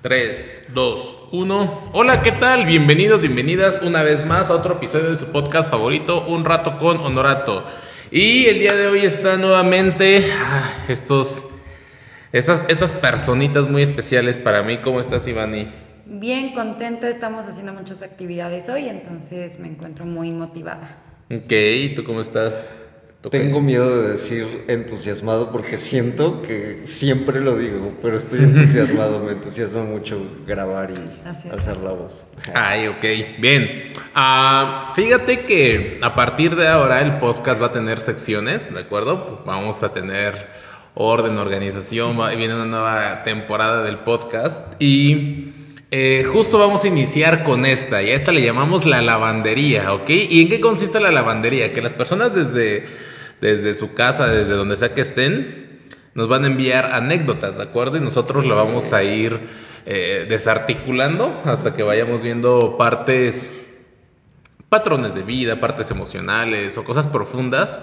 3, 0.00 0.66
2, 0.74 1.16
1. 1.32 1.90
Hola, 1.92 2.22
¿qué 2.22 2.30
tal? 2.30 2.66
Bienvenidos, 2.66 3.20
bienvenidas 3.20 3.82
una 3.82 4.04
vez 4.04 4.24
más 4.24 4.48
a 4.48 4.54
otro 4.54 4.74
episodio 4.74 5.10
de 5.10 5.16
su 5.16 5.32
podcast 5.32 5.72
favorito, 5.72 6.24
Un 6.28 6.44
Rato 6.44 6.78
con 6.78 6.98
Honorato. 6.98 7.64
Y 8.12 8.44
el 8.44 8.60
día 8.60 8.76
de 8.76 8.86
hoy 8.86 9.00
está 9.00 9.36
nuevamente 9.36 10.24
ah, 10.32 10.84
estos, 10.88 11.48
estas, 12.32 12.62
estas 12.68 12.92
personitas 12.92 13.68
muy 13.68 13.82
especiales 13.82 14.36
para 14.36 14.62
mí. 14.62 14.78
¿Cómo 14.78 15.00
estás, 15.00 15.26
Ivani? 15.26 15.66
Bien 16.06 16.54
contenta, 16.54 17.08
estamos 17.08 17.48
haciendo 17.48 17.72
muchas 17.72 18.02
actividades 18.02 18.68
hoy, 18.68 18.88
entonces 18.88 19.58
me 19.58 19.66
encuentro 19.66 20.06
muy 20.06 20.30
motivada. 20.30 20.96
Ok, 21.34 21.52
¿tú 21.96 22.04
cómo 22.04 22.20
estás? 22.20 22.72
Tengo 23.20 23.60
miedo 23.60 24.00
de 24.00 24.10
decir 24.10 24.64
entusiasmado 24.68 25.50
porque 25.50 25.76
siento 25.76 26.40
que 26.40 26.82
siempre 26.84 27.40
lo 27.40 27.58
digo, 27.58 27.92
pero 28.00 28.16
estoy 28.16 28.38
entusiasmado, 28.38 29.18
me 29.18 29.32
entusiasma 29.32 29.82
mucho 29.82 30.24
grabar 30.46 30.92
y 30.92 31.28
hacer 31.50 31.78
la 31.78 31.90
voz. 31.90 32.24
Ay, 32.54 32.86
ok, 32.86 33.40
bien. 33.40 33.92
Ah, 34.14 34.92
fíjate 34.94 35.40
que 35.40 35.98
a 36.00 36.14
partir 36.14 36.54
de 36.54 36.68
ahora 36.68 37.00
el 37.00 37.18
podcast 37.18 37.60
va 37.60 37.66
a 37.66 37.72
tener 37.72 37.98
secciones, 37.98 38.72
¿de 38.72 38.78
acuerdo? 38.78 39.42
Vamos 39.44 39.82
a 39.82 39.92
tener 39.92 40.46
orden, 40.94 41.38
organización, 41.38 42.16
viene 42.36 42.54
una 42.54 42.66
nueva 42.66 43.24
temporada 43.24 43.82
del 43.82 43.98
podcast 43.98 44.80
y... 44.80 45.54
Eh, 45.90 46.26
justo 46.30 46.58
vamos 46.58 46.84
a 46.84 46.88
iniciar 46.88 47.44
con 47.44 47.64
esta, 47.64 48.02
y 48.02 48.10
a 48.10 48.14
esta 48.14 48.30
le 48.30 48.42
llamamos 48.42 48.84
la 48.84 49.00
lavandería, 49.00 49.94
¿ok? 49.94 50.10
¿Y 50.10 50.42
en 50.42 50.50
qué 50.50 50.60
consiste 50.60 51.00
la 51.00 51.10
lavandería? 51.10 51.72
Que 51.72 51.80
las 51.80 51.94
personas 51.94 52.34
desde 52.34 52.84
desde 53.40 53.74
su 53.74 53.94
casa, 53.94 54.28
desde 54.28 54.54
donde 54.54 54.76
sea 54.76 54.94
que 54.94 55.02
estén, 55.02 55.68
nos 56.14 56.28
van 56.28 56.44
a 56.44 56.48
enviar 56.48 56.86
anécdotas, 56.94 57.56
¿de 57.56 57.62
acuerdo? 57.62 57.96
Y 57.96 58.00
nosotros 58.00 58.44
lo 58.44 58.56
vamos 58.56 58.92
a 58.92 59.04
ir 59.04 59.38
eh, 59.86 60.26
desarticulando 60.28 61.40
hasta 61.44 61.74
que 61.74 61.82
vayamos 61.82 62.22
viendo 62.22 62.76
partes, 62.76 63.66
patrones 64.68 65.14
de 65.14 65.22
vida, 65.22 65.60
partes 65.60 65.90
emocionales 65.90 66.76
o 66.76 66.84
cosas 66.84 67.06
profundas 67.06 67.82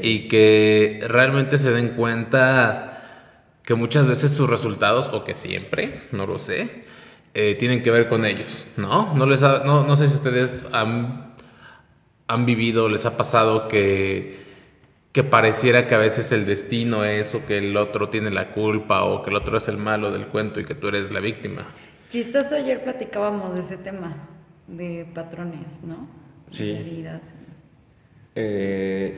y 0.00 0.28
que 0.28 1.00
realmente 1.08 1.58
se 1.58 1.70
den 1.70 1.90
cuenta 1.90 2.90
que 3.64 3.74
muchas 3.74 4.06
veces 4.06 4.32
sus 4.32 4.48
resultados, 4.48 5.08
o 5.12 5.24
que 5.24 5.34
siempre, 5.34 6.02
no 6.12 6.26
lo 6.26 6.38
sé, 6.38 6.84
eh, 7.32 7.56
tienen 7.56 7.82
que 7.82 7.90
ver 7.90 8.08
con 8.08 8.24
ellos, 8.24 8.66
¿no? 8.76 9.14
No, 9.14 9.26
les 9.26 9.40
no, 9.40 9.84
no 9.84 9.96
sé 9.96 10.06
si 10.06 10.14
ustedes 10.14 10.66
han, 10.72 11.34
han 12.28 12.46
vivido, 12.46 12.88
les 12.88 13.06
ha 13.06 13.16
pasado 13.16 13.68
que 13.68 14.43
que 15.14 15.22
pareciera 15.22 15.86
que 15.86 15.94
a 15.94 15.98
veces 15.98 16.32
el 16.32 16.44
destino 16.44 17.04
es 17.04 17.36
o 17.36 17.46
que 17.46 17.58
el 17.58 17.76
otro 17.76 18.08
tiene 18.08 18.32
la 18.32 18.50
culpa 18.50 19.04
o 19.04 19.22
que 19.22 19.30
el 19.30 19.36
otro 19.36 19.56
es 19.56 19.68
el 19.68 19.76
malo 19.76 20.10
del 20.10 20.26
cuento 20.26 20.58
y 20.58 20.64
que 20.64 20.74
tú 20.74 20.88
eres 20.88 21.12
la 21.12 21.20
víctima. 21.20 21.68
Chistoso, 22.08 22.56
ayer 22.56 22.82
platicábamos 22.82 23.54
de 23.54 23.60
ese 23.60 23.76
tema, 23.76 24.28
de 24.66 25.06
patrones, 25.14 25.84
¿no? 25.84 26.08
Sí. 26.48 26.72
heridas. 26.72 27.36
Eh, 28.34 29.16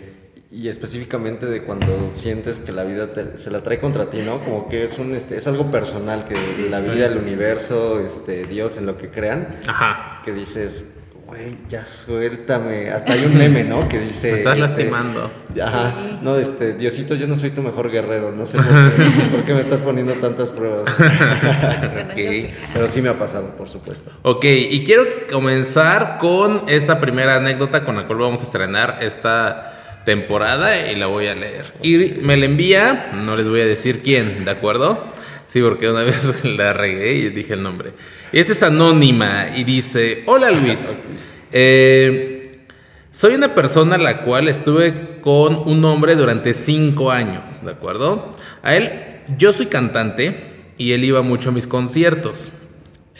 y 0.51 0.69
específicamente 0.69 1.47
de 1.47 1.65
cuando 1.65 2.11
sientes 2.13 2.61
que 2.61 2.73
la 2.73 2.85
vida 2.85 3.09
se 3.37 3.51
la 3.51 3.63
trae 3.63 3.81
contra 3.81 4.11
ti, 4.11 4.19
¿no? 4.19 4.45
Como 4.45 4.69
que 4.69 4.85
es 4.85 4.99
un 4.99 5.15
este, 5.15 5.39
es 5.39 5.47
algo 5.47 5.71
personal 5.71 6.27
que 6.27 6.35
la 6.69 6.81
vida, 6.81 7.07
el 7.07 7.17
universo, 7.17 8.01
este 8.01 8.45
Dios 8.45 8.77
en 8.77 8.85
lo 8.85 8.99
que 8.99 9.09
crean, 9.09 9.61
Ajá. 9.67 10.21
que 10.23 10.33
dices, 10.33 10.95
güey, 11.27 11.59
ya 11.69 11.85
suéltame. 11.85 12.91
Hasta 12.91 13.13
hay 13.13 13.25
un 13.25 13.37
meme, 13.37 13.65
¿no? 13.65 13.89
Que 13.89 13.99
dice. 13.99 14.33
Me 14.33 14.39
estás 14.39 14.59
este, 14.59 14.61
lastimando. 14.61 15.31
Ajá. 15.61 16.19
No, 16.23 16.37
este, 16.37 16.75
Diosito, 16.75 17.15
yo 17.15 17.27
no 17.27 17.37
soy 17.37 17.51
tu 17.51 17.63
mejor 17.63 17.91
guerrero. 17.91 18.33
No 18.33 18.47
sé 18.47 18.59
por 18.59 19.45
qué, 19.45 19.55
me 19.55 19.61
estás 19.61 19.83
poniendo 19.83 20.13
tantas 20.15 20.53
pruebas. 20.53 20.95
okay. 22.13 22.55
Pero 22.73 22.89
sí 22.89 23.03
me 23.03 23.09
ha 23.09 23.19
pasado, 23.19 23.57
por 23.57 23.69
supuesto. 23.69 24.11
Ok, 24.23 24.45
y 24.45 24.85
quiero 24.85 25.05
comenzar 25.31 26.19
con 26.19 26.63
esta 26.69 27.01
primera 27.01 27.37
anécdota 27.37 27.85
con 27.85 27.97
la 27.97 28.07
cual 28.07 28.21
vamos 28.21 28.41
a 28.41 28.45
estrenar 28.45 28.99
esta 29.01 29.73
temporada 30.05 30.91
y 30.91 30.95
la 30.95 31.07
voy 31.07 31.27
a 31.27 31.35
leer. 31.35 31.73
Y 31.83 32.21
me 32.23 32.37
la 32.37 32.47
envía, 32.47 33.11
no 33.17 33.37
les 33.37 33.49
voy 33.49 33.61
a 33.61 33.67
decir 33.67 34.03
quién, 34.03 34.45
¿de 34.45 34.51
acuerdo? 34.53 35.16
Sí, 35.47 35.61
porque 35.61 35.89
una 35.89 36.03
vez 36.05 36.45
la 36.45 36.73
regué 36.73 37.15
y 37.15 37.29
dije 37.31 37.55
el 37.55 37.63
nombre. 37.63 37.93
Esta 38.33 38.53
es 38.53 38.63
anónima 38.63 39.47
y 39.57 39.65
dice, 39.65 40.25
hola 40.27 40.51
Luis, 40.51 40.93
eh, 41.53 42.67
soy 43.11 43.35
una 43.35 43.55
persona 43.55 43.97
la 43.97 44.23
cual 44.23 44.49
estuve 44.49 45.21
con 45.21 45.57
un 45.69 45.85
hombre 45.85 46.17
durante 46.17 46.53
cinco 46.55 47.11
años, 47.11 47.65
¿de 47.65 47.71
acuerdo? 47.71 48.33
A 48.63 48.75
él, 48.75 49.23
yo 49.39 49.53
soy 49.53 49.67
cantante 49.67 50.37
y 50.77 50.93
él 50.93 51.05
iba 51.05 51.23
mucho 51.23 51.51
a 51.51 51.53
mis 51.53 51.67
conciertos. 51.67 52.53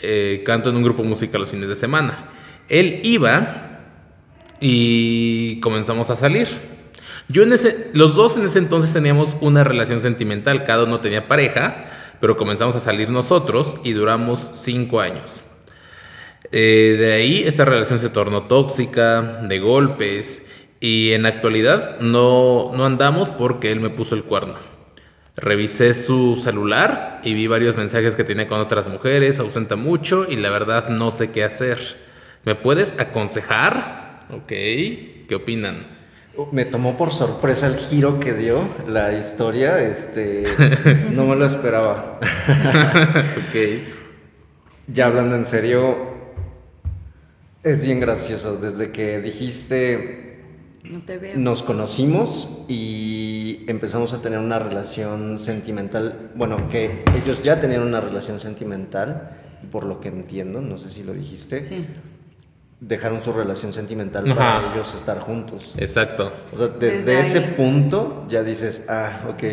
Eh, 0.03 0.43
canto 0.45 0.69
en 0.69 0.75
un 0.75 0.83
grupo 0.83 1.03
musical 1.03 1.41
los 1.41 1.49
fines 1.49 1.67
de 1.67 1.73
semana. 1.73 2.29
Él 2.69 3.01
iba 3.03 3.79
y 4.59 5.59
comenzamos 5.59 6.11
a 6.11 6.15
salir. 6.15 6.47
Yo 7.29 7.43
en 7.43 7.51
ese, 7.51 7.89
los 7.93 8.15
dos 8.15 8.37
en 8.37 8.45
ese 8.45 8.59
entonces 8.59 8.93
teníamos 8.93 9.35
una 9.41 9.63
relación 9.63 9.99
sentimental, 9.99 10.63
cada 10.65 10.83
uno 10.83 10.99
tenía 10.99 11.27
pareja 11.27 11.96
pero 12.19 12.37
comenzamos 12.37 12.75
a 12.75 12.79
salir 12.79 13.09
nosotros 13.09 13.77
y 13.83 13.91
duramos 13.91 14.39
cinco 14.39 14.99
años. 14.99 15.43
Eh, 16.51 16.95
de 16.97 17.13
ahí 17.13 17.43
esta 17.45 17.65
relación 17.65 17.99
se 17.99 18.09
tornó 18.09 18.43
tóxica, 18.43 19.21
de 19.21 19.59
golpes, 19.59 20.45
y 20.79 21.11
en 21.13 21.23
la 21.23 21.29
actualidad 21.29 21.99
no, 21.99 22.71
no 22.75 22.85
andamos 22.85 23.31
porque 23.31 23.71
él 23.71 23.79
me 23.79 23.89
puso 23.89 24.15
el 24.15 24.23
cuerno. 24.23 24.55
Revisé 25.35 25.93
su 25.93 26.35
celular 26.35 27.21
y 27.23 27.33
vi 27.33 27.47
varios 27.47 27.75
mensajes 27.75 28.15
que 28.15 28.23
tenía 28.23 28.47
con 28.47 28.59
otras 28.59 28.87
mujeres, 28.87 29.39
ausenta 29.39 29.75
mucho 29.75 30.25
y 30.27 30.35
la 30.35 30.49
verdad 30.49 30.89
no 30.89 31.11
sé 31.11 31.31
qué 31.31 31.43
hacer. 31.43 31.77
¿Me 32.43 32.55
puedes 32.55 32.99
aconsejar? 32.99 34.25
Ok, 34.31 34.47
¿qué 34.47 35.35
opinan? 35.35 35.96
Me 36.51 36.65
tomó 36.65 36.95
por 36.97 37.11
sorpresa 37.11 37.65
el 37.67 37.77
giro 37.77 38.19
que 38.19 38.33
dio 38.33 38.61
la 38.87 39.13
historia, 39.13 39.79
este, 39.79 40.45
no 41.11 41.25
me 41.25 41.35
lo 41.35 41.45
esperaba. 41.45 42.13
ok. 42.21 43.55
Ya 44.87 45.07
hablando 45.07 45.35
en 45.35 45.45
serio, 45.45 45.97
es 47.63 47.83
bien 47.83 47.99
gracioso. 47.99 48.57
Desde 48.57 48.91
que 48.91 49.19
dijiste, 49.19 50.43
nos 51.35 51.63
conocimos 51.63 52.49
y 52.67 53.65
empezamos 53.67 54.13
a 54.13 54.21
tener 54.21 54.39
una 54.39 54.59
relación 54.59 55.39
sentimental. 55.39 56.31
Bueno, 56.35 56.67
que 56.69 57.03
ellos 57.21 57.41
ya 57.41 57.59
tenían 57.59 57.81
una 57.81 57.99
relación 57.99 58.39
sentimental, 58.39 59.31
por 59.71 59.85
lo 59.85 59.99
que 59.99 60.09
entiendo, 60.09 60.61
no 60.61 60.77
sé 60.77 60.89
si 60.89 61.03
lo 61.03 61.13
dijiste. 61.13 61.63
Sí 61.63 61.85
dejaron 62.79 63.23
su 63.23 63.31
relación 63.31 63.73
sentimental 63.73 64.23
para 64.35 64.71
ellos 64.71 64.93
estar 64.93 65.19
juntos. 65.19 65.73
Exacto. 65.77 66.31
O 66.53 66.57
sea, 66.57 66.67
desde, 66.67 67.19
ese 67.19 67.41
punto 67.41 68.25
ya 68.29 68.43
dices, 68.43 68.85
ah, 68.87 69.25
ok, 69.29 69.43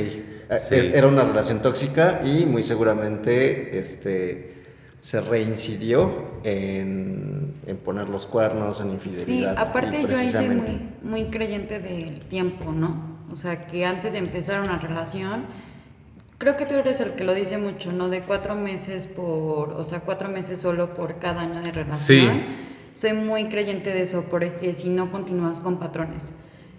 era 0.71 1.09
una 1.09 1.25
relación 1.25 1.61
tóxica 1.63 2.21
y 2.23 2.45
muy 2.45 2.63
seguramente 2.63 3.79
este, 3.79 4.63
se 4.99 5.21
reincidió 5.23 6.41
en, 6.45 7.55
en 7.67 7.77
poner 7.79 8.11
los 8.11 8.27
cuernos, 8.27 8.81
en 8.81 8.91
infidelidad. 8.91 9.55
Sí, 9.55 9.59
aparte 9.59 10.03
yo 10.03 10.17
ahí 10.17 10.29
soy 10.29 10.49
muy, 10.49 10.91
muy 11.03 11.25
creyente 11.31 11.81
del 11.81 12.21
tiempo, 12.21 12.73
¿no? 12.73 13.15
O 13.33 13.37
sea, 13.37 13.67
que 13.67 13.87
antes 13.87 14.13
de 14.13 14.19
empezar 14.19 14.61
una 14.61 14.79
relación, 14.79 15.47
creo 16.37 16.59
que 16.59 16.67
tú 16.67 16.75
eres 16.75 17.01
el 17.01 17.13
que 17.13 17.25
lo 17.25 17.33
dice 17.33 17.57
mucho, 17.57 17.91
¿no? 17.91 18.11
De 18.11 18.21
cuatro 18.21 18.55
meses 18.55 19.07
por, 19.07 19.71
o 19.71 19.83
sea, 19.83 20.01
cuatro 20.01 20.29
meses 20.29 20.61
solo 20.61 20.93
por 20.93 21.19
cada 21.19 21.41
año 21.41 21.63
de 21.63 21.73
relación. 21.73 21.97
Sí 21.97 22.64
soy 22.95 23.13
muy 23.13 23.49
creyente 23.49 23.93
de 23.93 24.03
eso, 24.03 24.25
porque 24.31 24.75
si 24.75 24.89
no 24.89 25.11
continúas 25.11 25.61
con 25.61 25.79
patrones, 25.79 26.33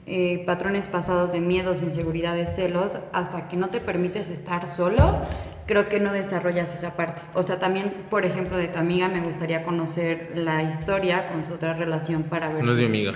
eh, 0.08 0.44
patrones 0.46 0.88
pasados 0.88 1.31
de 1.31 1.42
miedos, 1.42 1.81
inseguridades, 1.81 2.56
celos, 2.56 3.00
hasta 3.12 3.48
que 3.48 3.58
no 3.58 3.70
te 3.70 3.81
permites 3.81 4.30
estar 4.30 4.68
solo, 4.68 5.22
creo 5.66 5.90
que 5.90 6.00
no 6.00 6.14
desarrollas 6.14 6.74
esa 6.76 6.96
parte. 6.96 7.20
O 7.34 7.44
sea, 7.44 7.59
también, 7.59 7.92
por 8.09 8.26
ejemplo, 8.26 8.58
de 8.58 8.67
tu 8.67 8.79
amiga, 8.79 9.08
me 9.08 9.22
gustaría 9.22 9.64
conocer 9.64 10.32
la 10.35 10.64
historia 10.64 11.28
con 11.28 11.46
su 11.46 11.53
otra 11.53 11.73
relación 11.73 12.23
para 12.23 12.50
ver. 12.50 12.66
No 12.66 12.72
es 12.72 12.78
mi 12.78 12.85
amiga. 12.85 13.11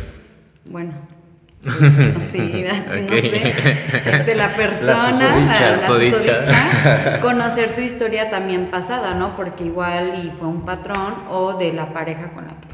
Bueno. 0.66 0.94
Sí, 2.22 2.66
no 3.10 3.18
sé, 3.18 4.24
de 4.26 4.36
la 4.36 4.54
persona, 4.56 5.54
la, 6.46 7.20
conocer 7.22 7.70
su 7.70 7.82
historia 7.82 8.30
también 8.30 8.68
pasada, 8.68 9.14
¿no? 9.16 9.36
Porque 9.36 9.66
igual 9.66 10.14
y 10.24 10.30
fue 10.30 10.48
un 10.48 10.62
patrón 10.62 11.16
o 11.28 11.56
de 11.56 11.74
la 11.74 11.92
pareja 11.92 12.32
con 12.32 12.48
la 12.48 12.54
que 12.62 12.69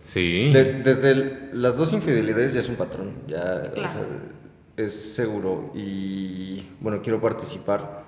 Sí. 0.00 0.50
desde 0.52 1.50
las 1.52 1.76
dos 1.76 1.92
infidelidades 1.92 2.54
ya 2.54 2.60
es 2.60 2.68
un 2.68 2.76
patrón, 2.76 3.12
ya 3.26 3.62
es 4.76 4.94
seguro. 5.14 5.72
Y 5.74 6.66
bueno, 6.80 7.02
quiero 7.02 7.20
participar. 7.20 8.04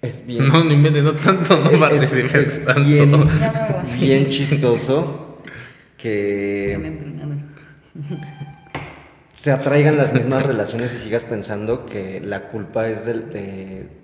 Es 0.00 0.26
bien. 0.26 0.48
No, 0.48 0.64
ni 0.64 0.76
no 0.76 1.12
tanto, 1.12 1.56
no 1.58 1.78
participes 1.78 2.62
es, 2.66 2.86
Bien, 2.86 3.12
bien 3.98 4.28
chistoso 4.28 5.38
que. 5.96 6.78
se 9.34 9.50
atraigan 9.50 9.96
las 9.96 10.12
mismas 10.12 10.46
relaciones 10.46 10.94
y 10.94 10.98
sigas 10.98 11.24
pensando 11.24 11.86
que 11.86 12.20
la 12.20 12.48
culpa 12.50 12.86
es 12.86 13.04
de, 13.04 13.14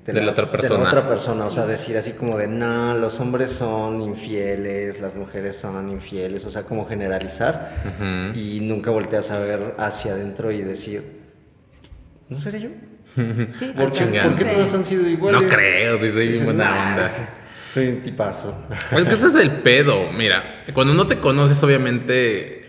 la, 0.07 0.29
otra 0.29 0.51
persona. 0.51 0.79
De 0.79 0.83
la 0.83 0.89
otra 0.89 1.09
persona. 1.09 1.47
O 1.47 1.51
sea, 1.53 1.67
decir 1.67 1.97
así 1.97 2.13
como 2.13 2.37
de, 2.37 2.49
no, 2.49 2.95
los 2.95 3.21
hombres 3.21 3.51
son 3.51 4.01
infieles, 4.01 5.01
las 5.01 5.15
mujeres 5.15 5.55
son 5.55 5.89
infieles. 5.89 6.45
O 6.47 6.51
sea, 6.51 6.65
como 6.65 6.85
generalizar 6.85 7.71
y 8.35 8.59
nunca 8.61 8.91
volteas 8.91 9.31
a 9.31 9.39
ver 9.39 9.75
hacia 9.79 10.13
adentro 10.13 10.51
y 10.51 10.63
decir, 10.63 11.21
¿no 12.29 12.39
seré 12.39 12.61
yo? 12.61 12.69
Sí, 13.53 13.73
¿Por, 13.77 13.91
qué, 13.91 14.45
todos 14.45 14.75
han 14.75 14.85
sido 14.85 15.09
iguales? 15.09 15.43
No 15.43 15.49
creo, 15.49 16.01
si 16.01 16.11
soy 16.11 16.29
bien 16.29 16.45
buena 16.45 16.91
onda. 16.91 17.09
Soy 17.73 17.89
un 17.89 18.03
tipazo. 18.03 18.67
Es 18.93 19.05
que 19.05 19.15
ese 19.15 19.29
es 19.29 19.35
el 19.37 19.51
pedo. 19.51 20.13
Mira, 20.13 20.61
cuando 20.73 20.93
no 20.93 21.07
te 21.07 21.19
conoces, 21.19 21.63
obviamente 21.63 22.60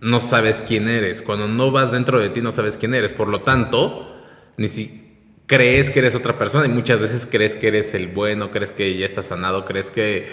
no 0.00 0.20
sabes 0.20 0.62
quién 0.66 0.88
eres. 0.88 1.22
Cuando 1.22 1.48
no 1.48 1.70
vas 1.70 1.92
dentro 1.92 2.20
de 2.20 2.30
ti, 2.30 2.40
no 2.40 2.52
sabes 2.52 2.76
quién 2.76 2.94
eres. 2.94 3.12
Por 3.12 3.28
lo 3.28 3.42
tanto, 3.42 4.16
ni 4.56 4.68
si 4.68 5.16
crees 5.46 5.90
que 5.90 5.98
eres 5.98 6.14
otra 6.14 6.38
persona 6.38 6.66
y 6.66 6.68
muchas 6.68 7.00
veces 7.00 7.26
crees 7.26 7.56
que 7.56 7.68
eres 7.68 7.92
el 7.94 8.08
bueno, 8.08 8.50
crees 8.50 8.72
que 8.72 8.96
ya 8.96 9.06
estás 9.06 9.26
sanado, 9.26 9.64
crees 9.64 9.90
que... 9.90 10.28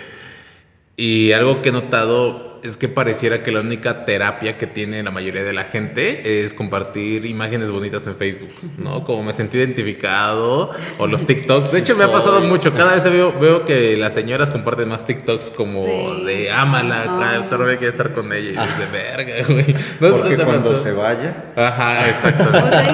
Y 0.96 1.32
algo 1.32 1.62
que 1.62 1.70
he 1.70 1.72
notado 1.72 2.57
es 2.64 2.78
que 2.78 2.88
pareciera 2.88 3.44
que 3.44 3.52
la 3.52 3.62
única 3.62 4.06
terapia 4.06 4.58
que 4.58 4.68
tiene 4.68 5.04
la 5.04 5.12
mayoría 5.12 5.44
de 5.44 5.54
la 5.54 5.64
gente 5.64 6.44
es 6.44 6.54
compartir 6.54 7.26
imágenes 7.26 7.72
bonitas 7.72 8.06
en 8.08 8.16
Facebook, 8.16 8.52
¿no? 8.78 9.04
Como 9.04 9.24
me 9.24 9.34
sentí 9.34 9.58
identificado 9.58 10.72
o 10.98 11.08
los 11.08 11.26
TikToks. 11.26 11.72
De 11.72 11.80
hecho, 11.80 11.96
me 11.96 12.04
ha 12.06 12.12
pasado 12.12 12.42
mucho. 12.42 12.74
Cada 12.74 12.96
vez 12.96 13.04
veo, 13.06 13.38
veo 13.40 13.66
que 13.66 13.96
las 13.98 14.14
señoras 14.14 14.52
comparten 14.52 14.90
más 14.90 15.06
TikToks 15.06 15.52
como 15.52 15.86
de 16.24 16.52
ámala, 16.52 17.36
el 17.36 17.50
toro 17.50 17.66
quiere 17.66 17.88
estar 17.88 18.14
con 18.14 18.32
ella 18.32 18.64
y 18.64 18.68
dice, 18.68 18.88
verga, 18.92 19.34
güey. 19.48 19.76
Porque 20.00 20.38
cuando 20.38 20.76
se 20.76 20.92
vaya. 20.92 21.52
Ajá, 21.56 22.08
exacto. 22.08 22.46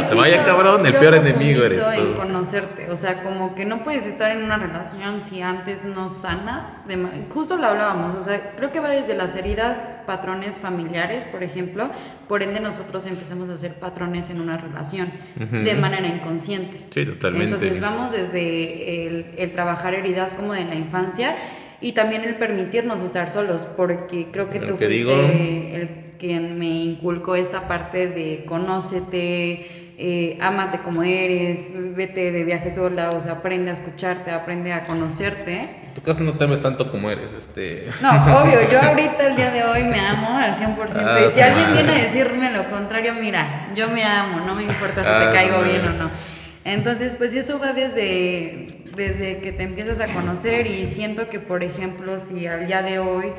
se 0.08 0.16
vaya, 0.16 0.44
cabrón, 0.44 0.86
el 0.86 0.94
peor 0.94 1.16
enemigo 1.16 1.64
eres 1.64 1.86
tú. 1.86 1.92
en 1.92 2.14
conocerte. 2.14 2.90
O 2.92 2.98
sea, 2.98 3.24
como 3.24 3.56
que 3.56 3.66
no 3.66 3.84
puedes 3.84 4.06
estar 4.06 4.32
en 4.32 4.44
una 4.44 4.58
relación 4.58 5.22
si 5.22 5.42
antes 5.42 5.84
no 5.84 6.10
sanas. 6.10 6.88
De... 6.88 6.98
Justo 7.34 7.58
lo 7.58 7.68
hablábamos. 7.68 8.16
O 8.18 8.22
sea, 8.22 8.54
creo 8.56 8.72
que 8.72 8.80
va 8.80 8.90
desde 8.92 9.16
la 9.16 9.28
serie 9.28 9.53
patrones 10.06 10.56
familiares, 10.56 11.26
por 11.26 11.44
ejemplo, 11.44 11.90
por 12.28 12.44
ende 12.44 12.60
nosotros 12.60 13.06
empezamos 13.06 13.50
a 13.50 13.54
hacer 13.54 13.76
patrones 13.76 14.30
en 14.30 14.42
una 14.42 14.58
relación 14.58 15.10
de 15.36 15.76
manera 15.76 16.08
inconsciente. 16.08 16.78
Sí, 16.90 17.06
totalmente. 17.06 17.46
Entonces 17.46 17.80
vamos 17.80 18.12
desde 18.12 19.08
el, 19.44 19.52
trabajar 19.52 19.94
heridas 19.94 20.34
como 20.34 20.54
de 20.54 20.66
la 20.66 20.76
infancia 20.76 21.36
y 21.82 21.92
también 21.92 22.24
el 22.24 22.36
permitirnos 22.36 23.02
estar 23.02 23.30
solos, 23.30 23.68
porque 23.76 24.28
creo 24.32 24.50
que 24.50 24.60
tú 24.60 24.78
fuiste 24.78 25.76
el 25.76 25.90
quien 26.18 26.58
me 26.58 26.70
inculcó 26.70 27.36
esta 27.36 27.68
parte 27.68 28.08
de 28.08 28.46
conócete, 28.46 29.68
eh, 29.98 30.38
ámate 30.40 30.80
como 30.80 31.04
eres, 31.04 31.70
vete 31.96 32.32
de 32.32 32.46
viaje 32.46 32.72
sola, 32.72 33.12
o 33.12 33.20
sea, 33.20 33.34
aprende 33.34 33.72
a 33.72 33.74
escucharte, 33.74 34.32
aprende 34.32 34.72
a 34.72 34.86
conocerte 34.86 35.83
tu 35.94 36.02
caso 36.02 36.24
no 36.24 36.34
te 36.34 36.44
ames 36.44 36.62
tanto 36.62 36.90
como 36.92 37.10
eres, 37.10 37.34
este... 37.34 37.88
No, 38.02 38.10
obvio, 38.42 38.70
yo 38.70 38.82
ahorita 38.84 39.28
el 39.28 39.36
día 39.36 39.52
de 39.52 39.64
hoy 39.64 39.84
me 39.84 40.00
amo 40.00 40.38
al 40.38 40.56
100%. 40.56 40.76
Ah, 40.96 41.20
y 41.28 41.30
si 41.30 41.42
alguien 41.42 41.74
viene 41.74 41.92
a 41.92 42.04
decirme 42.04 42.52
lo 42.52 42.70
contrario, 42.70 43.14
mira, 43.14 43.70
yo 43.76 43.90
me 43.90 44.04
amo, 44.04 44.46
no 44.46 44.56
me 44.56 44.64
importa 44.64 45.02
si 45.02 45.08
te 45.08 45.30
ah, 45.30 45.32
caigo 45.34 45.62
bien 45.62 45.86
o 45.86 45.92
no. 45.92 46.12
Entonces, 46.66 47.16
pues 47.16 47.34
eso 47.34 47.60
va 47.60 47.74
desde, 47.74 48.86
desde 48.96 49.40
que 49.40 49.52
te 49.52 49.64
empiezas 49.64 50.00
a 50.00 50.08
conocer 50.08 50.68
y 50.68 50.88
siento 50.88 51.30
que, 51.30 51.40
por 51.40 51.64
ejemplo, 51.64 52.18
si 52.20 52.48
al 52.48 52.68
día 52.68 52.82
de 52.82 53.00
hoy 53.00 53.32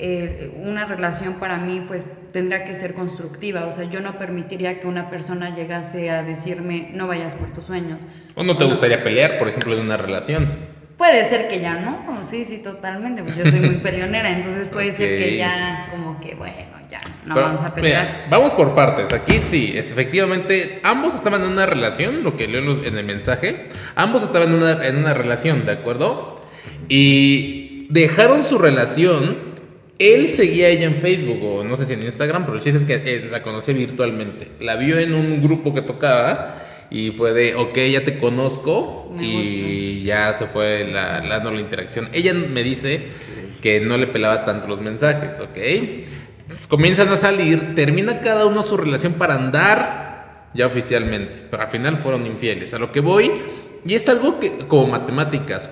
eh, 0.00 0.52
una 0.62 0.84
relación 0.84 1.34
para 1.34 1.56
mí 1.56 1.84
pues 1.88 2.06
tendrá 2.32 2.64
que 2.64 2.76
ser 2.76 2.94
constructiva, 2.94 3.66
o 3.66 3.74
sea, 3.74 3.90
yo 3.90 4.00
no 4.00 4.16
permitiría 4.16 4.78
que 4.78 4.86
una 4.86 5.10
persona 5.10 5.56
llegase 5.56 6.10
a 6.10 6.22
decirme 6.22 6.90
no 6.94 7.08
vayas 7.08 7.34
por 7.34 7.52
tus 7.52 7.64
sueños. 7.64 8.02
¿O 8.36 8.44
no 8.44 8.56
te 8.56 8.64
gustaría 8.64 9.02
pelear, 9.02 9.38
por 9.38 9.48
ejemplo, 9.48 9.74
en 9.74 9.80
una 9.80 9.96
relación? 9.96 10.77
Puede 10.98 11.28
ser 11.28 11.48
que 11.48 11.60
ya 11.60 11.76
no, 11.76 12.08
sí, 12.28 12.44
sí, 12.44 12.58
totalmente, 12.58 13.22
pues 13.22 13.36
yo 13.36 13.48
soy 13.48 13.60
muy 13.60 13.76
peleonera, 13.82 14.30
entonces 14.32 14.68
puede 14.68 14.92
ser 14.92 15.18
que 15.18 15.36
ya 15.36 15.88
como 15.92 16.20
que, 16.20 16.34
bueno, 16.34 16.54
ya, 16.90 17.00
no 17.24 17.36
vamos 17.36 17.62
a 17.62 17.72
pelear. 17.74 18.26
vamos 18.28 18.52
por 18.52 18.74
partes, 18.74 19.12
aquí 19.12 19.38
sí, 19.38 19.74
es, 19.76 19.92
efectivamente, 19.92 20.80
ambos 20.82 21.14
estaban 21.14 21.44
en 21.44 21.52
una 21.52 21.66
relación, 21.66 22.24
lo 22.24 22.36
que 22.36 22.48
leo 22.48 22.84
en 22.84 22.98
el 22.98 23.04
mensaje, 23.04 23.66
ambos 23.94 24.24
estaban 24.24 24.48
en 24.48 24.54
una, 24.56 24.84
en 24.86 24.96
una 24.96 25.14
relación, 25.14 25.64
¿de 25.64 25.72
acuerdo? 25.72 26.42
Y 26.88 27.86
dejaron 27.90 28.42
su 28.42 28.58
relación, 28.58 29.38
él 30.00 30.28
seguía 30.28 30.66
a 30.66 30.70
ella 30.70 30.86
en 30.86 30.96
Facebook 30.96 31.42
o 31.44 31.64
no 31.64 31.76
sé 31.76 31.86
si 31.86 31.92
en 31.92 32.02
Instagram, 32.02 32.44
pero 32.44 32.56
el 32.56 32.62
chiste 32.62 32.78
es 32.80 32.84
que 32.84 32.94
eh, 32.94 33.28
la 33.30 33.42
conocía 33.42 33.72
virtualmente, 33.72 34.48
la 34.60 34.74
vio 34.74 34.98
en 34.98 35.14
un 35.14 35.40
grupo 35.40 35.72
que 35.74 35.82
tocaba 35.82 36.56
y 36.90 37.10
fue 37.10 37.32
de, 37.32 37.54
ok, 37.54 37.76
ya 37.92 38.04
te 38.04 38.18
conozco 38.18 39.12
y 39.20 40.02
ya 40.04 40.32
se 40.32 40.46
fue 40.46 40.86
la, 40.86 41.20
la, 41.20 41.38
la, 41.38 41.60
interacción. 41.60 42.08
Ella 42.12 42.32
me 42.32 42.62
dice 42.62 43.02
que 43.60 43.80
no 43.80 43.98
le 43.98 44.06
pelaba 44.06 44.44
tanto 44.44 44.68
los 44.68 44.80
mensajes, 44.80 45.40
ok. 45.40 46.68
comienzan 46.68 47.08
a 47.08 47.16
salir, 47.16 47.74
termina 47.74 48.20
cada 48.20 48.46
uno 48.46 48.62
su 48.62 48.76
relación 48.76 49.14
para 49.14 49.34
andar 49.34 50.48
ya 50.54 50.66
oficialmente, 50.66 51.40
pero 51.50 51.64
al 51.64 51.68
final 51.68 51.98
fueron 51.98 52.26
infieles. 52.26 52.72
A 52.72 52.78
lo 52.78 52.90
que 52.90 53.00
voy, 53.00 53.32
y 53.84 53.94
es 53.94 54.08
algo 54.08 54.40
que, 54.40 54.56
como 54.66 54.86
matemáticas, 54.86 55.70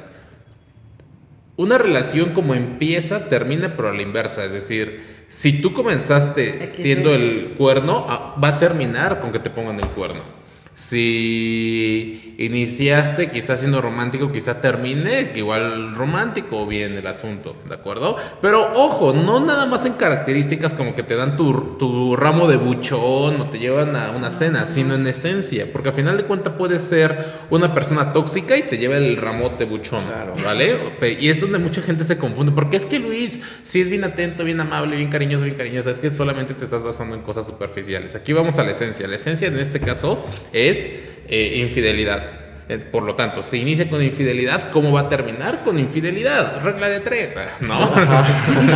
una 1.57 1.79
relación 1.79 2.31
como 2.31 2.55
empieza, 2.55 3.31
termina, 3.31 3.75
pero 3.75 3.89
a 3.89 3.95
la 3.95 4.03
inversa, 4.03 4.45
es 4.45 4.53
decir, 4.53 5.17
si 5.29 5.63
tú 5.63 5.73
comenzaste 5.73 6.69
siendo 6.69 7.15
el 7.15 7.55
cuerno, 7.57 8.05
ah, 8.07 8.37
va 8.43 8.49
a 8.49 8.59
terminar 8.59 9.21
con 9.21 9.33
que 9.33 9.39
te 9.39 9.49
pongan 9.49 9.81
el 9.81 9.89
cuerno 9.89 10.37
si 10.77 12.35
iniciaste 12.37 13.31
quizás 13.31 13.61
siendo 13.61 13.81
romántico, 13.81 14.31
quizá 14.31 14.61
termine 14.61 15.33
igual 15.35 15.95
romántico 15.95 16.61
o 16.61 16.67
bien 16.67 16.99
el 16.99 17.07
asunto, 17.07 17.57
¿de 17.67 17.75
acuerdo? 17.75 18.17
Pero 18.43 18.73
ojo, 18.75 19.15
no 19.15 19.41
nada 19.41 19.65
más 19.65 19.87
en 19.87 19.95
características 19.95 20.75
como 20.75 20.95
que 20.95 21.03
te 21.03 21.17
dan 21.17 21.39
tu, 21.39 21.79
tu 21.79 22.15
ramo 22.15 22.47
de 22.47 22.59
buchón 22.59 23.41
o 23.41 23.49
te 23.49 23.59
llevan 23.59 23.97
a 23.97 24.11
una 24.11 24.31
cena, 24.31 24.67
sino 24.67 24.95
en 24.95 25.07
esencia, 25.07 25.67
porque 25.73 25.89
al 25.89 25.95
final 25.95 26.19
de 26.19 26.25
cuentas 26.25 26.53
puedes 26.59 26.83
ser 26.83 27.25
una 27.49 27.73
persona 27.75 28.13
tóxica 28.13 28.55
y 28.59 28.65
te 28.65 28.77
lleva 28.77 28.99
el 28.99 29.17
ramote 29.17 29.65
buchón, 29.65 30.05
¿vale? 30.45 30.77
Y 31.19 31.31
es 31.31 31.41
donde 31.41 31.59
mucha 31.59 31.81
gente 31.81 32.05
se 32.05 32.19
confunde, 32.19 32.53
porque 32.53 32.77
es 32.77 32.85
que 32.85 32.99
Luis, 32.99 33.41
si 33.63 33.81
es 33.81 33.89
bien 33.89 34.05
atento, 34.05 34.45
bien 34.45 34.61
amable, 34.61 34.97
bien 34.97 35.09
cariñoso, 35.09 35.45
bien 35.45 35.57
cariñoso, 35.57 35.89
es 35.89 35.99
que 35.99 36.11
solamente 36.11 36.53
te 36.53 36.65
estás 36.65 36.85
basando 36.85 37.17
en 37.17 37.23
cosas 37.23 37.47
superficiales. 37.47 38.15
Aquí 38.15 38.35
vamos 38.35 38.59
a 38.59 38.63
la 38.63 38.73
esencia. 38.73 39.09
La 39.09 39.17
esencia 39.17 39.49
en 39.49 39.59
este 39.59 39.81
caso 39.81 40.23
es 40.53 40.66
es 40.69 40.91
eh, 41.29 41.57
infidelidad. 41.57 42.37
Eh, 42.69 42.79
por 42.79 43.05
lo 43.05 43.15
tanto, 43.15 43.43
si 43.43 43.59
inicia 43.59 43.89
con 43.89 44.03
infidelidad, 44.03 44.71
¿cómo 44.73 44.91
va 44.91 45.03
a 45.03 45.09
terminar 45.09 45.63
con 45.63 45.79
infidelidad? 45.79 46.63
Regla 46.63 46.89
de 46.89 46.99
tres, 46.99 47.37
¿eh? 47.37 47.47
¿no? 47.61 47.79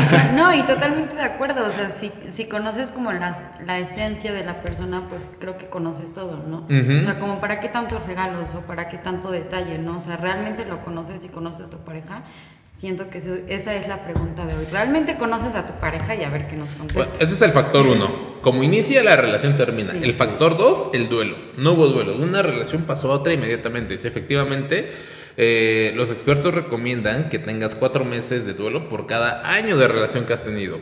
no, 0.36 0.54
y 0.54 0.62
totalmente 0.62 1.16
de 1.16 1.22
acuerdo. 1.22 1.66
O 1.66 1.72
sea, 1.72 1.90
si, 1.90 2.12
si 2.28 2.44
conoces 2.44 2.90
como 2.90 3.12
las, 3.12 3.48
la 3.66 3.80
esencia 3.80 4.32
de 4.32 4.44
la 4.44 4.62
persona, 4.62 5.08
pues 5.08 5.26
creo 5.40 5.58
que 5.58 5.66
conoces 5.66 6.14
todo, 6.14 6.44
¿no? 6.46 6.68
O 6.68 7.02
sea, 7.02 7.18
como 7.18 7.40
para 7.40 7.60
qué 7.60 7.68
tantos 7.68 8.06
regalos 8.06 8.54
o 8.54 8.60
para 8.60 8.88
qué 8.88 8.98
tanto 8.98 9.32
detalle, 9.32 9.78
¿no? 9.78 9.98
O 9.98 10.00
sea, 10.00 10.16
realmente 10.16 10.64
lo 10.64 10.84
conoces 10.84 11.24
y 11.24 11.28
conoces 11.28 11.66
a 11.66 11.70
tu 11.70 11.78
pareja. 11.78 12.22
Siento 12.80 13.10
que 13.10 13.18
esa 13.48 13.74
es 13.74 13.88
la 13.88 14.04
pregunta 14.04 14.46
de 14.46 14.54
hoy. 14.54 14.64
¿Realmente 14.72 15.18
conoces 15.18 15.54
a 15.54 15.66
tu 15.66 15.78
pareja 15.78 16.14
y 16.14 16.24
a 16.24 16.30
ver 16.30 16.48
qué 16.48 16.56
nos 16.56 16.70
contesta? 16.70 17.10
Pues 17.10 17.20
ese 17.20 17.34
es 17.34 17.42
el 17.42 17.52
factor 17.52 17.86
uno. 17.86 18.40
Como 18.40 18.62
inicia, 18.62 19.02
la 19.02 19.16
relación 19.16 19.54
termina. 19.54 19.92
el 19.92 20.14
factor 20.14 20.56
dos, 20.56 20.88
el 20.94 21.10
duelo. 21.10 21.36
No 21.58 21.72
hubo 21.72 21.88
duelo. 21.88 22.16
Una 22.16 22.40
relación 22.40 22.84
pasó 22.84 23.12
a 23.12 23.16
otra 23.16 23.34
inmediatamente. 23.34 23.98
Si 23.98 24.08
efectivamente, 24.08 24.92
eh, 25.36 25.92
los 25.94 26.10
expertos 26.10 26.54
recomiendan 26.54 27.28
que 27.28 27.38
tengas 27.38 27.74
cuatro 27.74 28.06
meses 28.06 28.46
de 28.46 28.54
duelo 28.54 28.88
por 28.88 29.06
cada 29.06 29.52
año 29.52 29.76
de 29.76 29.86
relación 29.86 30.24
que 30.24 30.32
has 30.32 30.42
tenido. 30.42 30.80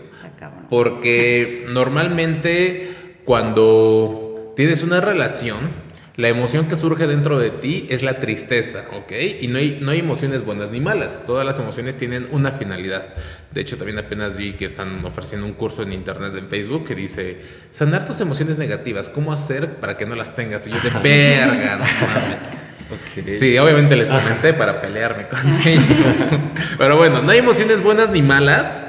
Porque 0.71 1.67
normalmente 1.75 2.95
cuando 3.25 4.53
tienes 4.55 4.85
una 4.85 5.01
relación, 5.01 5.59
la 6.19 6.29
emoción 6.29 6.67
que 6.67 6.75
surge 6.75 7.07
dentro 7.07 7.39
de 7.39 7.51
ti 7.51 7.87
es 7.91 8.03
la 8.03 8.19
tristeza, 8.19 8.87
¿ok? 8.93 9.13
Y 9.41 9.47
no 9.47 9.59
hay, 9.59 9.79
no 9.81 9.93
hay 9.93 10.01
emociones 10.01 10.45
buenas 10.45 10.73
ni 10.73 10.81
malas. 10.81 11.23
Todas 11.25 11.47
las 11.47 11.61
emociones 11.61 11.97
tienen 11.97 12.27
una 12.33 12.51
finalidad. 12.51 13.15
De 13.53 13.61
hecho, 13.61 13.77
también 13.77 14.01
apenas 14.01 14.37
vi 14.37 14.55
que 14.55 14.65
están 14.65 15.05
ofreciendo 15.05 15.47
un 15.47 15.53
curso 15.53 15.85
en 15.85 15.93
internet, 15.93 16.33
en 16.37 16.49
Facebook, 16.49 16.85
que 16.85 16.97
dice, 16.97 17.41
sanar 17.71 18.05
tus 18.05 18.21
emociones 18.21 18.59
negativas, 18.59 19.11
¿cómo 19.11 19.33
hacer 19.33 19.77
para 19.77 19.97
que 19.97 20.07
no 20.07 20.17
las 20.17 20.35
tengas? 20.35 20.67
Y 20.67 20.71
yo 20.71 20.81
de 20.81 20.91
verga, 20.91 21.77
no 21.77 21.85
mames. 21.85 22.51
Sí, 23.27 23.59
obviamente 23.59 23.95
les 23.97 24.11
comenté 24.11 24.55
para 24.55 24.81
pelearme 24.81 25.29
con 25.29 25.41
ellos. 25.65 26.31
Pero 26.79 26.97
bueno, 26.97 27.21
no 27.21 27.31
hay 27.31 27.39
emociones 27.39 27.83
buenas 27.83 28.11
ni 28.11 28.23
malas. 28.23 28.87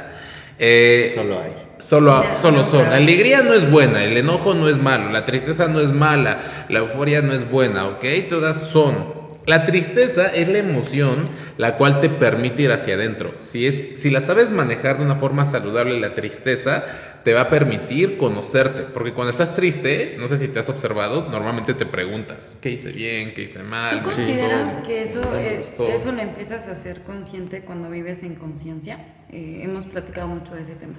Eh, 0.58 1.12
Solo 1.14 1.42
hay. 1.42 1.69
Solo, 1.80 2.24
solo 2.36 2.64
son. 2.64 2.90
La 2.90 2.98
alegría 2.98 3.42
no 3.42 3.54
es 3.54 3.70
buena, 3.70 4.04
el 4.04 4.18
enojo 4.18 4.54
no 4.54 4.68
es 4.68 4.78
malo, 4.78 5.12
la 5.12 5.26
tristeza 5.26 5.68
no 5.68 5.80
es 5.80 5.94
mala, 5.94 6.66
la 6.70 6.80
euforia 6.80 7.22
no 7.22 7.34
es 7.34 7.50
buena, 7.50 7.88
¿ok? 7.88 8.06
Todas 8.30 8.70
son. 8.70 9.20
La 9.46 9.66
tristeza 9.66 10.28
es 10.28 10.48
la 10.48 10.60
emoción 10.60 11.28
la 11.58 11.76
cual 11.76 12.00
te 12.02 12.10
permite 12.10 12.62
ir 12.62 12.72
hacia 12.72 12.94
adentro. 12.94 13.34
Si, 13.40 13.66
es, 13.66 14.00
si 14.00 14.12
la 14.12 14.22
sabes 14.22 14.52
manejar 14.52 14.98
de 14.98 15.06
una 15.06 15.16
forma 15.16 15.44
saludable, 15.44 16.00
la 16.00 16.14
tristeza 16.14 16.84
te 17.24 17.34
va 17.34 17.42
a 17.42 17.50
permitir 17.50 18.18
conocerte. 18.18 18.84
Porque 18.84 19.14
cuando 19.14 19.32
estás 19.32 19.56
triste, 19.56 20.18
no 20.20 20.28
sé 20.28 20.38
si 20.38 20.50
te 20.50 20.60
has 20.60 20.70
observado, 20.70 21.30
normalmente 21.32 21.74
te 21.74 21.86
preguntas, 21.86 22.60
¿qué 22.62 22.70
hice 22.70 22.92
bien? 22.92 23.34
¿Qué 23.34 23.42
hice 23.42 23.64
mal? 23.64 24.02
¿Tú 24.02 24.10
consideras 24.10 24.78
que 24.86 25.04
eso, 25.04 25.22
eso 25.34 26.12
lo 26.12 26.22
empiezas 26.22 26.68
a 26.68 26.74
hacer 26.74 27.02
consciente 27.02 27.62
cuando 27.62 27.90
vives 27.90 28.22
en 28.24 28.36
conciencia? 28.36 29.00
Eh, 29.32 29.62
hemos 29.64 29.86
platicado 29.88 30.28
mucho 30.28 30.54
de 30.54 30.62
ese 30.62 30.76
tema. 30.76 30.96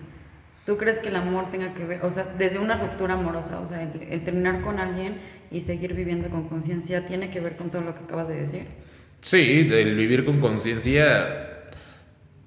¿Tú 0.71 0.77
crees 0.77 1.01
que 1.01 1.09
el 1.09 1.17
amor 1.17 1.51
tenga 1.51 1.75
que 1.75 1.85
ver, 1.85 2.05
o 2.05 2.13
sea, 2.13 2.33
desde 2.39 2.61
una 2.61 2.77
ruptura 2.79 3.15
amorosa, 3.15 3.59
o 3.59 3.67
sea, 3.67 3.83
el, 3.83 4.23
terminar 4.23 4.61
con 4.61 4.79
alguien 4.79 5.17
y 5.51 5.63
seguir 5.63 5.95
viviendo 5.95 6.31
con 6.31 6.49
conciencia, 6.49 7.07
tiene 7.07 7.29
que 7.29 7.41
ver 7.41 7.57
con 7.57 7.73
todo 7.73 7.83
lo 7.83 7.93
que 7.93 8.05
acabas 8.05 8.29
de 8.29 8.41
decir? 8.41 8.67
Sí, 9.21 9.67
el 9.69 9.97
vivir 9.97 10.25
con 10.25 10.39
conciencia, 10.39 11.65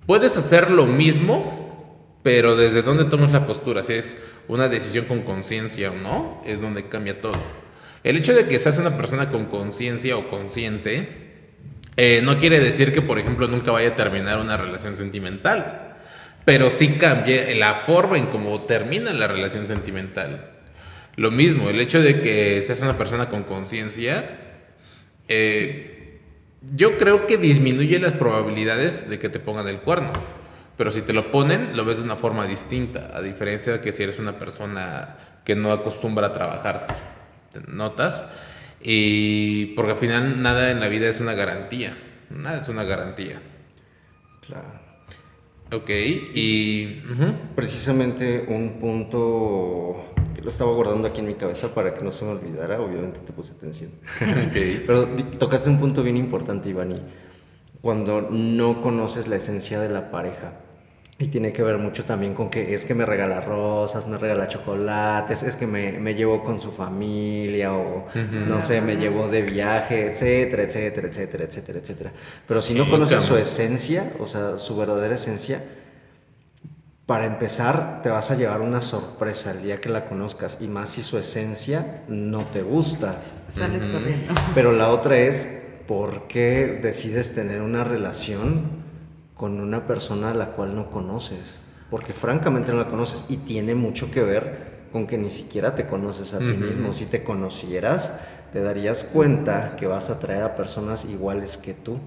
puedes 0.06 0.38
hacer 0.38 0.72
lo 0.72 0.86
mismo, 0.86 2.16
pero 2.24 2.56
desde 2.56 2.82
dónde 2.82 3.04
tomas 3.04 3.34
la 3.34 3.46
postura, 3.46 3.84
si 3.84 3.92
es 3.92 4.24
una 4.48 4.70
decisión 4.70 5.04
con 5.04 5.24
conciencia 5.24 5.92
o 5.92 5.96
no, 5.96 6.42
es 6.46 6.62
donde 6.62 6.88
cambia 6.88 7.20
todo. 7.20 7.36
El 8.06 8.16
hecho 8.16 8.34
de 8.34 8.48
que 8.48 8.58
seas 8.58 8.78
una 8.78 8.96
persona 8.96 9.32
con 9.32 9.48
conciencia 9.48 10.16
o 10.16 10.30
consciente, 10.30 11.10
eh, 11.98 12.22
no 12.24 12.40
quiere 12.40 12.62
decir 12.62 12.94
que, 12.94 13.02
por 13.02 13.20
ejemplo, 13.20 13.50
nunca 13.50 13.74
vaya 13.74 13.90
a 13.90 13.96
terminar 13.96 14.40
una 14.40 14.56
relación 14.56 14.96
sentimental 14.96 15.83
pero 16.46 16.72
sí 16.72 16.90
cambia 16.94 17.54
la 17.56 17.76
forma 17.76 18.18
en 18.18 18.28
cómo 18.28 18.62
termina 18.62 19.14
la 19.14 19.28
relación 19.28 19.68
sentimental. 19.68 20.50
Lo 21.16 21.32
mismo, 21.32 21.70
el 21.70 21.80
hecho 21.80 22.02
de 22.02 22.22
que 22.22 22.62
seas 22.64 22.82
una 22.82 22.98
persona 22.98 23.30
con 23.30 23.44
conciencia, 23.44 24.38
eh, 25.28 26.20
yo 26.62 26.98
creo 26.98 27.28
que 27.28 27.38
disminuye 27.38 28.00
las 28.00 28.14
probabilidades 28.14 29.10
de 29.10 29.20
que 29.20 29.30
te 29.30 29.40
pongan 29.40 29.68
el 29.68 29.80
cuerno. 29.80 30.12
Pero 30.76 30.92
si 30.92 31.02
te 31.02 31.14
lo 31.14 31.30
ponen, 31.30 31.78
lo 31.78 31.86
ves 31.86 31.98
de 31.98 32.04
una 32.04 32.16
forma 32.16 32.48
distinta, 32.48 33.12
a 33.14 33.22
diferencia 33.22 33.74
de 33.74 33.82
que 33.82 33.92
si 33.92 34.04
eres 34.04 34.18
una 34.18 34.40
persona 34.40 35.18
que 35.46 35.56
no 35.56 35.72
acostumbra 35.72 36.28
a 36.28 36.34
trabajarse. 36.34 36.96
¿Te 37.52 37.60
notas? 37.72 38.26
Y 38.82 39.68
porque 39.76 39.92
al 39.92 39.98
final 39.98 40.42
nada 40.42 40.72
en 40.72 40.80
la 40.80 40.88
vida 40.88 41.08
es 41.08 41.20
una 41.20 41.34
garantía. 41.34 41.96
Nada 42.32 42.60
es 42.60 42.70
una 42.70 42.84
garantía. 42.84 43.40
Claro. 44.46 44.83
Ok, 45.74 45.90
y 45.90 47.02
precisamente 47.56 48.46
un 48.48 48.80
punto 48.80 50.14
que 50.36 50.42
lo 50.42 50.50
estaba 50.50 50.72
guardando 50.74 51.08
aquí 51.08 51.22
en 51.22 51.28
mi 51.28 51.34
cabeza 51.34 51.74
para 51.74 51.94
que 51.94 52.04
no 52.04 52.12
se 52.12 52.26
me 52.26 52.32
olvidara, 52.32 52.80
obviamente 52.80 53.20
te 53.22 53.34
puse 53.34 53.54
atención. 53.54 53.92
Okay. 54.50 54.84
Pero 54.88 55.08
tocaste 55.40 55.70
un 55.70 55.80
punto 55.80 56.04
bien 56.04 56.18
importante, 56.18 56.70
Ivani, 56.70 56.96
cuando 57.82 58.22
no 58.22 58.82
conoces 58.82 59.28
la 59.28 59.38
esencia 59.38 59.80
de 59.80 59.90
la 59.90 60.12
pareja. 60.12 60.60
Y 61.20 61.28
tiene 61.28 61.54
que 61.54 61.62
ver 61.62 61.78
mucho 61.78 62.06
también 62.06 62.34
con 62.34 62.50
que 62.50 62.74
es 62.74 62.86
que 62.86 62.96
me 62.96 63.06
regala 63.06 63.40
rosas, 63.40 64.08
me 64.08 64.18
regala 64.18 64.48
chocolates, 64.48 65.44
es 65.44 65.56
que 65.56 65.68
me, 65.68 65.92
me 65.92 66.16
llevo 66.16 66.44
con 66.44 66.60
su 66.60 66.72
familia 66.72 67.74
o 67.74 68.08
no 68.16 68.60
sé, 68.60 68.82
me 68.82 68.96
llevo 68.96 69.28
de 69.28 69.44
viaje, 69.44 70.08
etcétera, 70.08 70.64
etcétera, 70.64 71.08
etcétera, 71.08 71.44
etcétera, 71.44 71.80
etcétera. 71.80 72.12
Pero 72.48 72.62
si 72.62 72.74
no 72.74 72.90
conoces 72.90 73.22
su 73.22 73.38
esencia, 73.38 74.12
o 74.20 74.26
sea, 74.26 74.58
su 74.58 74.76
verdadera 74.76 75.14
esencia, 75.14 75.64
para 77.06 77.26
empezar 77.26 78.02
te 78.02 78.10
vas 78.10 78.32
a 78.32 78.36
llevar 78.36 78.62
una 78.62 78.82
sorpresa 78.82 79.52
el 79.52 79.62
día 79.62 79.80
que 79.80 79.90
la 79.90 80.06
conozcas 80.06 80.60
y 80.62 80.68
más 80.68 80.90
si 80.90 81.04
su 81.04 81.20
esencia 81.20 82.04
no 82.08 82.44
te 82.46 82.64
gusta. 82.64 83.22
Sales 83.50 83.86
corriendo. 83.86 84.34
Pero 84.56 84.72
la 84.72 84.90
otra 84.90 85.18
es, 85.18 85.62
¿por 85.86 86.28
qué 86.28 86.80
decides 86.82 87.36
tener 87.36 87.62
una 87.62 87.84
relación? 87.84 88.83
Con 89.36 89.60
una 89.60 89.88
persona 89.88 90.32
a 90.32 90.34
la 90.34 90.48
cual 90.52 90.76
no 90.76 90.92
conoces, 90.92 91.62
porque 91.90 92.14
francamente 92.14 92.72
no 92.72 92.80
la 92.80 92.86
conoces 92.86 93.26
y 93.30 93.38
tiene 93.38 93.76
mucho 93.76 94.12
que 94.12 94.22
ver 94.22 94.74
con 94.92 95.08
que 95.08 95.18
ni 95.18 95.30
siquiera 95.30 95.76
te 95.76 95.88
conoces 95.88 96.34
a 96.34 96.40
ti 96.40 96.54
mismo. 96.54 96.94
Si 96.94 97.06
te 97.06 97.24
conocieras, 97.24 98.20
te 98.52 98.62
darías 98.62 99.04
cuenta 99.04 99.76
que 99.76 99.88
vas 99.88 100.12
a 100.12 100.20
traer 100.20 100.44
a 100.44 100.56
personas 100.56 101.06
iguales 101.06 101.58
que 101.58 101.74
tú. 101.74 101.98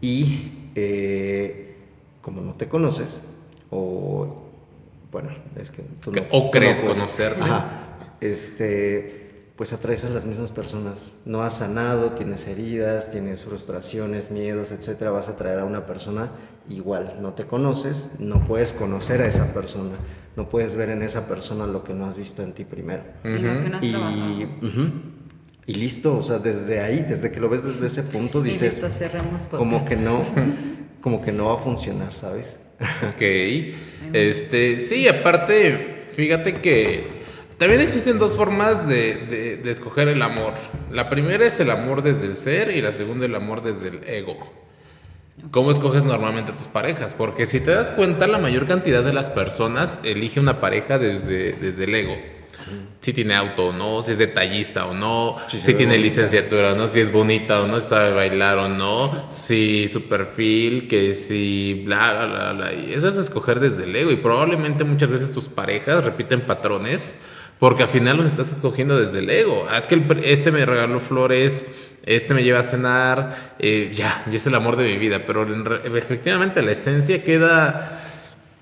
Y 0.00 0.70
eh, 0.76 1.76
como 2.22 2.40
no 2.42 2.54
te 2.54 2.68
conoces, 2.68 3.22
o 3.70 4.44
bueno, 5.10 5.30
es 5.56 5.70
que 5.70 5.82
tú 6.00 6.12
no, 6.12 6.22
o 6.30 6.50
crees 6.50 6.80
conocerte, 6.80 7.42
este 8.20 9.19
pues 9.60 9.74
atraes 9.74 10.06
a 10.06 10.08
las 10.08 10.24
mismas 10.24 10.52
personas. 10.52 11.18
No 11.26 11.42
has 11.42 11.58
sanado, 11.58 12.12
tienes 12.12 12.46
heridas, 12.46 13.10
tienes 13.10 13.44
frustraciones, 13.44 14.30
miedos, 14.30 14.72
etcétera. 14.72 15.10
Vas 15.10 15.28
a 15.28 15.36
traer 15.36 15.58
a 15.58 15.66
una 15.66 15.84
persona 15.84 16.30
igual. 16.70 17.18
No 17.20 17.34
te 17.34 17.44
conoces, 17.44 18.12
no 18.20 18.42
puedes 18.46 18.72
conocer 18.72 19.20
a 19.20 19.26
esa 19.26 19.52
persona. 19.52 19.98
No 20.34 20.48
puedes 20.48 20.76
ver 20.76 20.88
en 20.88 21.02
esa 21.02 21.28
persona 21.28 21.66
lo 21.66 21.84
que 21.84 21.92
no 21.92 22.06
has 22.06 22.16
visto 22.16 22.42
en 22.42 22.54
ti 22.54 22.64
primero. 22.64 23.02
Y, 23.82 24.46
y, 25.66 25.74
listo, 25.74 26.16
o 26.16 26.22
sea, 26.22 26.38
desde 26.38 26.80
ahí, 26.80 27.04
desde 27.06 27.30
que 27.30 27.38
lo 27.38 27.50
ves 27.50 27.62
desde 27.62 27.84
ese 27.84 28.02
punto, 28.04 28.40
dices, 28.40 28.80
como 29.50 29.84
que 29.84 29.96
no, 29.96 30.22
como 31.02 31.20
que 31.20 31.32
no 31.32 31.48
va 31.48 31.54
a 31.56 31.58
funcionar, 31.58 32.14
¿sabes? 32.14 32.60
Ok. 33.06 33.20
Este, 34.14 34.80
sí, 34.80 35.06
aparte, 35.06 36.08
fíjate 36.12 36.62
que 36.62 37.19
también 37.60 37.82
existen 37.82 38.18
dos 38.18 38.38
formas 38.38 38.88
de, 38.88 39.60
escoger 39.66 40.08
el 40.08 40.22
amor. 40.22 40.54
La 40.90 41.10
primera 41.10 41.44
es 41.44 41.60
el 41.60 41.70
amor 41.70 42.00
desde 42.00 42.26
el 42.26 42.36
ser 42.36 42.74
y 42.74 42.80
la 42.80 42.94
segunda 42.94 43.26
el 43.26 43.34
amor 43.34 43.62
desde 43.62 43.88
el 43.88 44.08
ego. 44.08 44.38
¿Cómo 45.50 45.70
escoges 45.70 46.04
normalmente 46.04 46.52
a 46.52 46.56
tus 46.56 46.68
parejas? 46.68 47.12
Porque 47.12 47.44
si 47.44 47.60
te 47.60 47.72
das 47.72 47.90
cuenta, 47.90 48.26
la 48.26 48.38
mayor 48.38 48.66
cantidad 48.66 49.04
de 49.04 49.12
las 49.12 49.28
personas 49.28 49.98
elige 50.04 50.40
una 50.40 50.58
pareja 50.58 50.98
desde, 50.98 51.52
desde 51.52 51.84
el 51.84 51.94
ego. 51.94 52.16
Si 53.00 53.12
tiene 53.12 53.34
auto 53.34 53.68
o 53.68 53.72
no, 53.72 54.02
si 54.02 54.12
es 54.12 54.18
detallista 54.18 54.86
o 54.86 54.94
no, 54.94 55.36
si, 55.48 55.74
tiene 55.74 55.96
licenciatura 55.98 56.72
o 56.72 56.76
no, 56.76 56.86
si 56.86 57.00
es 57.00 57.10
bonita 57.10 57.62
o 57.62 57.66
no, 57.66 57.80
si 57.80 57.88
sabe 57.88 58.12
bailar 58.12 58.58
o 58.58 58.68
no, 58.68 59.24
si 59.28 59.88
su 59.88 60.02
perfil, 60.02 60.86
que 60.86 61.14
si 61.14 61.82
bla, 61.84 62.12
bla, 62.12 62.26
bla, 62.26 62.52
bla. 62.52 62.72
Y 62.74 62.92
eso 62.92 63.08
es 63.08 63.16
escoger 63.16 63.60
desde 63.60 63.84
el 63.84 63.96
ego. 63.96 64.10
Y 64.10 64.16
probablemente 64.16 64.84
muchas 64.84 65.10
veces 65.10 65.32
tus 65.32 65.48
parejas 65.48 66.04
repiten 66.04 66.42
patrones 66.42 67.16
porque 67.60 67.82
al 67.82 67.90
final 67.90 68.16
los 68.16 68.26
estás 68.26 68.52
escogiendo 68.52 68.98
desde 68.98 69.18
el 69.18 69.28
ego. 69.28 69.66
Ah, 69.70 69.76
es 69.76 69.86
que 69.86 70.02
este 70.24 70.50
me 70.50 70.64
regaló 70.64 70.98
flores, 70.98 71.66
este 72.06 72.32
me 72.32 72.42
lleva 72.42 72.60
a 72.60 72.62
cenar, 72.62 73.54
eh, 73.58 73.92
ya, 73.94 74.24
ya 74.28 74.36
es 74.36 74.46
el 74.46 74.54
amor 74.54 74.76
de 74.76 74.84
mi 74.84 74.96
vida. 74.96 75.26
Pero 75.26 75.46
efectivamente 75.84 76.62
la 76.62 76.72
esencia 76.72 77.22
queda, 77.22 78.00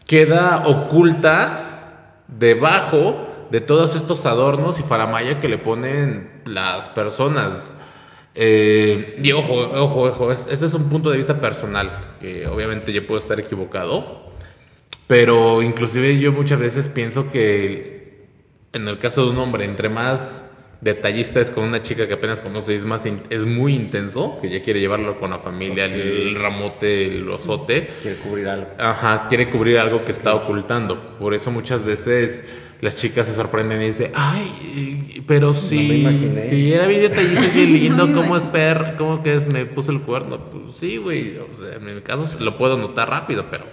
queda 0.07 0.65
oculta 0.67 1.85
debajo 2.27 3.28
de 3.51 3.61
todos 3.61 3.95
estos 3.95 4.27
adornos 4.27 4.79
y 4.81 4.83
faramaya 4.83 5.41
que 5.41 5.49
le 5.49 5.59
ponen 5.59 6.31
las 6.45 6.89
personas. 6.89 7.71
Eh, 8.35 9.19
y 9.23 9.33
ojo, 9.33 9.55
ojo, 9.55 10.03
ojo, 10.03 10.33
este 10.33 10.53
es 10.53 10.75
un 10.75 10.89
punto 10.89 11.11
de 11.11 11.17
vista 11.17 11.41
personal, 11.41 11.91
que 12.21 12.47
obviamente 12.47 12.93
yo 12.93 13.07
puedo 13.07 13.19
estar 13.19 13.41
equivocado, 13.41 14.33
pero 15.07 15.63
inclusive 15.63 16.19
yo 16.19 16.33
muchas 16.33 16.61
veces 16.61 16.87
pienso 16.89 17.33
que 17.33 17.99
en 18.73 18.87
el 18.87 18.99
caso 18.99 19.25
de 19.25 19.31
un 19.31 19.39
hombre, 19.39 19.65
entre 19.65 19.89
más 19.89 20.45
detallista 20.81 21.41
es 21.41 21.51
con 21.51 21.65
una 21.65 21.83
chica 21.83 22.07
que 22.07 22.15
apenas 22.15 22.41
conoce, 22.41 22.75
es, 22.75 22.85
más 22.85 23.07
es 23.07 23.45
muy 23.45 23.75
intenso, 23.75 24.39
que 24.41 24.49
ya 24.49 24.63
quiere 24.63 24.81
llevarlo 24.81 25.19
con 25.19 25.31
la 25.31 25.39
familia, 25.39 25.87
el, 25.87 26.37
ramote, 26.37 27.07
el 27.07 27.29
osote. 27.29 27.89
Quiere 28.01 28.19
cubrir 28.19 28.49
algo. 28.49 28.69
Ajá, 28.79 29.27
quiere 29.29 29.51
cubrir 29.51 29.79
algo 29.79 30.05
que 30.05 30.13
está 30.13 30.35
ocultando. 30.35 31.19
Por 31.19 31.35
eso 31.35 31.51
muchas 31.51 31.85
veces 31.85 32.45
las 32.81 32.97
chicas 32.97 33.27
se 33.27 33.35
sorprenden 33.35 33.83
y 33.83 33.87
dicen, 33.87 34.13
ay, 34.15 35.25
pero 35.27 35.53
si, 35.53 36.31
si 36.31 36.73
era 36.73 36.87
bien 36.87 37.03
detallista, 37.03 37.59
y 37.59 37.67
lindo, 37.81 38.13
¿cómo 38.13 38.37
es 38.37 38.45
per, 38.45 38.95
cómo 38.97 39.23
que 39.23 39.35
es, 39.35 39.47
me 39.53 39.67
puso 39.67 39.91
el 39.91 40.01
cuerno? 40.01 40.39
Pues 40.51 40.75
sí, 40.75 40.97
güey, 40.97 41.39
o 41.39 41.57
sea, 41.57 41.77
en 41.77 41.89
el 41.89 42.03
caso 42.03 42.25
lo 42.41 42.57
puedo 42.57 42.77
notar 42.77 43.11
rápido, 43.11 43.47
pero 43.51 43.65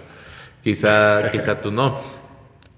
quizá, 0.62 1.30
quizá 1.32 1.60
tú 1.60 1.70
no. 1.70 2.00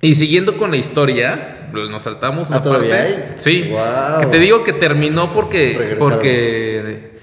Y 0.00 0.14
siguiendo 0.14 0.56
con 0.56 0.70
la 0.70 0.76
historia, 0.76 1.70
nos 1.72 2.02
saltamos 2.02 2.50
una 2.50 2.62
parte. 2.62 3.30
Sí. 3.34 3.72
Que 4.20 4.26
te 4.26 4.38
digo 4.38 4.62
que 4.62 4.72
terminó 4.72 5.32
porque. 5.32 5.96
Porque. 5.98 7.18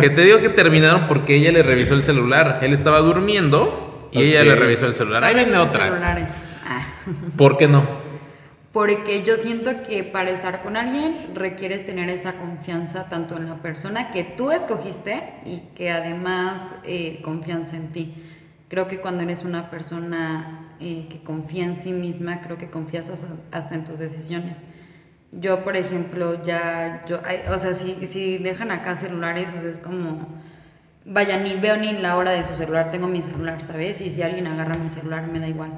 que 0.00 0.10
te 0.10 0.22
digo 0.22 0.40
que 0.40 0.48
terminaron 0.48 1.06
porque 1.06 1.36
ella 1.36 1.52
le 1.52 1.62
revisó 1.62 1.94
el 1.94 2.02
celular. 2.02 2.58
Él 2.62 2.72
estaba 2.72 2.98
durmiendo 2.98 4.08
y 4.10 4.22
ella 4.22 4.42
le 4.42 4.56
revisó 4.56 4.86
el 4.86 4.94
celular. 4.94 5.22
Ahí 5.22 5.36
viene 5.36 5.56
otra. 5.56 6.16
Ah. 6.68 6.86
¿Por 7.36 7.56
qué 7.56 7.68
no? 7.68 7.84
Porque 8.72 9.22
yo 9.22 9.36
siento 9.36 9.70
que 9.84 10.04
para 10.04 10.30
estar 10.30 10.62
con 10.62 10.76
alguien 10.76 11.14
requieres 11.34 11.86
tener 11.86 12.10
esa 12.10 12.34
confianza 12.34 13.08
tanto 13.08 13.36
en 13.36 13.48
la 13.48 13.56
persona 13.56 14.10
que 14.10 14.24
tú 14.24 14.50
escogiste 14.50 15.22
y 15.46 15.60
que 15.74 15.90
además 15.90 16.74
eh, 16.84 17.20
confianza 17.22 17.76
en 17.76 17.88
ti. 17.92 18.14
Creo 18.68 18.88
que 18.88 18.98
cuando 18.98 19.22
eres 19.22 19.44
una 19.44 19.70
persona 19.70 20.74
eh, 20.80 21.06
que 21.08 21.22
confía 21.22 21.64
en 21.64 21.78
sí 21.78 21.92
misma, 21.92 22.42
creo 22.42 22.58
que 22.58 22.68
confías 22.68 23.10
hasta 23.50 23.74
en 23.74 23.84
tus 23.84 23.98
decisiones. 23.98 24.64
Yo, 25.32 25.64
por 25.64 25.76
ejemplo, 25.76 26.42
ya, 26.44 27.04
yo, 27.08 27.20
o 27.52 27.58
sea, 27.58 27.74
si, 27.74 28.06
si 28.06 28.38
dejan 28.38 28.70
acá 28.70 28.96
celulares, 28.96 29.50
o 29.56 29.60
sea, 29.60 29.70
es 29.70 29.78
como, 29.78 30.28
vaya, 31.04 31.38
ni 31.38 31.54
veo 31.54 31.76
ni 31.76 31.92
la 31.92 32.16
hora 32.16 32.32
de 32.32 32.44
su 32.44 32.54
celular, 32.54 32.90
tengo 32.90 33.06
mi 33.06 33.22
celular, 33.22 33.64
¿sabes? 33.64 34.00
Y 34.00 34.10
si 34.10 34.22
alguien 34.22 34.46
agarra 34.48 34.76
mi 34.76 34.90
celular, 34.90 35.26
me 35.28 35.40
da 35.40 35.48
igual. 35.48 35.70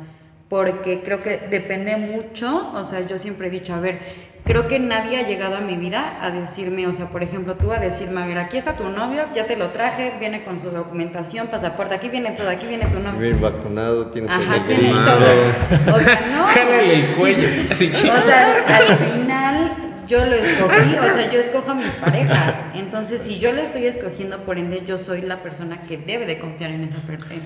Porque 0.48 1.02
creo 1.04 1.22
que 1.22 1.38
depende 1.50 1.96
mucho, 1.96 2.72
o 2.74 2.82
sea, 2.84 3.06
yo 3.06 3.18
siempre 3.18 3.48
he 3.48 3.50
dicho, 3.50 3.74
a 3.74 3.80
ver, 3.80 3.98
creo 4.44 4.66
que 4.66 4.78
nadie 4.78 5.18
ha 5.18 5.26
llegado 5.26 5.56
a 5.56 5.60
mi 5.60 5.76
vida 5.76 6.18
a 6.22 6.30
decirme, 6.30 6.86
o 6.86 6.92
sea, 6.94 7.06
por 7.06 7.22
ejemplo, 7.22 7.56
tú 7.56 7.70
a 7.70 7.78
decirme, 7.78 8.22
a 8.22 8.26
ver, 8.26 8.38
aquí 8.38 8.56
está 8.56 8.74
tu 8.74 8.84
novio, 8.84 9.24
ya 9.34 9.46
te 9.46 9.56
lo 9.56 9.68
traje, 9.70 10.14
viene 10.18 10.42
con 10.44 10.62
su 10.62 10.70
documentación, 10.70 11.48
pasaporte, 11.48 11.94
aquí 11.94 12.08
viene 12.08 12.30
todo, 12.30 12.48
aquí 12.48 12.66
viene 12.66 12.86
tu 12.86 12.98
novio. 12.98 13.20
Bien 13.20 13.40
vacunado, 13.40 14.06
tiene 14.06 14.28
Ajá, 14.30 14.64
tiene 14.66 14.88
todo. 14.88 15.94
O 15.94 16.00
sea, 16.00 16.26
no. 16.32 16.46
Jálale 16.46 16.94
el 16.94 17.06
cuello. 17.14 17.48
Así 17.70 17.90
chido. 17.90 18.14
O 18.14 18.22
sea, 18.22 18.64
al 18.66 18.96
final 18.96 19.72
yo 20.08 20.24
lo 20.24 20.34
escogí, 20.34 20.96
o 20.96 21.04
sea, 21.04 21.30
yo 21.30 21.40
escojo 21.40 21.70
a 21.70 21.74
mis 21.74 21.92
parejas. 21.96 22.56
Entonces, 22.74 23.20
si 23.20 23.38
yo 23.38 23.52
lo 23.52 23.60
estoy 23.60 23.84
escogiendo, 23.84 24.44
por 24.44 24.58
ende, 24.58 24.82
yo 24.86 24.96
soy 24.96 25.20
la 25.20 25.42
persona 25.42 25.82
que 25.82 25.98
debe 25.98 26.24
de 26.24 26.38
confiar 26.38 26.70
en 26.70 26.84
esa 26.84 26.96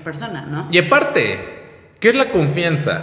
persona, 0.05 0.45
¿no? 0.45 0.69
Y 0.71 0.77
aparte, 0.77 1.62
¿qué 2.03 2.09
es 2.09 2.15
la 2.15 2.31
confianza? 2.31 3.01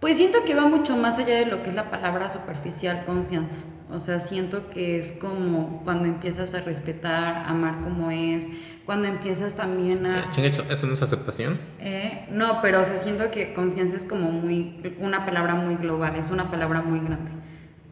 Pues 0.00 0.16
siento 0.16 0.42
que 0.46 0.54
va 0.54 0.66
mucho 0.66 0.96
más 0.96 1.18
allá 1.18 1.40
de 1.40 1.44
lo 1.44 1.62
que 1.62 1.68
es 1.68 1.74
la 1.74 1.90
palabra 1.90 2.30
superficial 2.30 3.04
confianza. 3.04 3.58
O 3.90 4.00
sea, 4.00 4.18
siento 4.20 4.70
que 4.70 4.98
es 4.98 5.12
como 5.12 5.82
cuando 5.84 6.06
empiezas 6.06 6.54
a 6.54 6.62
respetar, 6.62 7.44
amar 7.46 7.82
como 7.82 8.10
es, 8.10 8.46
cuando 8.86 9.08
empiezas 9.08 9.56
también 9.56 10.06
a... 10.06 10.20
Eh, 10.38 10.46
¿Eso 10.70 10.86
no 10.86 10.94
es 10.94 11.02
aceptación? 11.02 11.60
Eh, 11.80 12.26
no, 12.30 12.62
pero 12.62 12.80
o 12.80 12.84
sea, 12.86 12.96
siento 12.96 13.30
que 13.30 13.52
confianza 13.52 13.96
es 13.96 14.06
como 14.06 14.30
muy, 14.30 14.80
una 15.00 15.26
palabra 15.26 15.54
muy 15.54 15.74
global, 15.74 16.16
es 16.16 16.30
una 16.30 16.50
palabra 16.50 16.80
muy 16.80 17.00
grande. 17.00 17.30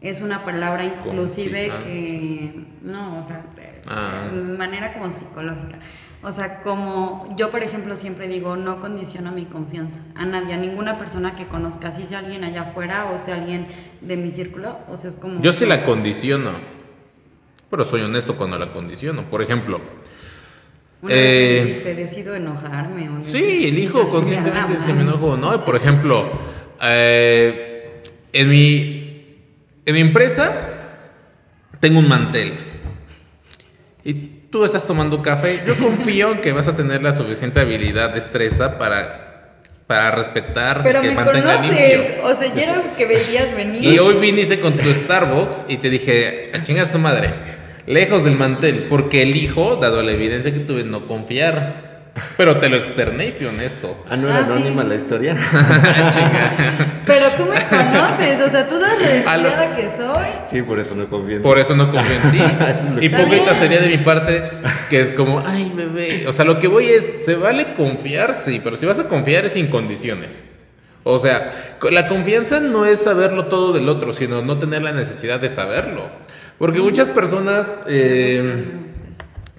Es 0.01 0.21
una 0.21 0.43
palabra 0.43 0.83
inclusive 0.83 1.71
que, 1.83 2.65
no, 2.81 3.19
o 3.19 3.23
sea, 3.23 3.43
de 3.55 3.83
ah. 3.85 4.31
manera 4.33 4.93
como 4.93 5.11
psicológica. 5.11 5.77
O 6.23 6.31
sea, 6.31 6.61
como 6.61 7.33
yo, 7.37 7.51
por 7.51 7.61
ejemplo, 7.61 7.95
siempre 7.95 8.27
digo, 8.27 8.55
no 8.55 8.81
condiciona 8.81 9.31
mi 9.31 9.45
confianza 9.45 10.01
a 10.15 10.25
nadie, 10.25 10.55
a 10.55 10.57
ninguna 10.57 10.97
persona 10.97 11.35
que 11.35 11.45
conozca, 11.45 11.91
si 11.91 12.05
sea 12.05 12.19
alguien 12.19 12.43
allá 12.43 12.61
afuera 12.61 13.11
o 13.15 13.23
sea 13.23 13.35
alguien 13.35 13.67
de 14.01 14.17
mi 14.17 14.31
círculo, 14.31 14.79
o 14.89 14.97
sea, 14.97 15.11
es 15.11 15.15
como... 15.15 15.41
Yo 15.41 15.53
sí 15.53 15.65
la 15.65 15.85
condiciono, 15.85 16.53
pero 17.69 17.85
soy 17.85 18.01
honesto 18.01 18.35
cuando 18.35 18.57
la 18.57 18.73
condiciono. 18.73 19.29
Por 19.29 19.41
ejemplo... 19.41 19.79
Una 20.99 21.13
eh, 21.13 21.63
dijiste, 21.63 21.93
decido 21.93 22.35
enojarme. 22.35 23.07
O 23.09 23.21
sí, 23.21 23.67
elijo 23.67 24.07
conscientemente 24.07 24.81
si 24.83 24.93
me 24.93 25.01
enojo 25.01 25.27
o 25.27 25.37
no. 25.37 25.63
Por 25.63 25.75
ejemplo, 25.75 26.27
eh, 26.81 28.01
en, 28.33 28.49
mi, 28.49 29.35
en 29.85 29.93
mi 29.93 29.99
empresa 29.99 30.51
tengo 31.79 31.99
un 31.99 32.07
mantel. 32.07 32.53
Y 34.03 34.36
tú 34.49 34.63
estás 34.63 34.85
tomando 34.85 35.21
café, 35.21 35.61
yo 35.65 35.75
confío 35.75 36.31
en 36.31 36.41
que 36.41 36.51
vas 36.51 36.67
a 36.67 36.75
tener 36.75 37.03
la 37.03 37.13
suficiente 37.13 37.59
habilidad, 37.59 38.13
destreza 38.13 38.77
para, 38.77 39.53
para 39.87 40.11
respetar 40.11 40.81
Pero 40.83 41.01
que 41.01 41.09
me 41.09 41.15
mantenga 41.15 41.57
conoces, 41.57 42.11
O 42.23 42.35
sea, 42.35 42.53
ya 42.53 42.63
era 42.63 42.95
que 42.95 43.05
veías 43.05 43.53
venir. 43.55 43.83
Y 43.83 43.99
hoy 43.99 44.15
viniste 44.15 44.59
con 44.59 44.77
tu 44.77 44.93
Starbucks 44.93 45.65
y 45.67 45.77
te 45.77 45.89
dije, 45.89 46.51
a 46.53 46.63
chingar 46.63 46.85
a 46.85 46.89
su 46.89 46.99
madre, 46.99 47.31
lejos 47.85 48.23
del 48.23 48.35
mantel, 48.35 48.85
porque 48.89 49.23
elijo, 49.23 49.75
dado 49.75 50.01
la 50.03 50.11
evidencia 50.11 50.53
que 50.53 50.59
tuve, 50.59 50.83
no 50.83 51.07
confiar. 51.07 51.86
Pero 52.37 52.57
te 52.57 52.69
lo 52.69 52.77
externé 52.77 53.27
y 53.27 53.31
fui 53.31 53.45
honesto. 53.45 54.03
Ah, 54.09 54.15
no 54.15 54.27
era 54.27 54.39
ah, 54.39 54.45
anónima 54.45 54.83
la 54.83 54.95
historia. 54.95 55.35
Pero 57.05 57.25
tú 57.37 57.45
me 57.45 57.55
conoces, 57.55 58.41
o 58.41 58.49
sea, 58.49 58.67
tú 58.67 58.79
sabes 58.79 58.99
lo 58.99 59.07
descuidada 59.07 59.75
que 59.75 59.89
soy. 59.89 60.27
Sí, 60.45 60.61
por 60.61 60.79
eso 60.79 60.95
no 60.95 61.07
confío 61.07 61.37
en 61.37 61.41
ti. 61.41 61.43
Por 61.43 61.57
eso 61.57 61.75
no 61.75 61.91
confío 61.91 62.15
en 62.23 62.31
ti. 62.31 63.05
Hipócrita 63.05 63.55
sería 63.55 63.79
de 63.79 63.89
mi 63.89 63.97
parte 63.97 64.43
que 64.89 65.01
es 65.01 65.09
como, 65.09 65.41
ay, 65.45 65.71
bebé. 65.75 66.25
O 66.27 66.33
sea, 66.33 66.45
lo 66.45 66.59
que 66.59 66.67
voy 66.67 66.85
es, 66.85 67.25
se 67.25 67.35
vale 67.35 67.73
confiar, 67.75 68.33
sí, 68.33 68.61
pero 68.63 68.77
si 68.77 68.85
vas 68.85 68.99
a 68.99 69.07
confiar 69.07 69.45
es 69.45 69.53
sin 69.53 69.67
condiciones. 69.67 70.47
O 71.03 71.19
sea, 71.19 71.77
la 71.89 72.07
confianza 72.07 72.59
no 72.59 72.85
es 72.85 72.99
saberlo 73.03 73.45
todo 73.45 73.71
del 73.71 73.87
otro, 73.87 74.13
sino 74.13 74.41
no 74.41 74.59
tener 74.59 74.81
la 74.81 74.91
necesidad 74.91 75.39
de 75.39 75.49
saberlo. 75.49 76.09
Porque 76.57 76.79
muchas 76.79 77.09
personas 77.09 77.79
eh, 77.87 78.63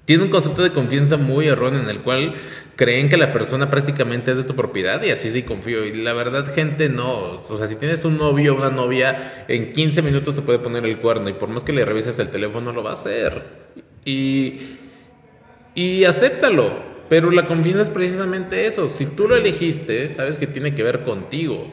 tienen 0.09 0.25
un 0.25 0.31
concepto 0.31 0.63
de 0.63 0.73
confianza 0.73 1.19
muy 1.19 1.49
erróneo 1.49 1.83
en 1.83 1.91
el 1.91 2.01
cual 2.01 2.33
creen 2.77 3.11
que 3.11 3.19
la 3.19 3.31
persona 3.31 3.69
prácticamente 3.69 4.31
es 4.31 4.39
de 4.39 4.45
tu 4.45 4.57
propiedad 4.57 5.03
y 5.03 5.11
así 5.11 5.31
sí 5.31 5.43
confío. 5.43 5.85
Y 5.85 5.93
la 5.93 6.15
verdad, 6.15 6.51
gente, 6.55 6.89
no. 6.89 7.33
O 7.47 7.57
sea, 7.59 7.67
si 7.67 7.77
tienes 7.77 8.07
un 8.07 8.17
novio 8.17 8.55
o 8.55 8.57
una 8.57 8.71
novia, 8.71 9.45
en 9.49 9.71
15 9.71 10.01
minutos 10.01 10.35
te 10.35 10.41
puede 10.41 10.61
poner 10.61 10.87
el 10.87 10.97
cuerno 10.97 11.29
y 11.29 11.35
por 11.35 11.51
más 11.51 11.63
que 11.63 11.75
le 11.75 11.85
revises 11.85 12.19
el 12.21 12.31
teléfono, 12.31 12.73
lo 12.73 12.83
va 12.83 12.89
a 12.89 12.93
hacer. 12.95 13.43
Y, 14.07 14.79
y 15.75 16.05
acéptalo. 16.07 16.73
Pero 17.11 17.31
la 17.31 17.45
confianza 17.45 17.83
es 17.83 17.91
precisamente 17.91 18.67
eso. 18.67 18.89
Si 18.89 19.05
tú 19.05 19.29
lo 19.29 19.37
elegiste, 19.37 20.09
sabes 20.09 20.39
que 20.39 20.47
tiene 20.47 20.75
que 20.75 20.83
ver 20.83 21.03
contigo. 21.03 21.71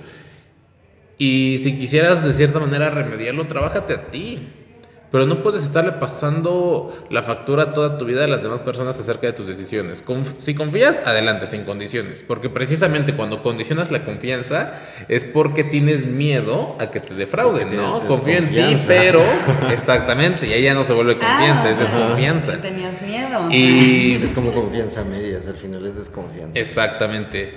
Y 1.18 1.58
si 1.60 1.78
quisieras 1.78 2.26
de 2.26 2.34
cierta 2.34 2.60
manera 2.60 2.90
remediarlo, 2.90 3.48
trabájate 3.48 3.94
a 3.94 4.08
ti. 4.08 4.40
Pero 5.16 5.28
no 5.28 5.42
puedes 5.42 5.64
estarle 5.64 5.94
pasando 5.94 6.94
la 7.10 7.24
factura 7.24 7.72
toda 7.72 7.98
tu 7.98 8.04
vida 8.04 8.26
a 8.26 8.28
las 8.28 8.44
demás 8.44 8.62
personas 8.62 9.00
acerca 9.00 9.28
de 9.28 9.32
tus 9.32 9.48
decisiones. 9.48 10.04
si 10.40 10.56
confías, 10.56 11.02
adelante, 11.06 11.48
sin 11.48 11.64
condiciones. 11.64 12.22
Porque 12.22 12.50
precisamente 12.50 13.16
cuando 13.16 13.42
condicionas 13.42 13.92
la 13.92 14.04
confianza 14.04 14.74
es 15.08 15.24
porque 15.24 15.64
tienes 15.64 16.06
miedo 16.06 16.76
a 16.82 16.92
que 16.92 17.00
te 17.00 17.14
defrauden, 17.14 17.78
¿no? 17.78 18.06
Confío 18.06 18.40
en 18.40 18.50
ti, 18.50 18.78
pero 18.88 19.24
exactamente, 19.72 20.48
y 20.48 20.52
ahí 20.52 20.64
ya 20.64 20.74
no 20.74 20.84
se 20.84 20.92
vuelve 20.92 21.18
confianza, 21.18 21.70
es 21.70 21.78
ah, 21.78 21.80
desconfianza. 21.80 22.62
Tenías 22.62 23.02
miedo. 23.02 23.48
Y 23.50 24.22
es 24.22 24.32
como 24.32 24.52
confianza 24.52 25.06
medias, 25.06 25.48
al 25.48 25.56
final 25.56 25.86
es 25.86 25.96
desconfianza. 25.96 26.60
Exactamente. 26.60 27.54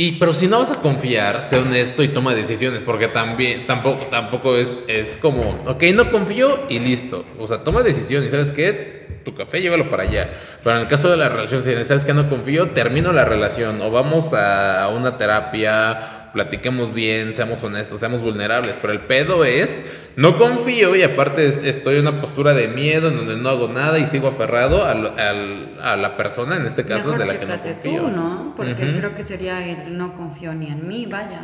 Y, 0.00 0.12
pero 0.12 0.32
si 0.32 0.46
no 0.46 0.60
vas 0.60 0.70
a 0.70 0.76
confiar, 0.76 1.42
sé 1.42 1.56
honesto 1.56 2.04
y 2.04 2.08
toma 2.08 2.32
decisiones, 2.32 2.84
porque 2.84 3.08
también, 3.08 3.66
tampoco, 3.66 4.06
tampoco 4.06 4.56
es, 4.56 4.78
es 4.86 5.16
como, 5.16 5.60
ok, 5.66 5.82
no 5.92 6.12
confío 6.12 6.66
y 6.68 6.78
listo. 6.78 7.24
O 7.36 7.48
sea, 7.48 7.64
toma 7.64 7.82
decisiones, 7.82 8.30
¿sabes 8.30 8.52
qué? 8.52 9.08
Tu 9.24 9.34
café 9.34 9.60
llévalo 9.60 9.90
para 9.90 10.04
allá. 10.04 10.32
Pero 10.62 10.76
en 10.76 10.82
el 10.82 10.86
caso 10.86 11.10
de 11.10 11.16
la 11.16 11.28
relación, 11.28 11.64
si 11.64 11.84
sabes 11.84 12.04
que 12.04 12.14
no 12.14 12.28
confío, 12.28 12.70
termino 12.70 13.12
la 13.12 13.24
relación 13.24 13.82
o 13.82 13.90
vamos 13.90 14.34
a 14.34 14.88
una 14.94 15.16
terapia 15.16 16.17
platiquemos 16.32 16.94
bien, 16.94 17.32
seamos 17.32 17.62
honestos, 17.62 18.00
seamos 18.00 18.22
vulnerables. 18.22 18.76
Pero 18.80 18.92
el 18.92 19.00
pedo 19.00 19.44
es, 19.44 20.08
no 20.16 20.36
confío 20.36 20.94
y 20.96 21.02
aparte 21.02 21.46
estoy 21.46 21.96
en 21.96 22.06
una 22.06 22.20
postura 22.20 22.54
de 22.54 22.68
miedo 22.68 23.08
en 23.08 23.16
donde 23.16 23.36
no 23.36 23.48
hago 23.48 23.68
nada 23.68 23.98
y 23.98 24.06
sigo 24.06 24.28
aferrado 24.28 24.84
a 24.84 25.96
la 25.96 26.16
persona, 26.16 26.56
en 26.56 26.66
este 26.66 26.84
caso, 26.84 27.12
de 27.12 27.26
la 27.26 27.38
que 27.38 27.46
no 27.46 27.62
confío. 27.62 28.00
Tú, 28.02 28.08
¿no? 28.08 28.54
Porque 28.56 28.74
creo 28.74 29.14
que 29.14 29.22
sería 29.22 29.66
el 29.66 29.96
no 29.96 30.14
confío 30.16 30.54
ni 30.54 30.66
en 30.66 30.86
mí, 30.86 31.06
vaya. 31.06 31.40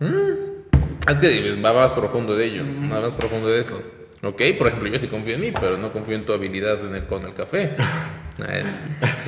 Mm. 0.00 1.10
Es 1.10 1.18
que 1.18 1.56
va 1.60 1.72
más 1.72 1.92
profundo 1.92 2.36
de 2.36 2.44
ello, 2.44 2.64
va 2.92 3.00
más 3.00 3.14
profundo 3.14 3.48
de 3.48 3.60
eso. 3.60 3.82
Ok, 4.22 4.42
por 4.58 4.66
ejemplo, 4.66 4.88
yo 4.88 4.98
sí 4.98 5.06
confío 5.06 5.34
en 5.34 5.40
mí, 5.40 5.52
pero 5.52 5.78
no 5.78 5.92
confío 5.92 6.16
en 6.16 6.26
tu 6.26 6.32
habilidad 6.32 6.84
en 6.84 6.94
el, 6.94 7.04
con 7.04 7.24
el 7.24 7.34
café. 7.34 7.70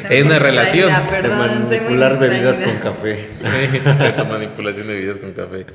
Es 0.08 0.24
una 0.24 0.38
relación. 0.38 0.90
Perdón, 1.08 1.68
de 1.68 1.80
manipular 1.80 2.18
bebidas 2.18 2.60
con 2.60 2.76
café. 2.78 3.28
Sí, 3.32 3.46
de 3.84 4.24
manipulación 4.24 4.86
de 4.88 4.94
bebidas 4.94 5.18
con 5.18 5.32
café. 5.32 5.66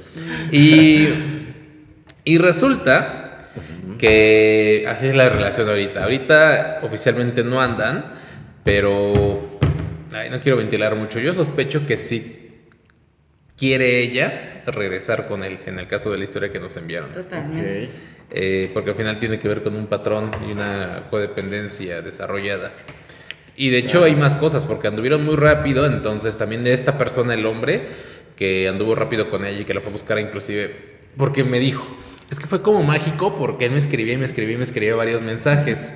Y, 0.51 1.07
y 2.25 2.37
resulta 2.37 3.49
que 3.97 4.85
así 4.87 5.07
es 5.07 5.15
la 5.15 5.29
relación 5.29 5.69
ahorita. 5.69 6.03
Ahorita 6.03 6.79
oficialmente 6.81 7.43
no 7.43 7.61
andan, 7.61 8.05
pero 8.63 9.59
ay, 10.13 10.29
no 10.29 10.39
quiero 10.39 10.57
ventilar 10.57 10.95
mucho. 10.95 11.19
Yo 11.19 11.33
sospecho 11.33 11.85
que 11.85 11.95
sí 11.95 12.65
quiere 13.57 13.99
ella 13.99 14.63
regresar 14.65 15.27
con 15.27 15.43
él, 15.43 15.59
en 15.65 15.79
el 15.79 15.87
caso 15.87 16.11
de 16.11 16.17
la 16.17 16.23
historia 16.23 16.51
que 16.51 16.59
nos 16.59 16.75
enviaron. 16.77 17.11
Totalmente. 17.11 17.89
Eh, 18.31 18.71
porque 18.73 18.89
al 18.89 18.95
final 18.95 19.19
tiene 19.19 19.39
que 19.39 19.47
ver 19.47 19.63
con 19.63 19.75
un 19.75 19.87
patrón 19.87 20.31
y 20.47 20.51
una 20.51 21.03
codependencia 21.09 22.01
desarrollada. 22.01 22.73
Y 23.55 23.69
de 23.69 23.77
hecho 23.77 24.03
hay 24.03 24.15
más 24.15 24.35
cosas, 24.35 24.65
porque 24.65 24.87
anduvieron 24.87 25.23
muy 25.23 25.35
rápido, 25.35 25.85
entonces 25.85 26.37
también 26.37 26.63
de 26.63 26.73
esta 26.73 26.97
persona, 26.97 27.33
el 27.33 27.45
hombre, 27.45 27.87
que 28.35 28.67
anduvo 28.67 28.95
rápido 28.95 29.29
con 29.29 29.45
ella 29.45 29.61
y 29.61 29.65
que 29.65 29.73
la 29.73 29.81
fue 29.81 29.89
a 29.89 29.93
buscar 29.93 30.19
inclusive, 30.19 30.75
porque 31.15 31.43
me 31.43 31.59
dijo, 31.59 31.85
es 32.29 32.39
que 32.39 32.47
fue 32.47 32.61
como 32.61 32.83
mágico 32.83 33.35
porque 33.35 33.65
él 33.65 33.71
me 33.71 33.77
escribía 33.77 34.13
y 34.13 34.17
me 34.17 34.25
escribía 34.25 34.55
y 34.55 34.57
me 34.57 34.63
escribía 34.63 34.95
varios 34.95 35.21
mensajes. 35.21 35.95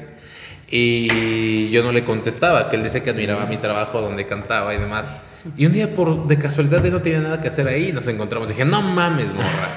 Y 0.72 1.70
yo 1.72 1.84
no 1.84 1.92
le 1.92 2.06
contestaba, 2.06 2.70
que 2.70 2.76
él 2.76 2.84
decía 2.84 3.04
que 3.04 3.10
admiraba 3.10 3.48
mi 3.48 3.58
trabajo 3.58 4.02
donde 4.02 4.28
cantaba 4.28 4.74
y 4.76 4.78
demás. 4.78 5.16
Y 5.58 5.66
un 5.66 5.74
día, 5.74 5.96
por 5.96 6.28
de 6.28 6.38
casualidad, 6.38 6.86
él 6.86 6.92
no 6.92 7.02
tenía 7.02 7.20
nada 7.20 7.42
que 7.42 7.48
hacer 7.48 7.68
ahí, 7.68 7.92
nos 7.92 8.08
encontramos. 8.08 8.50
dije, 8.50 8.66
no 8.66 8.82
mames, 8.82 9.34
morra. 9.34 9.70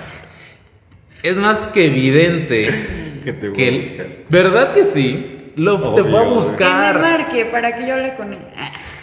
Es 1.23 1.37
más 1.37 1.67
que 1.69 1.87
evidente 1.87 3.21
que 3.25 3.33
te 3.33 3.49
voy 3.49 3.65
a 3.65 3.81
buscar. 3.81 4.07
¿Verdad 4.29 4.75
que 4.75 4.85
sí? 4.85 5.51
Lo, 5.57 5.95
te 5.95 6.03
voy 6.03 6.17
a 6.17 6.23
buscar. 6.23 6.95
Que 6.95 6.99
me 7.01 7.09
marque 7.09 7.45
para 7.47 7.77
que 7.77 7.87
yo 7.87 7.95
hable 7.95 8.15
con 8.15 8.33
él. 8.33 8.41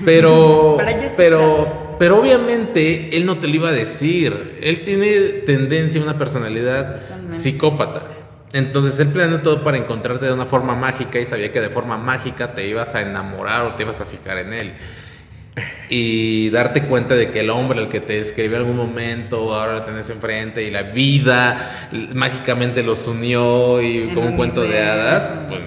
Pero, 0.05 0.77
pero, 1.17 1.97
pero 1.99 2.21
obviamente 2.21 3.17
él 3.17 3.25
no 3.25 3.37
te 3.37 3.49
lo 3.49 3.55
iba 3.55 3.67
a 3.67 3.73
decir. 3.73 4.57
Él 4.61 4.85
tiene 4.85 5.11
tendencia, 5.45 6.01
una 6.01 6.17
personalidad 6.17 7.01
psicópata. 7.31 8.03
Entonces 8.53 8.97
él 9.01 9.09
planeó 9.09 9.41
todo 9.41 9.61
para 9.61 9.77
encontrarte 9.77 10.25
de 10.25 10.31
una 10.31 10.45
forma 10.45 10.73
mágica 10.73 11.19
y 11.19 11.25
sabía 11.25 11.51
que 11.51 11.59
de 11.59 11.69
forma 11.69 11.97
mágica 11.97 12.53
te 12.53 12.65
ibas 12.65 12.95
a 12.95 13.01
enamorar 13.01 13.65
o 13.65 13.73
te 13.73 13.83
ibas 13.83 13.99
a 13.99 14.05
fijar 14.05 14.37
en 14.37 14.53
él. 14.53 14.71
Y 15.89 16.49
darte 16.49 16.83
cuenta 16.83 17.15
de 17.15 17.31
que 17.31 17.41
el 17.41 17.49
hombre, 17.49 17.81
el 17.81 17.87
que 17.87 17.99
te 17.99 18.19
escribió 18.19 18.57
en 18.57 18.63
algún 18.63 18.77
momento, 18.77 19.53
ahora 19.53 19.73
lo 19.73 19.83
tenés 19.83 20.09
enfrente 20.09 20.63
y 20.63 20.71
la 20.71 20.83
vida 20.83 21.89
mágicamente 22.13 22.83
los 22.83 23.07
unió 23.07 23.81
y 23.81 24.09
como 24.13 24.27
un 24.27 24.35
cuento 24.35 24.61
de 24.61 24.81
hadas, 24.81 25.37
pues... 25.47 25.61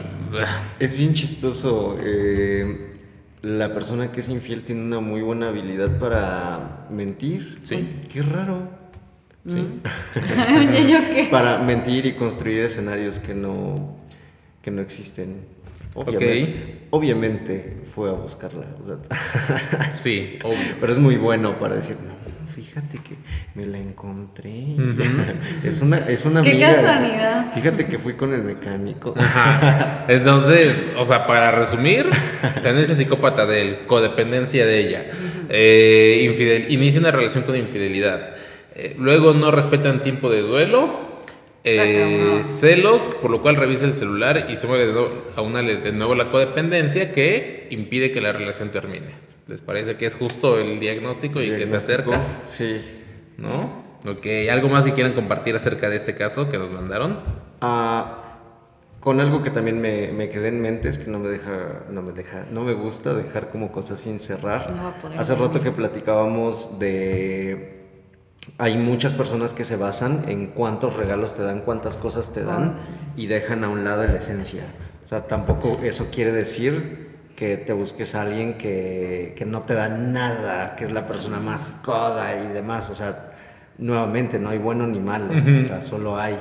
Es 0.78 0.96
bien 0.96 1.12
chistoso. 1.12 1.98
Eh, 2.02 2.92
la 3.42 3.72
persona 3.74 4.12
que 4.12 4.20
es 4.20 4.28
infiel 4.28 4.62
tiene 4.62 4.82
una 4.82 5.00
muy 5.00 5.20
buena 5.20 5.48
habilidad 5.48 5.98
para 5.98 6.86
mentir. 6.90 7.58
Sí. 7.62 7.94
Qué 8.12 8.22
raro. 8.22 8.70
Sí. 9.46 9.58
Mm. 9.58 11.30
Para 11.30 11.58
mentir 11.58 12.06
y 12.06 12.14
construir 12.14 12.60
escenarios 12.60 13.18
que 13.18 13.34
no, 13.34 13.96
que 14.62 14.70
no 14.70 14.80
existen. 14.80 15.44
Obviamente, 15.94 16.86
obviamente 16.90 17.82
fue 17.94 18.10
a 18.10 18.12
buscarla. 18.12 18.64
sí, 19.92 20.38
obvio. 20.42 20.76
Pero 20.80 20.92
es 20.92 20.98
muy 20.98 21.16
bueno 21.16 21.58
para 21.58 21.76
decir, 21.76 21.96
no, 22.02 22.12
fíjate 22.46 22.98
que 22.98 23.16
me 23.54 23.66
la 23.66 23.78
encontré. 23.78 24.76
es 25.64 25.80
una, 25.80 25.98
es 25.98 26.24
una 26.24 26.42
Qué 26.42 26.58
casualidad. 26.58 27.52
Fíjate 27.54 27.86
que 27.86 27.98
fui 27.98 28.14
con 28.14 28.32
el 28.32 28.42
mecánico. 28.42 29.14
Entonces, 30.08 30.88
o 30.98 31.04
sea, 31.04 31.26
para 31.26 31.50
resumir, 31.50 32.08
tendencia 32.62 32.94
psicópata 32.94 33.46
de 33.46 33.60
él, 33.60 33.78
codependencia 33.86 34.64
de 34.64 34.78
ella, 34.78 35.06
eh, 35.48 36.22
infidel, 36.24 36.72
inicia 36.72 37.00
una 37.00 37.10
relación 37.10 37.44
con 37.44 37.56
infidelidad 37.56 38.32
eh, 38.74 38.96
luego 38.98 39.34
no 39.34 39.50
respetan 39.50 40.02
tiempo 40.02 40.30
de 40.30 40.40
duelo. 40.40 41.11
Eh, 41.64 42.40
celos, 42.42 43.06
por 43.06 43.30
lo 43.30 43.40
cual 43.40 43.56
revisa 43.56 43.84
el 43.84 43.92
celular 43.92 44.46
y 44.50 44.56
se 44.56 44.66
mueve 44.66 44.86
de 44.86 44.92
nuevo, 44.92 45.24
a 45.36 45.42
una, 45.42 45.62
de 45.62 45.92
nuevo 45.92 46.14
la 46.14 46.28
codependencia 46.28 47.12
que 47.12 47.68
impide 47.70 48.10
que 48.10 48.20
la 48.20 48.32
relación 48.32 48.70
termine. 48.70 49.14
¿Les 49.46 49.60
parece 49.60 49.96
que 49.96 50.06
es 50.06 50.16
justo 50.16 50.58
el 50.58 50.80
diagnóstico 50.80 51.40
y 51.40 51.50
que 51.50 51.66
se 51.66 51.76
acerca? 51.76 52.40
Sí. 52.44 52.80
¿No? 53.38 53.82
Ok, 54.06 54.26
¿algo 54.50 54.68
más 54.68 54.84
que 54.84 54.92
quieran 54.92 55.12
compartir 55.12 55.54
acerca 55.54 55.88
de 55.88 55.96
este 55.96 56.14
caso 56.14 56.50
que 56.50 56.58
nos 56.58 56.72
mandaron? 56.72 57.20
Ah, 57.60 58.22
con 58.98 59.20
algo 59.20 59.42
que 59.42 59.50
también 59.50 59.80
me, 59.80 60.12
me, 60.12 60.28
quedé 60.28 60.48
en 60.48 60.60
mente 60.60 60.88
es 60.88 60.98
que 60.98 61.10
no 61.10 61.18
me 61.18 61.28
deja, 61.28 61.84
no 61.90 62.02
me 62.02 62.12
deja, 62.12 62.44
no 62.50 62.62
me 62.62 62.72
gusta 62.72 63.14
dejar 63.14 63.48
como 63.48 63.70
cosas 63.70 64.00
sin 64.00 64.18
cerrar. 64.18 64.72
Hace 65.16 65.34
rato 65.34 65.60
que 65.60 65.70
platicábamos 65.70 66.78
de 66.78 67.81
hay 68.58 68.76
muchas 68.76 69.14
personas 69.14 69.54
que 69.54 69.64
se 69.64 69.76
basan 69.76 70.24
en 70.28 70.48
cuántos 70.48 70.96
regalos 70.96 71.34
te 71.34 71.42
dan, 71.42 71.60
cuántas 71.60 71.96
cosas 71.96 72.32
te 72.32 72.42
dan 72.42 72.74
ah, 72.74 73.12
y 73.16 73.26
dejan 73.26 73.64
a 73.64 73.68
un 73.68 73.84
lado 73.84 74.06
la 74.06 74.16
esencia. 74.18 74.64
O 75.04 75.06
sea, 75.06 75.26
tampoco 75.26 75.80
eso 75.82 76.08
quiere 76.10 76.32
decir 76.32 77.10
que 77.36 77.56
te 77.56 77.72
busques 77.72 78.14
a 78.14 78.22
alguien 78.22 78.54
que, 78.58 79.34
que 79.36 79.44
no 79.44 79.62
te 79.62 79.74
da 79.74 79.88
nada, 79.88 80.76
que 80.76 80.84
es 80.84 80.90
la 80.90 81.06
persona 81.06 81.40
más 81.40 81.74
coda 81.84 82.44
y 82.44 82.52
demás. 82.52 82.90
O 82.90 82.94
sea, 82.94 83.32
nuevamente, 83.78 84.38
no 84.38 84.50
hay 84.50 84.58
bueno 84.58 84.86
ni 84.86 85.00
malo, 85.00 85.32
o 85.32 85.64
sea, 85.64 85.82
solo 85.82 86.18
hay 86.18 86.36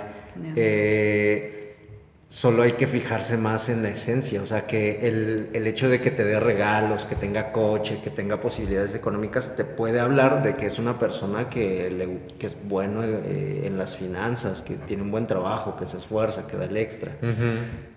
solo 2.32 2.64
hay 2.64 2.72
que 2.72 2.88
fijarse 2.88 3.36
más 3.36 3.68
en 3.68 3.84
la 3.84 3.90
esencia, 3.90 4.42
o 4.42 4.46
sea, 4.46 4.66
que 4.66 5.06
el, 5.06 5.50
el, 5.52 5.68
hecho 5.68 5.90
de 5.90 6.00
que 6.00 6.12
te 6.12 6.24
dé 6.24 6.40
regalos, 6.40 7.04
que 7.04 7.16
tenga 7.16 7.52
coche, 7.52 8.00
que 8.02 8.10
tenga 8.10 8.40
posibilidades 8.40 8.96
económicas, 8.96 9.58
te 9.58 9.66
puede 9.66 10.00
hablar 10.00 10.42
de 10.42 10.56
que 10.56 10.68
es 10.68 10.80
una 10.80 10.98
persona 10.98 11.50
que, 11.50 11.92
le, 11.92 12.20
que 12.40 12.48
es 12.48 12.56
bueno 12.70 13.04
eh, 13.04 13.64
en 13.66 13.78
las 13.78 13.98
finanzas, 13.98 14.62
que 14.62 14.76
tiene 14.76 15.04
un 15.04 15.12
buen 15.12 15.28
trabajo, 15.28 15.76
que 15.76 15.86
se 15.86 15.98
esfuerza, 15.98 16.48
que 16.48 16.56
da 16.56 16.64
el 16.64 16.78
extra 16.78 17.12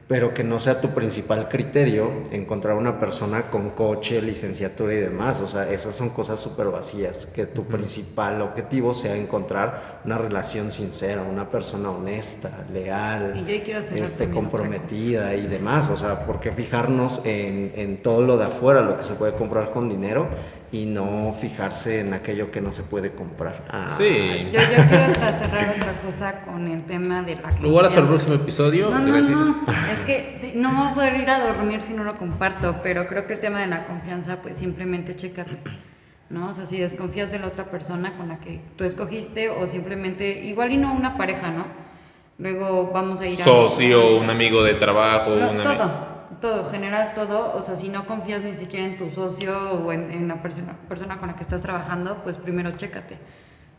pero 0.07 0.35
que 0.35 0.45
no 0.45 0.59
sea 0.59 0.81
tu 0.81 0.89
principal 0.91 1.49
criterio 1.49 2.11
encontrar 2.31 2.77
una 2.77 3.01
persona 3.01 3.51
con 3.51 3.71
coche, 3.71 4.21
licenciatura 4.21 4.93
y 4.93 4.99
demás. 4.99 5.41
O 5.41 5.49
sea, 5.49 5.71
esas 5.71 5.95
son 5.95 6.11
cosas 6.11 6.39
súper 6.39 6.67
vacías. 6.67 7.27
Que 7.27 7.47
tu 7.47 7.65
principal 7.65 8.43
objetivo 8.43 8.93
sea 8.93 9.17
encontrar 9.17 10.01
una 10.05 10.19
relación 10.19 10.71
sincera, 10.71 11.23
una 11.23 11.51
persona 11.51 11.91
honesta, 11.91 12.65
leal, 12.73 13.47
este, 13.95 14.29
comprometida 14.29 15.35
y 15.35 15.47
demás. 15.47 15.89
O 15.89 15.97
sea, 15.97 16.27
¿por 16.27 16.39
qué 16.39 16.53
fijarnos 16.53 17.23
en, 17.25 17.73
en 17.75 18.03
todo 18.03 18.23
lo 18.23 18.37
de 18.37 18.45
afuera, 18.45 18.83
lo 18.83 18.99
que 18.99 19.05
se 19.05 19.15
puede 19.15 19.33
comprar 19.33 19.71
con 19.71 19.89
dinero? 19.89 20.29
Y 20.75 20.87
no 20.87 21.33
fijarse 21.41 22.01
en 22.01 22.15
aquello 22.15 22.51
que 22.51 22.61
no 22.61 22.73
se 22.73 22.83
puede 22.83 23.13
comprar. 23.13 23.63
Ah. 23.71 23.87
Sí. 23.87 24.49
Yo, 24.53 24.61
yo 24.61 24.89
quiero 24.89 25.15
cerrar 25.15 25.73
otra 25.77 25.93
cosa 26.05 26.41
con 26.45 26.67
el 26.67 26.83
tema 26.83 27.23
de 27.23 27.37
la 27.37 27.43
confianza. 27.43 27.69
¿Lo 27.69 27.77
para 27.77 28.01
el 28.01 28.07
próximo 28.09 28.35
episodio? 28.35 28.91
No, 28.91 28.99
no, 28.99 29.21
no. 29.21 29.57
Es 29.93 30.01
que 30.05 30.53
no 30.57 30.73
me 30.73 30.79
voy 30.79 30.89
a 30.89 30.95
poder 30.95 31.21
ir 31.21 31.31
a 31.31 31.47
dormir 31.47 31.81
si 31.81 31.93
no 31.93 32.03
lo 32.03 32.17
comparto, 32.17 32.81
pero 32.83 33.07
creo 33.07 33.25
que 33.29 33.35
el 33.35 33.39
tema 33.39 33.61
de 33.61 33.69
la 33.69 33.87
confianza, 33.87 34.43
pues 34.43 34.57
simplemente 34.57 35.15
chécate. 35.15 35.59
¿no? 36.29 36.49
O 36.49 36.53
sea, 36.53 36.67
si 36.67 36.81
desconfías 36.81 37.31
de 37.31 37.39
la 37.39 37.47
otra 37.47 37.67
persona 37.71 38.17
con 38.17 38.27
la 38.27 38.41
que 38.41 38.61
tú 38.75 38.83
escogiste 38.83 39.51
o 39.51 39.69
simplemente, 39.69 40.45
igual 40.45 40.73
y 40.73 40.77
no 40.77 40.93
una 40.93 41.17
pareja, 41.17 41.53
¿no? 41.53 41.67
Luego 42.39 42.91
vamos 42.93 43.21
a 43.21 43.29
ir 43.29 43.41
a... 43.41 43.45
Socio, 43.45 44.17
un 44.17 44.29
amigo 44.29 44.65
de 44.65 44.75
trabajo, 44.75 45.37
no, 45.37 45.53
todo 45.63 46.14
todo, 46.41 46.71
general 46.71 47.13
todo, 47.15 47.55
o 47.57 47.63
sea, 47.63 47.77
si 47.77 47.89
no 47.89 48.07
confías 48.07 48.43
ni 48.43 48.55
siquiera 48.55 48.87
en 48.87 48.97
tu 48.97 49.11
socio 49.11 49.57
o 49.73 49.93
en, 49.93 50.29
la 50.29 50.43
persona, 50.43 50.77
persona 50.89 51.19
con 51.19 51.29
la 51.29 51.37
que 51.37 51.43
estás 51.43 51.63
trabajando, 51.63 52.23
pues 52.23 52.37
primero 52.37 52.71
chécate 52.73 53.19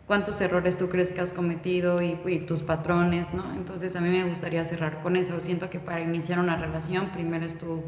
cuántos 0.08 0.40
errores 0.42 0.78
tú 0.78 0.90
crees 0.90 1.12
que 1.12 1.22
has 1.22 1.34
cometido 1.34 2.02
y, 2.02 2.16
tus 2.48 2.62
patrones, 2.62 3.34
¿no? 3.34 3.44
Entonces 3.56 3.96
a 3.96 4.02
mí 4.02 4.10
me 4.10 4.24
gustaría 4.26 4.64
cerrar 4.66 5.02
con 5.02 5.16
eso. 5.16 5.40
Siento 5.42 5.70
que 5.70 5.80
para 5.80 6.02
iniciar 6.02 6.40
una 6.40 6.56
relación 6.58 7.10
primero 7.10 7.46
es 7.46 7.58
tu 7.58 7.84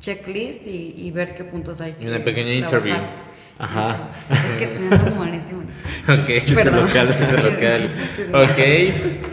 checklist 0.00 0.66
y, 0.66 1.10
ver 1.12 1.34
qué 1.34 1.44
puntos 1.44 1.80
hay. 1.80 1.92
Que 1.92 2.08
una 2.08 2.24
pequeña 2.24 2.52
interview. 2.54 2.96
Ajá. 3.58 4.08
Es 4.30 4.52
que 4.58 4.78
me 4.78 4.88
da 4.88 5.10
molestia, 5.10 5.54
Ok, 6.08 6.44
chiste 6.44 6.70
local, 6.70 7.10
chiste 7.10 7.36
local. 7.36 7.90
Ok, 8.32 8.58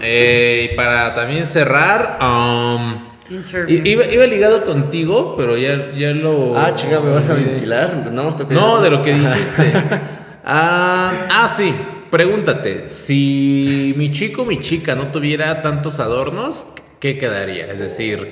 eh, 0.02 0.70
y 0.70 0.76
para 0.76 1.14
también 1.14 1.46
cerrar, 1.46 2.20
um, 2.22 3.07
Iba, 3.30 4.06
iba, 4.06 4.26
ligado 4.26 4.64
contigo, 4.64 5.36
pero 5.36 5.58
ya, 5.58 5.92
ya 5.92 6.12
lo. 6.12 6.58
Ah, 6.58 6.74
chinga, 6.76 7.02
¿me 7.02 7.12
vas 7.12 7.30
a 7.30 7.34
ventilar? 7.34 8.10
No, 8.12 8.36
no 8.50 8.82
de 8.82 8.90
lo 8.90 9.02
que 9.02 9.14
dijiste. 9.14 9.74
ah, 10.46 11.28
ah, 11.30 11.48
sí. 11.48 11.74
Pregúntate: 12.10 12.88
si 12.88 13.94
mi 13.98 14.12
chico 14.12 14.44
o 14.44 14.46
mi 14.46 14.60
chica 14.60 14.96
no 14.96 15.12
tuviera 15.12 15.62
tantos 15.62 16.00
adornos, 16.00 16.68
¿qué 17.02 17.18
quedaría? 17.18 17.66
Es 17.66 17.80
decir, 17.80 18.32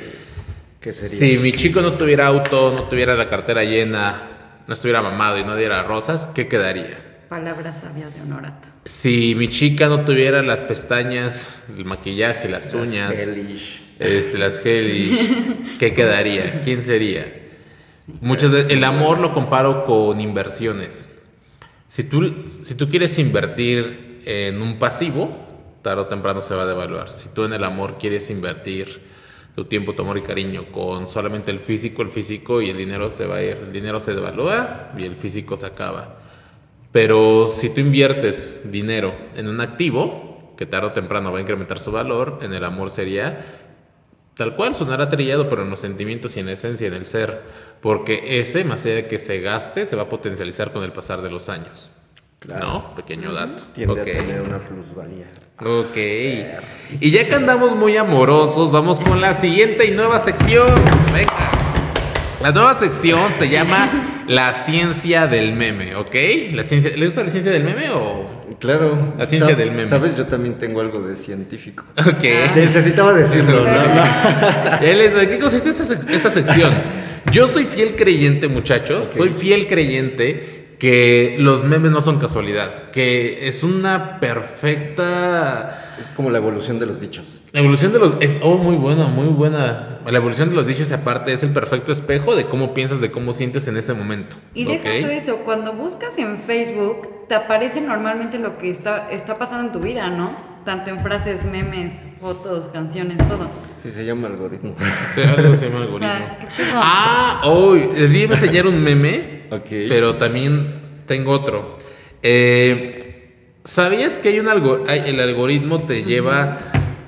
¿qué 0.80 0.94
sería? 0.94 1.18
si 1.18 1.38
mi 1.40 1.52
chico 1.52 1.82
no 1.82 1.94
tuviera 1.94 2.28
auto, 2.28 2.74
no 2.76 2.84
tuviera 2.84 3.16
la 3.16 3.28
cartera 3.28 3.66
llena, 3.66 4.22
no 4.66 4.74
estuviera 4.74 5.02
mamado 5.02 5.38
y 5.38 5.44
no 5.44 5.58
diera 5.58 5.84
rosas, 5.84 6.30
¿qué 6.34 6.48
quedaría? 6.48 7.06
Palabras 7.28 7.82
sabias 7.82 8.14
de 8.14 8.22
honorato. 8.22 8.70
Si 8.86 9.36
mi 9.36 9.50
chica 9.50 9.90
no 9.90 10.06
tuviera 10.06 10.42
las 10.42 10.62
pestañas, 10.62 11.64
el 11.76 11.84
maquillaje, 11.84 12.48
las, 12.48 12.74
uñas 12.74 13.28
este, 14.00 14.38
las 14.38 14.66
Heli, 14.66 15.76
¿qué 15.80 15.94
quedaría? 15.94 16.62
¿Quién 16.62 16.82
sería? 16.82 17.44
Muchas 18.22 18.52
veces 18.52 18.72
el 18.72 18.84
amor 18.84 19.20
lo 19.20 19.34
comparo 19.34 19.84
con 19.84 20.20
inversiones. 20.20 21.08
Si 21.88 22.04
tú, 22.04 22.46
si 22.64 22.76
tú 22.76 22.90
quieres 22.90 23.18
invertir 23.20 24.22
en 24.26 24.62
un 24.62 24.78
pasivo, 24.78 25.46
tarde 25.82 26.02
o 26.02 26.06
temprano 26.08 26.42
se 26.42 26.56
va 26.56 26.64
a 26.64 26.66
devaluar. 26.66 27.10
Si 27.10 27.30
tú 27.30 27.46
en 27.46 27.54
el 27.54 27.64
amor 27.64 27.98
quieres 27.98 28.30
invertir 28.30 29.02
tu 29.56 29.66
tiempo, 29.66 29.94
tu 29.94 30.02
amor 30.02 30.18
y 30.18 30.22
cariño 30.22 30.72
con 30.72 31.08
solamente 31.08 31.50
el 31.52 31.60
físico, 31.60 32.02
el 32.02 32.12
físico 32.12 32.62
y 32.62 32.70
el 32.70 32.78
dinero 32.78 33.10
se 33.10 33.26
va 33.26 33.38
a 33.38 33.44
ir. 33.44 33.58
El 33.68 33.72
dinero 33.72 34.00
se 34.00 34.14
devalúa 34.14 34.92
y 34.98 35.04
el 35.04 35.16
físico 35.16 35.56
se 35.56 35.68
acaba. 35.68 36.20
Pero 36.92 37.48
si 37.48 37.70
tú 37.70 37.82
inviertes 37.82 38.62
dinero 38.72 39.14
en 39.36 39.48
un 39.48 39.62
activo, 39.62 40.54
que 40.58 40.66
tarde 40.66 40.88
o 40.88 40.92
temprano 40.92 41.32
va 41.32 41.40
a 41.40 41.42
incrementar 41.42 41.80
su 41.80 41.92
valor, 41.92 42.40
en 42.42 42.54
el 42.54 42.64
amor 42.64 42.92
sería 42.92 43.65
tal 44.36 44.56
cual 44.56 44.76
sonará 44.76 45.10
trillado, 45.10 45.50
pero 45.50 45.64
en 45.64 45.70
los 45.70 45.80
sentimientos 45.80 46.36
y 46.38 46.42
en 46.42 46.48
la 46.48 46.54
esencia, 46.54 46.88
en 46.88 46.94
el 46.94 47.06
ser, 47.06 47.42
porque 47.82 48.40
ese, 48.40 48.64
más 48.64 48.86
allá 48.86 48.96
de 48.96 49.08
que 49.08 49.20
se 49.20 49.42
gaste, 49.42 49.86
se 49.86 49.96
va 49.96 50.04
a 50.04 50.10
potencializar 50.10 50.72
con 50.72 50.84
el 50.84 50.92
pasar 50.92 51.22
de 51.22 51.30
los 51.30 51.50
años. 51.50 51.92
Claro. 52.40 52.68
¿No? 52.68 52.96
Pequeño 52.96 53.34
dato. 53.34 53.64
Tiende 53.74 54.02
a 54.02 54.04
tener 54.04 54.42
una 54.42 54.60
plusvalía. 54.60 55.28
Ok. 55.60 55.98
Y 57.00 57.12
ya 57.12 57.28
que 57.28 57.34
andamos 57.34 57.76
muy 57.76 57.98
amorosos, 57.98 58.72
vamos 58.72 59.00
con 59.00 59.22
la 59.22 59.34
siguiente 59.34 59.86
y 59.86 59.92
nueva 59.92 60.20
sección. 60.20 60.68
Venga. 61.12 61.52
La 62.42 62.52
nueva 62.52 62.74
sección 62.76 63.32
se 63.32 63.50
llama 63.50 64.24
La 64.28 64.54
ciencia 64.54 65.28
del 65.28 65.54
meme, 65.54 65.96
¿ok? 65.96 66.16
La 66.54 66.64
ciencia, 66.64 66.96
¿Le 66.96 67.06
gusta 67.06 67.24
la 67.24 67.30
ciencia 67.30 67.52
del 67.52 67.64
meme 67.64 67.90
o 67.92 68.35
Claro. 68.60 69.14
La 69.18 69.26
ciencia 69.26 69.56
del 69.56 69.72
meme. 69.72 69.88
Sabes, 69.88 70.16
yo 70.16 70.26
también 70.26 70.58
tengo 70.58 70.82
algo 70.82 71.02
de 71.02 71.16
científico. 71.16 71.84
Ok. 72.00 72.24
Necesitaba 72.56 73.14
decirlo. 73.14 73.64
¿Qué 74.80 75.40
consiste 75.40 75.70
esta, 75.70 76.32
sección? 76.32 76.74
Yo 77.32 77.48
soy 77.48 77.66
fiel 77.66 77.96
creyente, 77.96 78.48
muchachos. 78.48 79.08
Soy 79.16 79.30
fiel 79.30 79.68
creyente 79.68 80.76
que 80.80 81.36
los 81.40 81.64
memes 81.64 81.92
no 81.92 82.02
son 82.02 82.20
casualidad. 82.20 82.92
Que 82.92 83.48
es 83.48 83.64
una 83.64 84.20
perfecta 84.20 85.96
Es 86.00 86.08
como 86.08 86.30
la 86.30 86.38
evolución 86.38 86.80
de 86.80 86.86
los 86.86 87.00
dichos. 87.00 87.42
La 87.54 87.62
evolución 87.62 87.94
de 87.94 88.00
los... 88.00 88.14
Es, 88.20 88.40
oh, 88.42 88.58
muy 88.58 88.76
buena, 88.76 89.08
muy 89.08 89.28
buena. 89.28 90.00
La 90.06 90.18
evolución 90.18 90.50
de 90.50 90.56
los 90.56 90.68
dichos, 90.68 90.92
aparte, 90.92 91.32
es 91.32 91.42
el 91.44 91.52
perfecto 91.52 91.92
espejo 91.92 92.36
de 92.36 92.46
cómo 92.46 92.74
piensas, 92.74 93.00
de 93.00 93.12
cómo 93.12 93.32
sientes 93.32 93.68
en 93.68 93.78
ese 93.78 93.94
momento. 93.94 94.36
Y 94.54 94.66
deja 94.66 94.90
todo 95.02 95.10
eso, 95.10 95.38
cuando 95.46 95.74
buscas 95.74 96.18
en 96.18 96.38
Facebook, 96.38 97.15
te 97.28 97.36
aparece 97.36 97.82
normalmente 97.82 98.40
lo 98.40 98.58
que 98.58 98.70
está, 98.70 99.10
está 99.12 99.38
pasando 99.38 99.68
en 99.68 99.74
tu 99.74 99.80
vida, 99.80 100.10
¿no? 100.10 100.56
tanto 100.66 100.90
en 100.90 101.02
frases, 101.02 101.46
memes, 101.46 101.94
fotos, 102.20 102.70
canciones, 102.70 103.18
todo. 103.30 103.50
Sí, 103.78 103.92
se 103.92 104.04
llama 104.04 104.28
algoritmo. 104.28 104.76
Sí, 105.14 105.22
algo 105.22 105.56
se 105.56 105.68
llama 105.70 105.78
algoritmo. 105.86 106.10
ah, 106.74 107.42
hoy 107.46 107.88
les 107.96 108.12
vi 108.12 108.24
enseñar 108.24 108.66
un 108.66 108.82
meme, 108.82 109.44
pero 109.88 110.16
también 110.16 111.04
tengo 111.06 111.32
otro. 111.32 111.74
Eh, 112.24 113.60
¿Sabías 113.64 114.18
que 114.18 114.30
hay 114.30 114.40
un 114.40 114.48
algo 114.48 114.84
el 114.88 115.20
algoritmo 115.20 115.84
te 115.84 116.04
lleva 116.04 116.58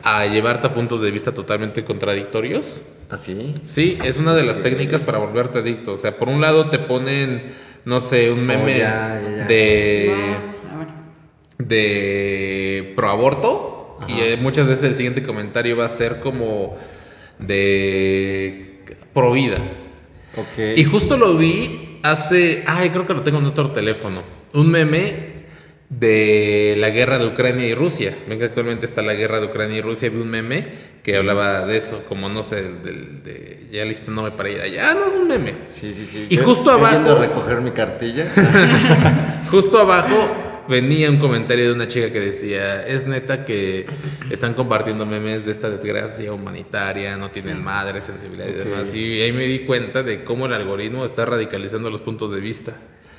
a 0.03 0.25
llevarte 0.27 0.67
a 0.67 0.73
puntos 0.73 1.01
de 1.01 1.11
vista 1.11 1.33
totalmente 1.33 1.83
contradictorios? 1.83 2.81
¿Ah, 3.09 3.17
sí? 3.17 3.55
Sí, 3.63 3.97
es 4.03 4.17
una 4.17 4.35
de 4.35 4.43
las 4.43 4.61
técnicas 4.61 5.01
para 5.01 5.17
volverte 5.17 5.59
adicto. 5.59 5.93
O 5.93 5.97
sea, 5.97 6.17
por 6.17 6.29
un 6.29 6.41
lado 6.41 6.69
te 6.69 6.77
ponen, 6.77 7.53
no 7.85 7.99
sé, 7.99 8.31
un 8.31 8.45
meme 8.45 8.83
oh, 8.85 9.47
de 9.47 10.37
de 11.57 12.93
proaborto 12.95 13.97
y 14.07 14.19
eh, 14.19 14.37
muchas 14.39 14.67
veces 14.67 14.83
el 14.85 14.95
siguiente 14.95 15.23
comentario 15.23 15.75
va 15.75 15.85
a 15.85 15.89
ser 15.89 16.19
como 16.19 16.77
de 17.39 18.83
pro 19.13 19.31
vida. 19.31 19.59
Y 20.75 20.83
justo 20.83 21.17
lo 21.17 21.35
vi 21.35 21.99
hace, 22.03 22.63
ay, 22.67 22.91
creo 22.91 23.07
que 23.07 23.13
lo 23.15 23.23
tengo 23.23 23.39
en 23.39 23.45
otro 23.45 23.71
teléfono, 23.71 24.21
un 24.53 24.69
meme 24.69 25.36
de 25.89 26.75
la 26.77 26.89
guerra 26.89 27.17
de 27.17 27.27
Ucrania 27.27 27.67
y 27.67 27.73
Rusia. 27.73 28.15
Ven 28.27 28.39
que 28.39 28.45
actualmente 28.45 28.85
está 28.85 29.01
la 29.01 29.13
guerra 29.13 29.39
de 29.39 29.47
Ucrania 29.47 29.77
y 29.77 29.81
Rusia. 29.81 30.09
Vi 30.09 30.17
un 30.17 30.29
meme 30.29 30.65
que 31.03 31.15
hablaba 31.15 31.65
de 31.65 31.77
eso, 31.77 32.03
como 32.09 32.27
no 32.27 32.43
sé, 32.43 32.63
de, 32.63 32.91
de 33.23 33.67
ya 33.71 33.85
listándome 33.85 34.31
para 34.31 34.49
ir 34.49 34.61
allá. 34.61 34.93
No, 34.93 35.21
un 35.21 35.27
meme. 35.27 35.53
Sí, 35.69 35.93
sí, 35.95 36.05
sí. 36.05 36.27
Y 36.29 36.37
justo 36.37 36.71
abajo. 36.71 37.15
recoger 37.15 37.61
mi 37.61 37.71
cartilla. 37.71 38.25
justo 39.49 39.79
abajo 39.79 40.65
venía 40.67 41.09
un 41.09 41.17
comentario 41.17 41.67
de 41.67 41.73
una 41.73 41.87
chica 41.87 42.11
que 42.11 42.19
decía, 42.19 42.85
es 42.85 43.07
neta 43.07 43.45
que 43.45 43.85
están 44.29 44.53
compartiendo 44.53 45.05
memes 45.05 45.45
de 45.45 45.53
esta 45.53 45.69
desgracia 45.69 46.33
humanitaria, 46.33 47.15
no 47.15 47.29
tienen 47.29 47.63
madre, 47.63 48.01
sensibilidad 48.01 48.49
y 48.49 48.53
demás. 48.53 48.93
Y 48.93 49.21
ahí 49.21 49.31
me 49.31 49.45
di 49.45 49.59
cuenta 49.59 50.03
de 50.03 50.25
cómo 50.25 50.47
el 50.47 50.53
algoritmo 50.53 51.05
está 51.05 51.25
radicalizando 51.25 51.89
los 51.89 52.01
puntos 52.01 52.31
de 52.31 52.41
vista 52.41 52.73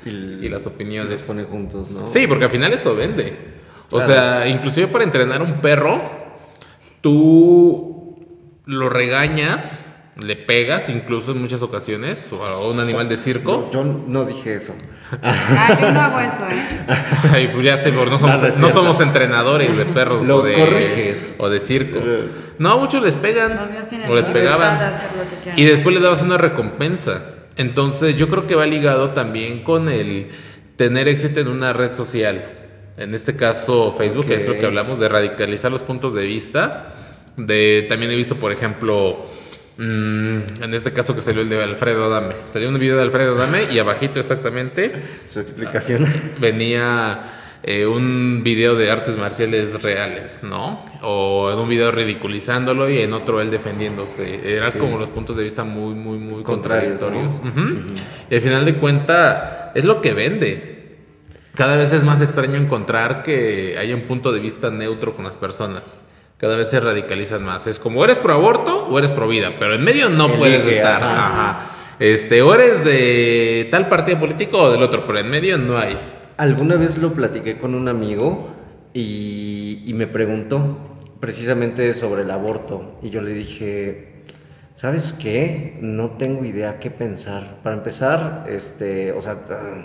y, 0.08 0.48
las 0.48 0.66
opiniones. 0.66 1.12
Los 1.12 1.22
pone 1.22 1.44
juntos, 1.44 1.90
¿no? 1.90 2.06
Sí, 2.06 2.26
porque 2.26 2.44
al 2.44 2.50
final 2.50 2.72
eso 2.72 2.94
vende. 2.94 3.36
O 3.90 4.00
sea, 4.00 4.46
inclusive 4.48 4.88
para 4.88 5.04
entrenar 5.04 5.42
un 5.42 5.60
perro, 5.60 6.00
tú 7.00 8.16
lo 8.66 8.88
regañas 8.88 9.86
le 10.20 10.34
pegas 10.34 10.88
incluso 10.88 11.30
en 11.30 11.40
muchas 11.40 11.62
ocasiones 11.62 12.32
o 12.32 12.44
a 12.44 12.66
un 12.68 12.80
animal 12.80 13.08
de 13.08 13.16
circo. 13.16 13.70
yo 13.72 13.84
no 13.84 14.24
dije 14.24 14.54
eso. 14.54 14.74
Ah, 15.22 15.78
yo 15.80 15.92
no 15.92 16.00
hago 16.00 16.20
eso, 16.20 16.44
¿eh? 16.50 16.94
Ay, 17.32 17.48
pues 17.52 17.64
ya 17.64 17.78
sé, 17.78 17.92
no 17.92 18.18
somos, 18.18 18.58
no, 18.60 18.70
somos 18.70 19.00
entrenadores 19.00 19.76
de 19.76 19.84
perros 19.86 20.28
o, 20.28 20.42
de, 20.42 21.16
o 21.38 21.48
de 21.48 21.60
circo. 21.60 22.00
No, 22.58 22.78
muchos 22.78 23.02
les 23.02 23.14
pegan 23.16 23.58
o 24.08 24.14
les 24.14 24.26
pegaban. 24.26 24.92
y 25.56 25.64
después 25.64 25.94
les 25.94 26.02
dabas 26.02 26.22
una 26.22 26.36
recompensa. 26.36 27.22
Entonces 27.58 28.16
yo 28.16 28.28
creo 28.28 28.46
que 28.46 28.54
va 28.54 28.66
ligado 28.66 29.10
también 29.10 29.62
con 29.62 29.90
el 29.90 30.28
tener 30.76 31.08
éxito 31.08 31.40
en 31.40 31.48
una 31.48 31.74
red 31.74 31.94
social. 31.94 32.42
En 32.96 33.14
este 33.14 33.36
caso 33.36 33.94
Facebook, 33.96 34.26
que 34.26 34.36
es 34.36 34.48
lo 34.48 34.58
que 34.58 34.64
hablamos 34.64 34.98
de 34.98 35.08
radicalizar 35.08 35.70
los 35.70 35.82
puntos 35.82 36.14
de 36.14 36.24
vista. 36.24 36.94
De, 37.36 37.84
también 37.88 38.10
he 38.10 38.16
visto, 38.16 38.36
por 38.36 38.50
ejemplo, 38.50 39.26
Mm, 39.78 40.38
en 40.60 40.74
este 40.74 40.92
caso 40.92 41.14
que 41.14 41.22
salió 41.22 41.42
el 41.42 41.48
de 41.48 41.62
Alfredo 41.62 42.06
Adame. 42.06 42.34
Salió 42.46 42.68
un 42.68 42.76
video 42.80 42.96
de 42.96 43.02
Alfredo 43.02 43.36
Adame 43.36 43.72
y 43.72 43.78
abajito 43.78 44.18
exactamente 44.18 44.92
su 45.30 45.38
explicación 45.38 46.04
venía 46.40 47.37
eh, 47.62 47.86
un 47.86 48.42
video 48.44 48.76
de 48.76 48.90
artes 48.90 49.16
marciales 49.16 49.82
reales, 49.82 50.42
¿no? 50.42 50.84
O 51.02 51.50
en 51.52 51.58
un 51.58 51.68
video 51.68 51.90
ridiculizándolo 51.90 52.88
y 52.88 52.98
en 53.00 53.12
otro 53.12 53.40
él 53.40 53.50
defendiéndose. 53.50 54.56
Eran 54.56 54.72
como 54.72 54.98
los 54.98 55.10
puntos 55.10 55.36
de 55.36 55.44
vista 55.44 55.64
muy, 55.64 55.94
muy, 55.94 56.18
muy 56.18 56.42
contradictorios. 56.42 57.42
Y 58.30 58.34
al 58.34 58.40
final 58.40 58.64
de 58.64 58.74
cuenta 58.74 59.72
es 59.74 59.84
lo 59.84 60.00
que 60.00 60.14
vende. 60.14 60.96
Cada 61.54 61.76
vez 61.76 61.92
es 61.92 62.04
más 62.04 62.22
extraño 62.22 62.56
encontrar 62.56 63.22
que 63.22 63.76
haya 63.78 63.94
un 63.94 64.02
punto 64.02 64.32
de 64.32 64.40
vista 64.40 64.70
neutro 64.70 65.14
con 65.14 65.24
las 65.24 65.36
personas 65.36 66.02
cada 66.38 66.54
vez 66.54 66.70
se 66.70 66.78
radicalizan 66.78 67.44
más. 67.44 67.66
Es 67.66 67.80
como, 67.80 68.04
¿eres 68.04 68.18
pro 68.18 68.32
aborto 68.32 68.86
o 68.86 68.98
eres 68.98 69.10
pro 69.10 69.26
vida? 69.26 69.54
Pero 69.58 69.74
en 69.74 69.82
medio 69.82 70.08
no 70.08 70.32
puedes 70.34 70.64
estar. 70.66 71.02
Ajá. 71.02 71.70
Este, 71.98 72.42
o 72.42 72.54
eres 72.54 72.84
de 72.84 73.66
tal 73.72 73.88
partido 73.88 74.20
político 74.20 74.56
o 74.58 74.70
del 74.70 74.82
otro, 74.82 75.04
pero 75.04 75.18
en 75.18 75.28
medio 75.28 75.58
no 75.58 75.76
hay. 75.76 75.98
Alguna 76.38 76.76
vez 76.76 76.96
lo 76.96 77.12
platiqué 77.12 77.58
con 77.58 77.74
un 77.74 77.88
amigo 77.88 78.48
y, 78.94 79.82
y 79.84 79.92
me 79.92 80.06
preguntó 80.06 80.78
precisamente 81.20 81.92
sobre 81.92 82.22
el 82.22 82.30
aborto. 82.30 82.98
Y 83.02 83.10
yo 83.10 83.20
le 83.20 83.32
dije, 83.32 84.22
¿sabes 84.74 85.12
qué? 85.12 85.76
No 85.82 86.12
tengo 86.12 86.44
idea 86.44 86.78
qué 86.78 86.90
pensar. 86.90 87.60
Para 87.62 87.76
empezar, 87.76 88.46
este, 88.48 89.12
o 89.12 89.20
sea, 89.20 89.36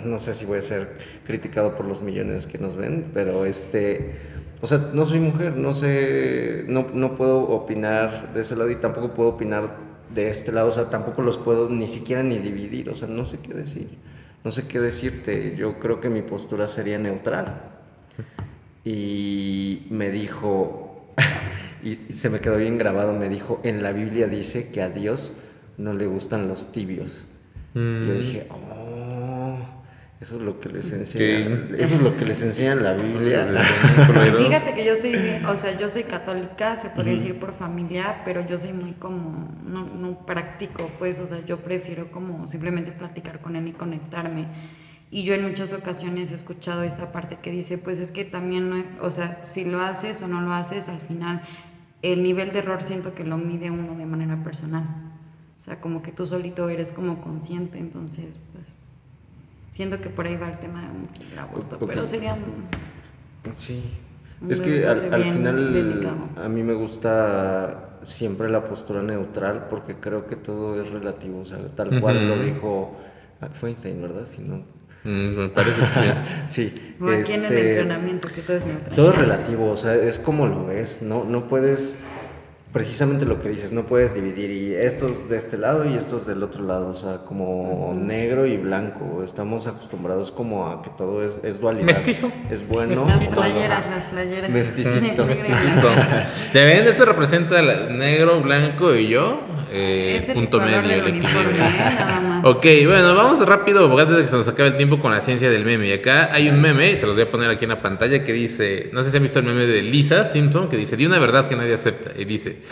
no 0.04 0.18
sé 0.18 0.32
si 0.32 0.46
voy 0.46 0.60
a 0.60 0.62
ser 0.62 0.96
criticado 1.26 1.76
por 1.76 1.84
los 1.84 2.00
millones 2.00 2.46
que 2.46 2.58
nos 2.58 2.76
ven, 2.76 3.10
pero 3.12 3.44
este 3.44 4.32
o 4.64 4.66
sea, 4.66 4.78
no 4.94 5.04
soy 5.04 5.20
mujer, 5.20 5.58
no 5.58 5.74
sé, 5.74 6.64
no, 6.68 6.86
no 6.94 7.16
puedo 7.16 7.42
opinar 7.50 8.32
de 8.32 8.40
ese 8.40 8.56
lado 8.56 8.70
y 8.70 8.76
tampoco 8.76 9.12
puedo 9.12 9.28
opinar 9.28 9.76
de 10.14 10.30
este 10.30 10.52
lado, 10.52 10.68
o 10.68 10.72
sea, 10.72 10.88
tampoco 10.88 11.20
los 11.20 11.36
puedo 11.36 11.68
ni 11.68 11.86
siquiera 11.86 12.22
ni 12.22 12.38
dividir, 12.38 12.88
o 12.88 12.94
sea, 12.94 13.06
no 13.06 13.26
sé 13.26 13.40
qué 13.40 13.52
decir, 13.52 13.90
no 14.44 14.50
sé 14.50 14.66
qué 14.68 14.78
decirte, 14.78 15.56
yo 15.56 15.80
creo 15.80 16.00
que 16.00 16.10
mi 16.10 16.20
postura 16.20 16.68
sería 16.68 16.98
neutral. 16.98 17.72
Y 18.84 19.86
me 19.88 20.10
dijo, 20.10 21.14
y 21.82 22.12
se 22.12 22.28
me 22.28 22.40
quedó 22.40 22.58
bien 22.58 22.76
grabado, 22.76 23.14
me 23.14 23.30
dijo, 23.30 23.60
en 23.64 23.82
la 23.82 23.92
Biblia 23.92 24.28
dice 24.28 24.70
que 24.70 24.82
a 24.82 24.90
Dios 24.90 25.32
no 25.78 25.94
le 25.94 26.06
gustan 26.06 26.46
los 26.46 26.72
tibios. 26.72 27.26
Y 27.74 27.78
yo 27.78 28.14
mm. 28.14 28.18
dije, 28.18 28.46
oh, 28.50 29.13
eso 30.24 30.36
es 30.36 30.40
lo 30.40 30.58
que 30.58 30.70
les 30.70 30.90
enseña. 30.90 31.68
Eso 31.76 31.96
es 31.96 32.00
lo 32.00 32.16
que 32.16 32.24
les 32.24 32.40
enseña 32.40 32.72
en 32.72 32.82
la 32.82 32.94
Biblia. 32.94 33.44
Fíjate 34.38 34.74
que 34.74 34.82
yo 34.82 34.96
soy, 34.96 35.14
o 35.46 35.54
sea, 35.58 35.76
yo 35.76 35.90
soy 35.90 36.04
católica, 36.04 36.76
se 36.76 36.88
puede 36.88 37.10
decir 37.10 37.38
por 37.38 37.52
familia, 37.52 38.22
pero 38.24 38.40
yo 38.46 38.58
soy 38.58 38.72
muy 38.72 38.92
como, 38.92 39.54
no, 39.66 39.84
no 39.84 40.24
practico, 40.24 40.90
pues, 40.98 41.18
o 41.18 41.26
sea, 41.26 41.44
yo 41.44 41.58
prefiero 41.58 42.10
como 42.10 42.48
simplemente 42.48 42.90
platicar 42.90 43.42
con 43.42 43.54
él 43.54 43.68
y 43.68 43.72
conectarme. 43.72 44.46
Y 45.10 45.24
yo 45.24 45.34
en 45.34 45.42
muchas 45.42 45.74
ocasiones 45.74 46.30
he 46.30 46.34
escuchado 46.34 46.84
esta 46.84 47.12
parte 47.12 47.36
que 47.42 47.50
dice, 47.50 47.76
pues 47.76 47.98
es 47.98 48.10
que 48.10 48.24
también, 48.24 48.70
no, 48.70 48.82
o 49.02 49.10
sea, 49.10 49.40
si 49.44 49.66
lo 49.66 49.82
haces 49.82 50.22
o 50.22 50.26
no 50.26 50.40
lo 50.40 50.54
haces, 50.54 50.88
al 50.88 51.00
final 51.00 51.42
el 52.00 52.22
nivel 52.22 52.50
de 52.52 52.60
error 52.60 52.80
siento 52.80 53.14
que 53.14 53.24
lo 53.24 53.36
mide 53.36 53.70
uno 53.70 53.94
de 53.94 54.06
manera 54.06 54.42
personal. 54.42 54.84
O 55.58 55.62
sea, 55.62 55.82
como 55.82 56.00
que 56.00 56.12
tú 56.12 56.26
solito 56.26 56.70
eres 56.70 56.92
como 56.92 57.20
consciente, 57.20 57.78
entonces, 57.78 58.38
pues 58.54 58.73
Siento 59.74 60.00
que 60.00 60.08
por 60.08 60.24
ahí 60.24 60.36
va 60.36 60.48
el 60.48 60.58
tema 60.58 60.82
del 60.82 61.36
aborto, 61.36 61.78
pero 61.84 62.06
sería... 62.06 62.36
Sí. 63.56 63.82
es 64.48 64.60
que 64.60 64.86
al, 64.86 65.24
final 65.24 66.32
a 66.36 66.48
mí 66.48 66.62
me 66.62 66.74
gusta 66.74 67.98
siempre 68.02 68.48
la 68.48 68.62
postura 68.64 69.02
neutral 69.02 69.66
porque 69.68 69.96
creo 69.96 70.28
que 70.28 70.36
todo 70.36 70.80
es 70.80 70.92
relativo, 70.92 71.40
o 71.40 71.44
sea, 71.44 71.58
tal 71.74 72.00
cual 72.00 72.28
lo 72.28 72.38
dijo 72.40 72.96
Einstein, 73.40 74.00
¿verdad? 74.00 74.24
Si 74.24 74.42
no, 74.42 74.62
mm, 75.02 75.32
me 75.32 75.48
parece 75.48 75.80
que 75.80 75.86
sí. 75.86 76.12
sí. 76.46 76.96
O 77.00 77.08
aquí 77.08 77.32
en 77.32 77.44
el 77.44 77.52
este, 77.52 77.70
entrenamiento, 77.70 78.28
que 78.28 78.42
todo 78.42 78.56
es 78.56 78.66
neutral. 78.66 78.94
Todo 78.94 79.10
es 79.10 79.18
relativo, 79.18 79.70
o 79.72 79.76
sea, 79.76 79.96
es 79.96 80.20
como 80.20 80.46
lo 80.46 80.66
ves, 80.66 81.02
no, 81.02 81.24
no 81.24 81.48
puedes 81.48 81.98
precisamente 82.74 83.24
lo 83.24 83.40
que 83.40 83.48
dices, 83.48 83.70
no 83.70 83.84
puedes 83.84 84.16
dividir 84.16 84.50
y 84.50 84.74
estos 84.74 85.28
de 85.28 85.36
este 85.36 85.56
lado 85.56 85.88
y 85.88 85.94
estos 85.94 86.26
del 86.26 86.42
otro 86.42 86.64
lado, 86.64 86.88
o 86.88 86.94
sea, 86.94 87.18
como 87.18 87.94
negro 87.96 88.46
y 88.46 88.56
blanco. 88.56 89.22
Estamos 89.24 89.68
acostumbrados 89.68 90.32
como 90.32 90.66
a 90.66 90.82
que 90.82 90.90
todo 90.90 91.24
es, 91.24 91.38
es 91.44 91.60
dualidad. 91.60 91.84
Mestizo. 91.84 92.32
Es 92.50 92.66
bueno. 92.66 93.06
Las 93.06 93.24
playeras, 93.26 93.86
las 93.88 94.04
playeras. 94.06 94.50
Mesticito. 94.50 95.24
Mesticito. 95.26 95.88
¿Te 96.52 96.64
ven? 96.64 96.88
Esto 96.88 97.04
representa 97.04 97.60
el 97.60 97.96
negro, 97.96 98.40
blanco 98.40 98.92
y 98.92 99.06
yo. 99.06 99.38
Eh, 99.76 100.30
punto 100.32 100.60
medio, 100.60 100.78
el 100.78 101.08
equilibrio. 101.08 101.64
¿eh? 101.64 102.40
ok, 102.44 102.64
bueno, 102.86 103.14
vamos 103.16 103.44
rápido, 103.44 103.88
porque 103.88 104.02
antes 104.02 104.16
de 104.16 104.22
que 104.22 104.28
se 104.28 104.36
nos 104.36 104.46
acabe 104.46 104.68
el 104.68 104.76
tiempo 104.76 105.00
con 105.00 105.10
la 105.10 105.20
ciencia 105.20 105.50
del 105.50 105.64
meme. 105.64 105.88
Y 105.88 105.92
acá 105.92 106.32
hay 106.32 106.48
un 106.48 106.60
meme, 106.60 106.92
y 106.92 106.96
se 106.96 107.06
los 107.06 107.16
voy 107.16 107.24
a 107.24 107.30
poner 107.30 107.50
aquí 107.50 107.64
en 107.64 107.70
la 107.70 107.82
pantalla, 107.82 108.22
que 108.22 108.32
dice, 108.32 108.90
no 108.92 109.02
sé 109.02 109.10
si 109.10 109.16
han 109.16 109.22
visto 109.24 109.40
el 109.40 109.46
meme 109.46 109.66
de 109.66 109.82
Lisa 109.82 110.24
Simpson, 110.24 110.68
que 110.68 110.76
dice, 110.76 110.96
di 110.96 111.06
una 111.06 111.18
verdad 111.18 111.48
que 111.48 111.56
nadie 111.56 111.74
acepta. 111.74 112.12
Y 112.16 112.24
dice, 112.24 112.62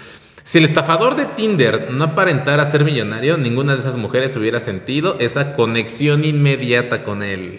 si 0.45 0.59
el 0.59 0.65
estafador 0.65 1.17
de 1.17 1.27
Tinder 1.27 1.91
no 1.91 2.05
aparentara 2.05 2.65
ser 2.65 2.85
millonario, 2.85 3.37
ninguna 3.37 3.75
de 3.75 3.81
esas 3.81 3.97
mujeres 3.97 4.37
hubiera 4.37 4.61
sentido 4.61 5.17
esa 5.19 5.55
conexión 5.55 6.25
inmediata 6.25 7.03
con 7.03 7.25
él. 7.25 7.59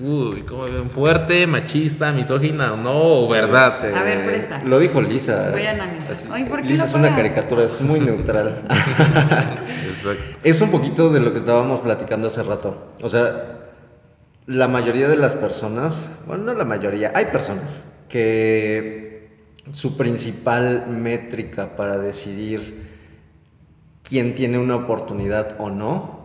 Uy, 0.00 0.42
como 0.42 0.66
fuerte, 0.90 1.46
machista, 1.46 2.10
misógina 2.10 2.72
o 2.72 2.76
no, 2.76 2.92
o 2.92 3.28
verdad. 3.28 3.78
a 3.94 4.02
ver, 4.02 4.26
presta. 4.26 4.62
Lo 4.64 4.80
dijo 4.80 5.00
Lisa. 5.00 5.50
Voy 5.50 5.66
a 5.66 5.70
analizar. 5.70 6.64
Lisa 6.64 6.84
es 6.84 6.94
una 6.94 7.14
caricatura, 7.14 7.64
es 7.64 7.80
muy 7.80 8.00
neutral. 8.00 8.56
es 10.42 10.60
un 10.60 10.70
poquito 10.70 11.10
de 11.10 11.20
lo 11.20 11.32
que 11.32 11.38
estábamos 11.38 11.80
platicando 11.80 12.26
hace 12.26 12.42
rato. 12.42 12.92
O 13.02 13.08
sea, 13.08 13.70
la 14.46 14.66
mayoría 14.66 15.08
de 15.08 15.16
las 15.16 15.36
personas, 15.36 16.10
bueno, 16.26 16.44
no 16.44 16.54
la 16.54 16.64
mayoría, 16.64 17.12
hay 17.14 17.26
personas 17.26 17.84
que 18.08 19.28
su 19.72 19.96
principal 19.96 20.88
métrica 20.88 21.76
para 21.76 21.98
decidir 21.98 22.84
quién 24.02 24.34
tiene 24.34 24.58
una 24.58 24.76
oportunidad 24.76 25.54
o 25.58 25.70
no 25.70 26.23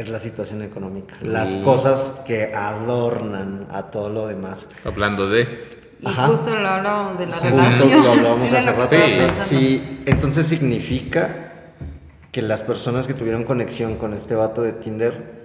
es 0.00 0.08
la 0.08 0.18
situación 0.18 0.62
económica. 0.62 1.16
Las 1.22 1.54
cosas 1.56 2.22
que 2.26 2.54
adornan 2.54 3.66
a 3.70 3.90
todo 3.90 4.08
lo 4.08 4.26
demás. 4.26 4.68
Hablando 4.84 5.28
de... 5.28 5.76
Y 6.00 6.06
justo 6.06 6.54
lo 6.54 6.68
hablábamos 6.68 7.18
de 7.18 7.26
la 7.26 7.40
relación. 7.40 8.02
Lo 8.04 8.12
hablábamos 8.12 8.52
hace 8.52 8.72
rato. 8.72 9.42
Sí, 9.42 10.02
entonces 10.04 10.46
significa 10.46 11.46
que 12.30 12.42
las 12.42 12.62
personas 12.62 13.06
que 13.06 13.14
tuvieron 13.14 13.44
conexión 13.44 13.96
con 13.96 14.12
este 14.12 14.34
vato 14.34 14.62
de 14.62 14.72
Tinder 14.72 15.36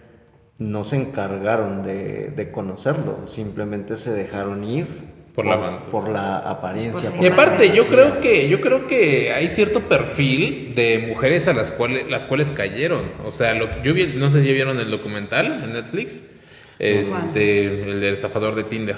no 0.58 0.84
se 0.84 0.98
encargaron 0.98 1.84
de, 1.84 2.50
conocerlo, 2.54 3.28
simplemente 3.28 3.96
se 3.96 4.12
dejaron 4.12 4.64
ir 4.64 5.11
por, 5.34 5.46
la, 5.46 5.80
por 5.82 6.10
la 6.10 6.38
apariencia. 6.40 7.12
y 7.20 7.28
aparte, 7.28 7.72
yo 7.74 7.86
creo 7.86 8.20
que 8.20 8.50
yo 8.50 8.60
creo 8.60 8.88
que 8.88 9.32
hay 9.32 9.48
cierto 9.48 9.82
perfil 9.82 10.74
de 10.76 11.06
mujeres 11.08 11.48
a 11.48 11.54
las 11.54 11.72
cuales 11.72 12.10
las 12.10 12.26
cuales 12.26 12.52
cayeron. 12.52 13.12
O 13.24 13.32
sea, 13.32 13.54
lo, 13.54 13.82
yo 13.84 13.94
vi, 13.94 14.08
no 14.08 14.30
sé 14.30 14.42
si 14.42 14.52
vieron 14.52 14.80
el 14.80 14.92
documental 14.92 15.64
en 15.64 15.74
Netflix, 15.74 16.24
este, 16.80 17.66
el 17.66 18.02
del 18.02 18.14
estafador 18.14 18.56
de 18.56 18.64
Tinder. 18.64 18.98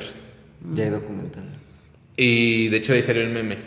Ya 0.74 0.86
hay 0.86 0.90
documental. 0.90 1.44
Y 2.16 2.70
de 2.70 2.78
hecho 2.78 2.94
ahí 2.94 3.04
salió 3.04 3.22
el 3.22 3.30
meme. 3.30 3.58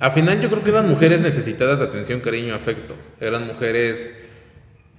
Al 0.00 0.12
final 0.12 0.40
yo 0.40 0.48
creo 0.48 0.64
que 0.64 0.70
eran 0.70 0.88
mujeres 0.88 1.20
necesitadas 1.20 1.78
de 1.78 1.84
atención, 1.84 2.20
cariño, 2.20 2.54
afecto. 2.54 2.94
Eran 3.20 3.46
mujeres 3.46 4.23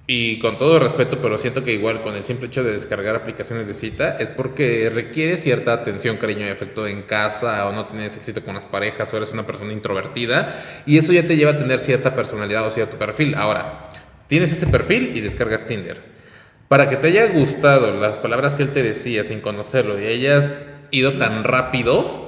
y 0.08 0.38
con 0.38 0.56
todo 0.56 0.78
respeto, 0.78 1.20
pero 1.20 1.36
siento 1.36 1.64
que 1.64 1.72
igual 1.72 2.00
con 2.00 2.14
el 2.14 2.22
simple 2.22 2.46
hecho 2.46 2.62
de 2.62 2.72
descargar 2.72 3.16
aplicaciones 3.16 3.66
de 3.66 3.74
cita 3.74 4.16
es 4.20 4.30
porque 4.30 4.88
requiere 4.88 5.36
cierta 5.36 5.72
atención, 5.72 6.16
cariño 6.16 6.46
y 6.46 6.50
afecto 6.50 6.86
en 6.86 7.02
casa 7.02 7.66
o 7.68 7.72
no 7.72 7.86
tienes 7.86 8.16
éxito 8.16 8.44
con 8.44 8.54
las 8.54 8.66
parejas 8.66 9.12
o 9.12 9.16
eres 9.16 9.32
una 9.32 9.46
persona 9.46 9.72
introvertida 9.72 10.62
y 10.86 10.96
eso 10.96 11.12
ya 11.12 11.26
te 11.26 11.36
lleva 11.36 11.52
a 11.52 11.58
tener 11.58 11.80
cierta 11.80 12.14
personalidad 12.14 12.64
o 12.64 12.70
cierto 12.70 12.98
perfil. 12.98 13.34
Ahora, 13.34 13.90
tienes 14.28 14.52
ese 14.52 14.68
perfil 14.68 15.10
y 15.16 15.20
descargas 15.20 15.66
Tinder. 15.66 16.00
Para 16.68 16.88
que 16.88 16.96
te 16.96 17.08
haya 17.08 17.26
gustado 17.26 17.92
las 17.92 18.18
palabras 18.18 18.54
que 18.54 18.62
él 18.62 18.70
te 18.70 18.84
decía 18.84 19.24
sin 19.24 19.40
conocerlo 19.40 20.00
y 20.00 20.06
hayas 20.06 20.68
ido 20.92 21.18
tan 21.18 21.42
rápido, 21.42 22.25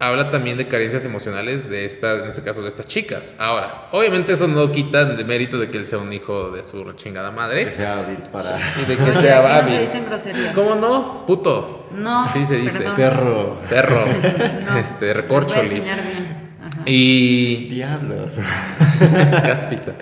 habla 0.00 0.30
también 0.30 0.56
de 0.56 0.68
carencias 0.68 1.04
emocionales 1.04 1.68
de 1.68 1.84
esta, 1.84 2.18
en 2.18 2.28
este 2.28 2.42
caso 2.42 2.62
de 2.62 2.68
estas 2.68 2.86
chicas. 2.86 3.34
Ahora, 3.38 3.88
obviamente 3.92 4.32
eso 4.32 4.46
no 4.46 4.70
quita 4.70 5.04
de 5.04 5.24
mérito 5.24 5.58
de 5.58 5.70
que 5.70 5.78
él 5.78 5.84
sea 5.84 5.98
un 5.98 6.12
hijo 6.12 6.50
de 6.50 6.62
su 6.62 6.92
chingada 6.92 7.30
madre. 7.30 7.64
Que 7.64 7.72
sea 7.72 7.98
hábil 7.98 8.18
para. 8.30 8.56
Y 8.80 8.84
de 8.84 8.96
que 8.96 9.12
sea 9.12 9.38
hábil. 9.58 9.72
No 9.72 9.78
se 9.78 9.86
dicen 9.86 10.06
groserías. 10.06 10.52
¿Cómo 10.54 10.74
no? 10.74 11.26
Puto. 11.26 11.88
No. 11.92 12.28
Sí 12.30 12.46
se 12.46 12.56
dice. 12.56 12.84
Perro. 12.96 13.60
Perro. 13.68 14.04
Este, 14.78 15.12
recorcholis. 15.14 15.90
Y. 16.86 17.68
Diablos. 17.68 18.38
Cáspita. 19.42 19.94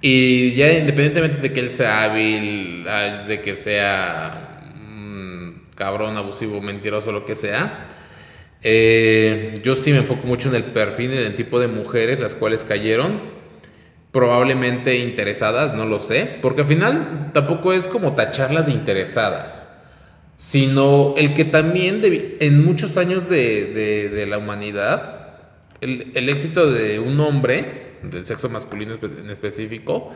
Y 0.00 0.52
ya 0.54 0.72
independientemente 0.72 1.40
de 1.40 1.52
que 1.52 1.60
él 1.60 1.70
sea 1.70 2.04
hábil, 2.04 2.84
de 3.26 3.40
que 3.40 3.54
sea 3.54 4.44
cabrón, 5.74 6.16
abusivo, 6.16 6.60
mentiroso, 6.60 7.12
lo 7.12 7.24
que 7.24 7.34
sea, 7.34 7.88
eh, 8.64 9.54
yo 9.62 9.76
sí 9.76 9.92
me 9.92 9.98
enfoco 9.98 10.26
mucho 10.26 10.48
en 10.48 10.54
el 10.54 10.64
perfil, 10.64 11.12
en 11.12 11.18
el 11.18 11.34
tipo 11.36 11.60
de 11.60 11.68
mujeres 11.68 12.18
las 12.18 12.34
cuales 12.34 12.64
cayeron, 12.64 13.20
probablemente 14.10 14.96
interesadas, 14.96 15.74
no 15.74 15.84
lo 15.84 15.98
sé, 15.98 16.38
porque 16.40 16.62
al 16.62 16.66
final 16.66 17.30
tampoco 17.32 17.72
es 17.74 17.86
como 17.86 18.14
tacharlas 18.14 18.66
de 18.66 18.72
interesadas, 18.72 19.68
sino 20.38 21.14
el 21.16 21.34
que 21.34 21.44
también 21.44 22.00
en 22.40 22.64
muchos 22.64 22.96
años 22.96 23.28
de, 23.28 24.24
la 24.28 24.38
humanidad, 24.38 25.42
el, 25.80 26.12
el, 26.14 26.28
éxito 26.30 26.72
de 26.72 26.98
un 26.98 27.20
hombre, 27.20 27.66
del 28.02 28.24
sexo 28.24 28.48
masculino 28.48 28.98
en 29.02 29.30
específico, 29.30 30.12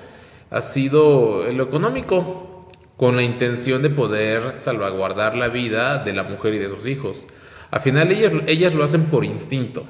ha 0.51 0.63
sido 0.63 1.45
lo 1.53 1.65
económico, 1.65 2.49
con 2.97 3.15
la 3.15 3.23
intención 3.23 3.81
de 3.81 3.91
poder 3.91 4.55
salvaguardar 4.57 5.37
la 5.37 5.49
vida 5.49 6.03
de 6.03 6.13
la 6.13 6.25
mujer 6.25 6.55
y 6.55 6.59
de 6.59 6.69
sus 6.69 6.87
hijos. 6.87 7.29
Al 7.71 7.81
final 7.81 8.11
ellas, 8.11 8.33
ellas 8.47 8.75
lo 8.75 8.85
hacen 8.85 9.05
por 9.05 9.25
instinto. 9.25 9.87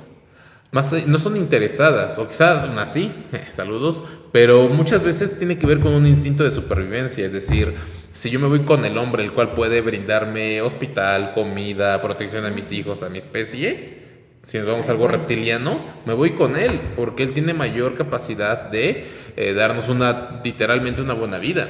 Más, 0.71 1.07
no 1.07 1.19
son 1.19 1.37
interesadas, 1.37 2.19
o 2.19 2.29
quizás 2.29 2.63
aún 2.65 2.79
así, 2.79 3.11
eh, 3.33 3.47
saludos, 3.51 4.05
pero 4.33 4.69
muchas 4.69 5.03
veces 5.03 5.39
tiene 5.39 5.59
que 5.59 5.67
ver 5.67 5.81
con 5.81 5.95
un 5.95 6.07
instinto 6.07 6.45
de 6.45 6.51
supervivencia, 6.51 7.25
es 7.25 7.33
decir, 7.33 7.75
si 8.13 8.29
yo 8.29 8.39
me 8.39 8.49
voy 8.49 8.61
con 8.61 8.85
el 8.85 8.99
hombre, 8.99 9.23
el 9.23 9.33
cual 9.33 9.55
puede 9.55 9.81
brindarme 9.81 10.61
hospital, 10.61 11.33
comida, 11.33 12.03
protección 12.03 12.45
a 12.45 12.51
mis 12.51 12.71
hijos, 12.73 13.03
a 13.03 13.09
mi 13.09 13.17
especie, 13.17 13.99
si 14.43 14.59
nos 14.59 14.67
vamos 14.67 14.89
a 14.89 14.93
algo 14.93 15.09
reptiliano, 15.09 15.81
me 16.05 16.13
voy 16.13 16.31
con 16.31 16.57
él, 16.57 16.81
porque 16.97 17.23
él 17.23 17.33
tiene 17.33 17.55
mayor 17.55 17.97
capacidad 17.97 18.71
de 18.71 19.07
eh, 19.37 19.55
darnos 19.55 19.89
una, 19.89 20.41
literalmente 20.45 21.03
una 21.03 21.15
buena 21.15 21.39
vida. 21.39 21.69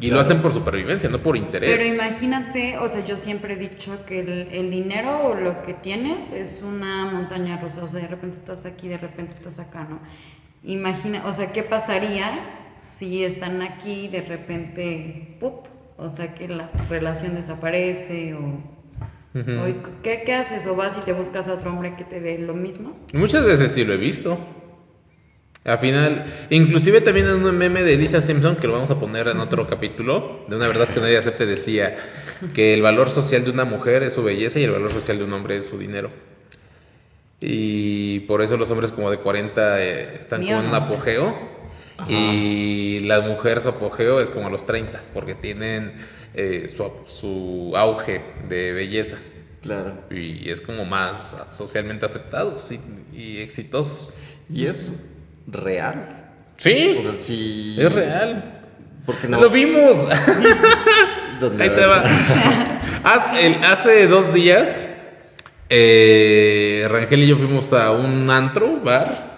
Y 0.00 0.10
lo 0.10 0.20
hacen 0.20 0.40
por 0.40 0.52
supervivencia, 0.52 1.08
no 1.08 1.18
por 1.18 1.36
interés. 1.36 1.70
Pero 1.76 1.94
imagínate, 1.94 2.78
o 2.78 2.88
sea, 2.88 3.04
yo 3.04 3.16
siempre 3.16 3.54
he 3.54 3.56
dicho 3.56 4.04
que 4.06 4.20
el, 4.52 4.70
dinero 4.70 5.28
o 5.28 5.34
lo 5.34 5.62
que 5.62 5.74
tienes 5.74 6.30
es 6.32 6.62
una 6.62 7.06
montaña 7.06 7.58
rusa. 7.60 7.82
O 7.82 7.88
sea, 7.88 8.00
de 8.00 8.08
repente 8.08 8.36
estás 8.36 8.64
aquí, 8.64 8.88
de 8.88 8.98
repente 8.98 9.34
estás 9.34 9.58
acá, 9.58 9.86
¿no? 9.88 9.98
Imagina, 10.62 11.26
o 11.26 11.32
sea, 11.32 11.52
¿qué 11.52 11.62
pasaría 11.62 12.30
si 12.80 13.24
están 13.24 13.60
aquí 13.62 14.08
de 14.08 14.22
repente, 14.22 15.36
¡pup! 15.40 15.66
O 15.96 16.10
sea, 16.10 16.32
que 16.32 16.46
la 16.46 16.70
relación 16.88 17.34
desaparece 17.34 18.34
o... 18.34 18.78
¿qué, 20.02 20.22
¿Qué 20.24 20.34
haces? 20.34 20.66
¿O 20.66 20.76
vas 20.76 20.96
y 20.96 21.04
te 21.04 21.12
buscas 21.12 21.48
a 21.48 21.54
otro 21.54 21.70
hombre 21.70 21.96
que 21.96 22.04
te 22.04 22.20
dé 22.20 22.38
lo 22.38 22.54
mismo? 22.54 22.96
Muchas 23.12 23.44
veces 23.44 23.72
sí 23.72 23.84
lo 23.84 23.94
he 23.94 23.96
visto. 23.96 24.38
Al 25.64 25.78
final, 25.78 26.24
inclusive 26.50 27.00
también 27.00 27.26
en 27.26 27.44
un 27.44 27.56
meme 27.56 27.82
de 27.82 27.96
Lisa 27.96 28.22
Simpson, 28.22 28.56
que 28.56 28.66
lo 28.66 28.74
vamos 28.74 28.90
a 28.90 28.98
poner 28.98 29.28
en 29.28 29.38
otro 29.38 29.66
capítulo, 29.66 30.46
de 30.48 30.56
una 30.56 30.66
verdad 30.66 30.88
que 30.88 31.00
nadie 31.00 31.18
acepte, 31.18 31.44
decía 31.44 31.98
que 32.54 32.72
el 32.72 32.82
valor 32.82 33.10
social 33.10 33.44
de 33.44 33.50
una 33.50 33.64
mujer 33.64 34.02
es 34.02 34.14
su 34.14 34.22
belleza 34.22 34.60
y 34.60 34.64
el 34.64 34.70
valor 34.70 34.90
social 34.90 35.18
de 35.18 35.24
un 35.24 35.32
hombre 35.32 35.56
es 35.56 35.66
su 35.66 35.78
dinero. 35.78 36.10
Y 37.40 38.20
por 38.20 38.42
eso 38.42 38.56
los 38.56 38.70
hombres 38.70 38.92
como 38.92 39.10
de 39.10 39.18
40 39.18 39.82
eh, 39.82 40.14
están 40.16 40.44
con 40.44 40.66
un 40.66 40.74
apogeo 40.74 41.36
y 42.08 43.00
la 43.00 43.20
mujer 43.20 43.60
su 43.60 43.68
apogeo 43.68 44.20
es 44.20 44.30
como 44.30 44.46
a 44.46 44.50
los 44.50 44.64
30, 44.64 45.00
porque 45.12 45.34
tienen 45.34 45.92
eh, 46.34 46.66
su, 46.66 47.72
auge 47.76 48.22
de 48.48 48.72
belleza. 48.72 49.18
Claro. 49.60 50.04
Y 50.10 50.48
es 50.50 50.60
como 50.60 50.84
más 50.84 51.36
socialmente 51.50 52.06
aceptados 52.06 52.70
y, 52.72 52.80
y 53.12 53.38
exitosos. 53.38 54.14
Y 54.48 54.66
es 54.66 54.92
real. 55.50 56.30
Sí. 56.56 57.76
Es 57.78 57.92
real. 57.92 58.60
Porque 59.06 59.28
no? 59.28 59.40
Lo 59.40 59.50
vimos. 59.50 60.06
Ahí 61.60 61.70
te 61.70 61.86
va. 61.86 62.02
hace 63.70 64.06
dos 64.06 64.34
días, 64.34 64.86
eh, 65.68 66.86
Rangel 66.90 67.22
y 67.22 67.28
yo 67.28 67.36
fuimos 67.36 67.72
a 67.72 67.92
un 67.92 68.28
antro, 68.30 68.80
bar. 68.80 69.28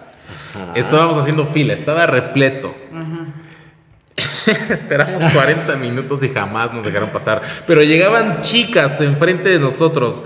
Estábamos 0.75 1.17
haciendo 1.17 1.45
fila, 1.45 1.73
estaba 1.73 2.05
repleto. 2.07 2.75
Esperamos 4.69 5.31
40 5.31 5.75
minutos 5.77 6.23
y 6.23 6.29
jamás 6.29 6.73
nos 6.73 6.83
dejaron 6.83 7.11
pasar. 7.11 7.41
Pero 7.67 7.83
llegaban 7.83 8.41
chicas 8.41 8.99
enfrente 9.01 9.49
de 9.49 9.59
nosotros. 9.59 10.23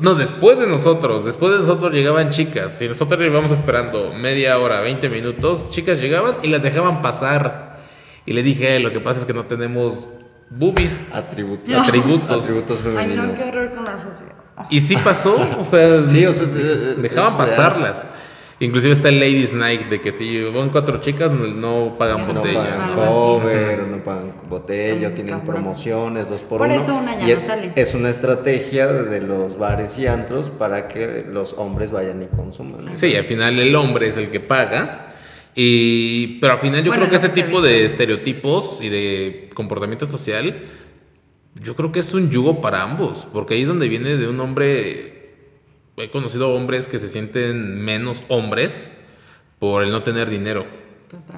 No, 0.00 0.14
después 0.14 0.58
de 0.58 0.66
nosotros, 0.66 1.24
después 1.24 1.52
de 1.52 1.58
nosotros 1.58 1.92
llegaban 1.92 2.30
chicas. 2.30 2.72
Si 2.72 2.88
nosotros 2.88 3.20
íbamos 3.22 3.50
esperando 3.50 4.14
media 4.14 4.58
hora, 4.58 4.80
20 4.80 5.08
minutos, 5.10 5.68
chicas 5.70 6.00
llegaban 6.00 6.36
y 6.42 6.48
las 6.48 6.62
dejaban 6.62 7.02
pasar. 7.02 7.78
Y 8.24 8.32
le 8.32 8.42
dije, 8.42 8.78
lo 8.80 8.90
que 8.90 9.00
pasa 9.00 9.20
es 9.20 9.26
que 9.26 9.34
no 9.34 9.44
tenemos 9.44 10.06
boobies. 10.48 11.04
Atributos. 11.12 11.74
Atributos. 11.74 12.44
Atributos 12.44 12.78
femeninos. 12.78 13.24
Ay, 13.24 13.30
no, 13.30 13.34
qué 13.34 13.44
horror 13.44 13.74
con 13.74 13.84
la 13.84 13.98
sociedad. 13.98 14.32
Y 14.70 14.80
sí 14.80 14.96
pasó, 14.96 15.36
o 15.58 15.64
sea, 15.64 16.06
sí, 16.06 16.24
o 16.24 16.32
sea 16.32 16.46
eh, 16.46 16.94
dejaban 16.98 17.36
pasarlas. 17.36 18.08
Inclusive 18.62 18.92
está 18.92 19.08
el 19.08 19.18
Ladies 19.18 19.54
Night 19.54 19.88
de 19.88 20.00
que 20.00 20.12
si 20.12 20.40
van 20.44 20.70
cuatro 20.70 20.98
chicas 21.00 21.32
no, 21.32 21.96
pagan 21.98 22.32
botella. 22.32 22.76
No 22.76 22.94
pagan 22.94 23.12
cover, 23.12 23.86
no 23.88 24.04
pagan 24.04 24.32
botella, 24.48 25.14
tienen 25.14 25.40
promociones, 25.40 26.28
dos 26.28 26.42
por, 26.42 26.58
por 26.58 26.68
uno. 26.68 26.76
Por 26.76 26.82
eso 26.84 26.94
una 26.94 27.18
ya 27.18 27.34
no 27.34 27.40
sale. 27.42 27.72
Es 27.74 27.94
una 27.94 28.08
estrategia 28.08 28.86
de 28.86 29.20
los 29.20 29.58
bares 29.58 29.98
y 29.98 30.06
antros 30.06 30.48
para 30.48 30.86
que 30.86 31.26
los 31.28 31.54
hombres 31.54 31.90
vayan 31.90 32.22
y 32.22 32.26
consuman. 32.26 32.94
Sí, 32.94 33.16
al 33.16 33.24
final 33.24 33.58
el 33.58 33.74
hombre 33.74 34.06
es 34.06 34.16
el 34.16 34.30
que 34.30 34.38
paga. 34.38 35.12
Y, 35.56 36.38
pero 36.40 36.52
al 36.52 36.60
final 36.60 36.84
yo 36.84 36.92
creo 36.92 37.10
que 37.10 37.16
ese 37.16 37.30
tipo 37.30 37.60
de 37.60 37.84
estereotipos 37.84 38.80
y 38.80 38.88
de 38.88 39.50
comportamiento 39.54 40.06
social 40.06 40.54
yo 41.60 41.76
creo 41.76 41.92
que 41.92 42.00
es 42.00 42.14
un 42.14 42.30
yugo 42.30 42.60
para 42.60 42.82
ambos, 42.82 43.26
porque 43.32 43.54
ahí 43.54 43.62
es 43.62 43.68
donde 43.68 43.88
viene 43.88 44.16
de 44.16 44.28
un 44.28 44.40
hombre, 44.40 45.21
he 45.96 46.10
conocido 46.10 46.50
hombres 46.50 46.88
que 46.88 46.98
se 46.98 47.08
sienten 47.08 47.82
menos 47.84 48.22
hombres 48.28 48.92
por 49.58 49.82
el 49.82 49.90
no 49.90 50.02
tener 50.02 50.30
dinero. 50.30 50.66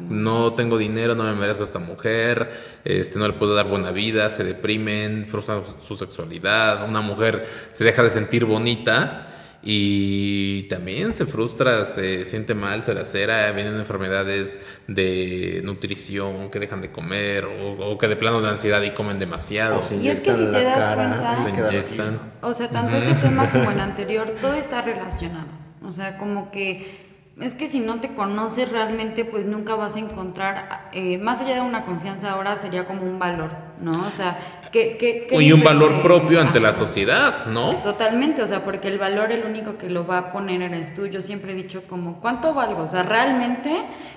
No 0.01 0.55
tengo 0.55 0.79
dinero, 0.79 1.17
no 1.17 1.25
me 1.25 1.35
merezco 1.35 1.63
a 1.63 1.67
esta 1.67 1.81
mujer, 1.81 2.79
este, 2.85 3.19
no 3.19 3.27
le 3.27 3.35
puedo 3.35 3.55
dar 3.55 3.67
buena 3.67 3.91
vida, 3.91 4.31
se 4.31 4.45
deprimen, 4.45 5.27
frustran 5.29 5.63
su 5.65 5.97
sexualidad, 5.97 6.89
una 6.89 7.01
mujer 7.01 7.45
se 7.73 7.83
deja 7.83 8.05
de 8.05 8.11
sentir 8.11 8.45
bonita 8.45 9.34
y 9.65 10.65
también 10.65 11.15
se 11.15 11.25
frustra, 11.25 11.85
se 11.87 12.25
siente 12.25 12.55
mal, 12.55 12.83
se 12.83 12.93
lacera, 12.93 13.51
vienen 13.53 13.79
enfermedades 13.79 14.61
de 14.87 15.63
nutrición 15.65 16.51
que 16.51 16.61
dejan 16.61 16.83
de 16.83 16.93
comer 16.93 17.47
o, 17.47 17.97
que 17.97 18.07
de 18.09 18.17
plano 18.17 18.43
de 18.43 18.51
ansiedad 18.51 18.83
y 18.83 18.91
comen 18.91 19.19
demasiado. 19.19 19.81
Y 19.99 20.09
es 20.09 20.21
que 20.21 20.35
si 20.35 20.45
te 20.45 20.63
das 20.63 20.95
cuenta, 20.95 22.19
o 22.43 22.53
sea, 22.53 22.69
tanto 22.69 22.97
este 22.97 23.15
tema 23.15 23.51
como 23.53 23.71
el 23.71 23.81
anterior, 23.81 24.35
todo 24.41 24.55
está 24.55 24.83
relacionado. 24.83 25.49
O 25.83 25.93
sea, 25.93 26.19
como 26.19 26.51
que 26.51 27.05
es 27.41 27.55
que 27.55 27.67
si 27.67 27.81
no 27.81 28.01
te 28.01 28.15
conoces 28.15 28.71
realmente, 28.71 29.25
pues 29.25 29.45
nunca 29.45 29.75
vas 29.75 29.97
a 29.97 29.99
encontrar, 29.99 30.89
eh, 30.93 31.19
más 31.19 31.41
allá 31.41 31.57
de 31.57 31.61
una 31.63 31.85
confianza 31.85 32.31
ahora, 32.31 32.57
sería 32.57 32.85
como 32.85 33.03
un 33.03 33.19
valor, 33.19 33.51
¿no? 33.81 34.07
O 34.07 34.11
sea, 34.11 34.39
¿qué, 34.75 35.29
y 35.31 35.53
un 35.53 35.63
valor 35.63 36.03
propio 36.03 36.41
ante 36.41 36.59
la 36.59 36.73
sociedad, 36.73 37.47
¿no? 37.47 37.77
Totalmente, 37.77 38.43
o 38.43 38.47
sea, 38.47 38.65
porque 38.65 38.89
el 38.89 38.99
valor 38.99 39.31
el 39.31 39.45
único 39.45 39.79
que 39.79 39.89
lo 39.89 40.07
va 40.07 40.19
a 40.19 40.33
poner 40.33 40.63
eres 40.63 40.95
tú. 40.95 41.07
Yo 41.07 41.23
siempre 41.23 41.53
he 41.53 41.55
dicho 41.55 41.85
como, 41.89 42.21
¿cuánto 42.21 42.55
valgo? 42.55 42.83
O 42.83 42.87
sea, 42.87 43.03
realmente, 43.03 43.71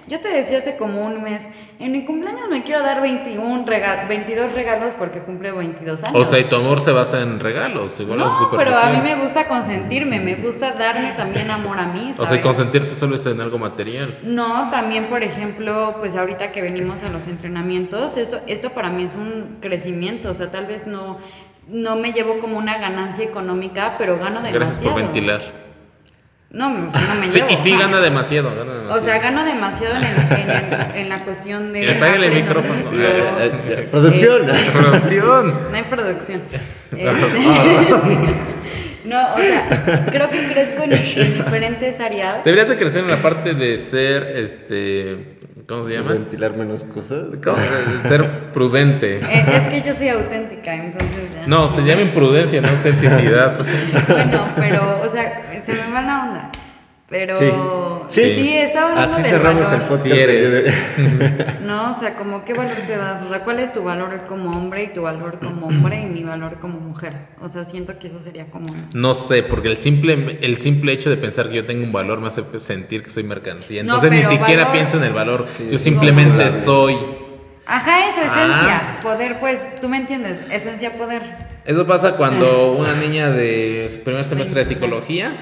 yo 0.07 0.19
te 0.19 0.29
decía 0.29 0.57
hace 0.57 0.77
como 0.77 1.05
un 1.05 1.21
mes, 1.21 1.47
en 1.79 1.91
mi 1.91 2.05
cumpleaños 2.05 2.49
me 2.49 2.63
quiero 2.63 2.81
dar 2.81 3.01
21 3.01 3.65
22 4.09 4.53
regalos 4.53 4.93
porque 4.97 5.19
cumple 5.19 5.51
22 5.51 6.03
años. 6.03 6.15
O 6.19 6.25
sea, 6.25 6.39
y 6.39 6.45
tu 6.45 6.55
amor 6.55 6.81
se 6.81 6.91
basa 6.91 7.21
en 7.21 7.39
regalos, 7.39 7.99
igual 7.99 8.19
No, 8.19 8.49
pero 8.55 8.75
a 8.75 8.89
mí 8.89 9.01
me 9.01 9.15
gusta 9.15 9.47
consentirme, 9.47 10.19
me 10.19 10.35
gusta 10.35 10.71
darme 10.71 11.11
también 11.11 11.51
amor 11.51 11.79
a 11.79 11.87
mí, 11.87 12.13
¿sabes? 12.15 12.19
O 12.19 12.33
sea, 12.33 12.41
consentirte 12.41 12.95
solo 12.95 13.15
es 13.15 13.25
en 13.25 13.41
algo 13.41 13.59
material. 13.59 14.17
No, 14.23 14.69
también, 14.71 15.05
por 15.05 15.23
ejemplo, 15.23 15.97
pues 15.99 16.15
ahorita 16.15 16.51
que 16.51 16.61
venimos 16.61 17.03
a 17.03 17.09
los 17.09 17.27
entrenamientos, 17.27 18.17
esto, 18.17 18.39
esto 18.47 18.71
para 18.71 18.89
mí 18.89 19.03
es 19.03 19.13
un 19.13 19.57
crecimiento, 19.61 20.31
o 20.31 20.33
sea, 20.33 20.46
tal 20.49 20.65
vez 20.65 20.87
no, 20.87 21.17
no 21.67 21.95
me 21.95 22.13
llevo 22.13 22.39
como 22.39 22.57
una 22.57 22.77
ganancia 22.77 23.23
económica, 23.23 23.95
pero 23.97 24.17
gano 24.17 24.41
demasiado. 24.41 24.59
Gracias 24.59 24.83
por 24.83 24.95
ventilar. 24.95 25.41
No, 26.49 26.69
no 26.69 26.79
me 27.19 27.27
llevo. 27.31 27.49
y 27.49 27.57
sí 27.57 27.75
gana 27.77 27.99
demasiado, 27.99 28.51
O 28.89 28.99
sea, 29.01 29.19
gano 29.19 29.43
demasiado 29.43 29.95
en, 29.97 30.95
en, 30.95 31.09
la 31.09 31.23
cuestión 31.23 31.73
de. 31.73 31.83
el 32.15 32.31
micrófono. 32.31 32.83
producción. 33.91 34.47
producción. 34.73 35.59
No 35.71 35.77
hay 35.77 35.83
producción. 35.83 36.41
no, 39.03 39.33
o 39.33 39.37
sea, 39.37 40.05
creo 40.09 40.29
que 40.29 40.47
crezco 40.47 40.83
en, 40.83 40.91
diferentes 40.91 41.99
áreas. 41.99 42.45
Deberías 42.45 42.69
de 42.69 42.77
crecer 42.77 43.03
en 43.03 43.11
la 43.11 43.21
parte 43.21 43.53
de 43.53 43.77
ser, 43.77 44.23
este, 44.37 45.36
¿Cómo 45.67 45.83
se 45.83 45.91
llama? 45.91 46.13
Ventilar 46.13 46.55
menos 46.55 46.85
cosas. 46.85 47.27
Ser 48.03 48.51
prudente. 48.53 49.17
Eh, 49.17 49.45
es 49.53 49.67
que 49.67 49.81
yo 49.81 49.93
soy 49.93 50.07
auténtica, 50.07 50.73
entonces 50.73 51.33
ya. 51.35 51.45
No, 51.45 51.67
se 51.67 51.81
llama 51.81 52.03
imprudencia, 52.03 52.61
no 52.61 52.69
autenticidad. 52.69 53.57
bueno, 54.07 54.47
pero, 54.55 55.01
o 55.03 55.09
sea, 55.09 55.61
se 55.65 55.73
me 55.73 55.91
va 55.91 56.01
la 56.01 56.23
onda. 56.23 56.51
Pero 57.09 57.37
sí, 57.37 57.45
sí, 58.09 58.35
sí 58.35 58.57
estaba 58.57 58.89
hablando 58.89 59.13
Así 59.13 59.23
cerramos 59.23 59.71
el 59.71 59.79
podcast. 59.79 60.05
eres. 60.05 60.73
no, 61.61 61.93
o 61.93 61.95
sea, 61.95 62.15
como 62.15 62.43
qué 62.43 62.53
valor 62.53 62.75
te 62.85 62.97
das, 62.97 63.21
o 63.21 63.29
sea, 63.29 63.45
cuál 63.45 63.59
es 63.59 63.71
tu 63.71 63.81
valor 63.81 64.25
como 64.27 64.51
hombre 64.51 64.83
y 64.83 64.87
tu 64.87 65.03
valor 65.03 65.39
como 65.39 65.67
hombre 65.67 66.01
y 66.01 66.05
mi 66.05 66.23
valor 66.23 66.59
como 66.59 66.81
mujer. 66.81 67.13
O 67.39 67.47
sea, 67.47 67.63
siento 67.63 67.97
que 67.97 68.07
eso 68.07 68.19
sería 68.19 68.47
como 68.47 68.67
No 68.93 69.15
sé, 69.15 69.41
porque 69.41 69.69
el 69.69 69.77
simple 69.77 70.37
el 70.41 70.57
simple 70.57 70.91
hecho 70.91 71.09
de 71.09 71.15
pensar 71.15 71.47
que 71.47 71.55
yo 71.55 71.65
tengo 71.65 71.85
un 71.85 71.93
valor 71.93 72.19
me 72.19 72.27
hace 72.27 72.43
sentir 72.59 73.03
que 73.03 73.09
soy 73.09 73.23
mercancía. 73.23 73.81
Entonces 73.81 74.11
ni 74.11 74.23
siquiera 74.23 74.73
pienso 74.73 74.97
en 74.97 75.05
el 75.05 75.13
valor, 75.13 75.45
yo 75.71 75.79
simplemente 75.79 76.51
soy. 76.51 76.97
Ajá, 77.65 78.09
eso, 78.09 78.21
esencia, 78.21 78.97
ah. 78.97 78.99
poder, 79.01 79.39
pues, 79.39 79.75
tú 79.81 79.89
me 79.89 79.97
entiendes, 79.97 80.39
esencia, 80.51 80.97
poder. 80.97 81.21
Eso 81.65 81.85
pasa 81.85 82.15
cuando 82.15 82.71
una 82.77 82.95
niña 82.95 83.29
de 83.29 83.89
su 83.93 83.99
primer 84.03 84.23
semestre 84.23 84.61
de 84.61 84.65
psicología 84.65 85.33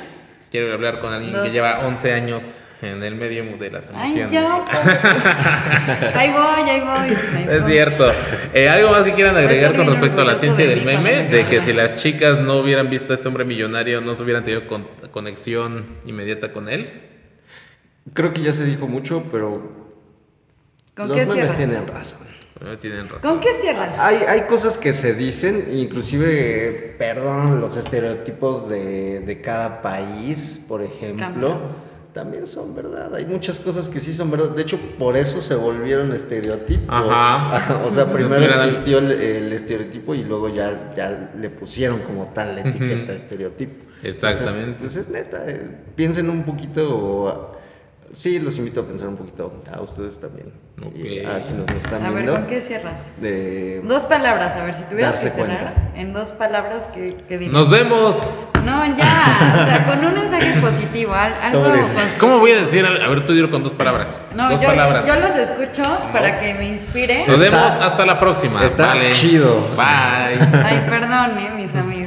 quiero 0.56 0.74
hablar 0.74 1.01
con 1.01 1.14
alguien 1.14 1.34
que 1.43 1.51
lleva 1.51 1.86
11 1.86 2.14
años 2.14 2.60
en 2.82 3.03
el 3.03 3.16
medio 3.16 3.43
de 3.58 3.72
las 3.72 3.89
emociones. 3.89 4.34
ahí 6.14 6.32
voy, 6.32 6.70
ahí 6.70 6.82
voy. 6.82 7.12
es 7.49 7.66
cierto. 7.66 8.10
Eh, 8.53 8.70
¿Algo 8.70 8.91
más 8.91 9.03
que 9.03 9.14
quieran 9.14 9.36
agregar 9.36 9.76
con 9.76 9.86
respecto 9.88 10.22
a 10.22 10.24
la 10.24 10.34
ciencia 10.36 10.66
del 10.66 10.86
meme? 10.86 11.24
De 11.24 11.45
que 11.45 11.60
si 11.60 11.74
las 11.74 11.95
chicas 11.95 12.39
no 12.39 12.56
hubieran 12.58 12.89
visto 12.89 13.12
a 13.12 13.16
este 13.16 13.28
hombre 13.28 13.43
millonario, 13.43 13.99
no 13.99 14.16
se 14.16 14.24
hubieran 14.24 14.45
tenido 14.45 14.64
conexión 15.12 15.97
inmediata 16.06 16.53
con 16.53 16.70
él. 16.70 16.89
Creo 18.14 18.32
que 18.32 18.41
ya 18.41 18.53
se 18.53 18.64
dijo 18.64 18.88
mucho, 18.88 19.24
pero 19.32 19.74
¿Con 20.95 21.10
los 21.10 21.18
memes 21.18 21.53
tienen 21.56 21.86
razón. 21.88 22.35
¿Con 23.22 23.41
qué 23.41 23.51
cierras? 23.60 23.99
Hay, 23.99 24.18
hay 24.28 24.41
cosas 24.43 24.78
que 24.78 24.93
se 24.93 25.14
dicen, 25.14 25.68
inclusive, 25.74 26.95
perdón, 26.97 27.60
los 27.60 27.76
estereotipos 27.76 28.70
de, 28.70 29.20
de 29.20 29.41
cada 29.41 29.82
país, 29.82 30.64
por 30.66 30.82
ejemplo, 30.82 31.60
también 32.14 32.47
son 32.47 32.74
verdad. 32.74 33.14
Hay 33.14 33.26
muchas 33.26 33.60
cosas 33.60 33.89
que 33.89 33.99
sí 33.99 34.14
son 34.14 34.32
verdad. 34.32 34.51
De 34.51 34.62
hecho, 34.62 34.80
por 34.97 35.18
eso 35.18 35.41
se 35.41 35.53
volvieron 35.56 36.14
estereotipos. 36.14 36.88
Ajá. 36.88 37.84
o 37.86 37.91
sea, 37.91 38.06
primero 38.12 38.45
existió 38.45 38.99
el, 38.99 39.51
estereotipo 39.51 40.16
y 40.16 40.24
luego 40.24 40.47
ya, 40.47 40.93
ya 40.95 41.32
le 41.38 41.49
pusieron 41.49 41.99
como 41.99 42.32
tal 42.32 42.56
la 42.56 42.62
etiqueta 42.62 43.12
de 43.12 43.18
estereotipo. 43.18 43.86
Exactamente. 44.01 44.72
Entonces, 44.72 45.08
es 45.08 45.10
neta, 45.10 45.43
eh, 45.45 45.70
piensen 45.95 46.30
un 46.30 46.43
poquito 46.43 47.60
Sí, 48.12 48.39
los 48.39 48.58
invito 48.58 48.82
a 48.82 48.86
pensar 48.86 49.10
un 49.10 49.18
poquito 49.18 49.62
a 49.74 49.82
ustedes 49.82 50.20
también. 50.20 50.51
Y 50.95 51.20
a 51.20 51.41
quienes 51.41 51.68
nos 51.68 51.76
están 51.76 52.01
viendo. 52.01 52.32
A 52.32 52.36
ver, 52.36 52.41
¿con 52.41 52.47
qué 52.47 52.62
cierras? 52.62 53.12
Dos 53.84 54.03
palabras, 54.03 54.56
a 54.56 54.64
ver, 54.64 54.74
si 54.74 54.84
tuvieras 54.84 55.20
que 55.20 55.30
cerrar 55.30 55.91
en 55.95 56.14
dos 56.14 56.30
palabras 56.30 56.88
que, 56.93 57.16
que 57.28 57.38
¡Nos 57.49 57.70
vemos! 57.70 58.34
No, 58.66 58.84
ya, 58.97 59.62
o 59.62 59.66
sea, 59.66 59.86
con 59.86 60.06
un 60.06 60.14
mensaje 60.16 60.60
positivo, 60.60 61.14
algo 61.14 61.66
¿Cómo 62.20 62.39
voy 62.39 62.51
a 62.51 62.58
decir? 62.58 62.86
A 62.86 63.08
ver, 63.08 63.26
tú 63.26 63.34
dilo 63.34 63.49
con 63.51 63.64
dos 63.64 63.74
palabras. 63.74 64.22
No, 64.36 64.49
dos 64.49 64.60
yo, 64.60 64.68
palabras. 64.68 65.06
yo 65.06 65.16
los 65.20 65.36
escucho 65.36 65.84
para 66.12 66.39
que 66.39 66.56
me 66.56 66.70
inspire. 66.70 67.28
Nos 67.28 67.39
vemos 67.39 67.76
hasta 67.76 68.06
la 68.06 68.20
próxima. 68.20 68.66
Está 68.66 68.93
chido. 69.12 69.56
Bye. 69.76 70.39
Ay, 70.64 70.84
perdón, 70.89 71.56
mis 71.56 71.76
amigos. 71.76 72.05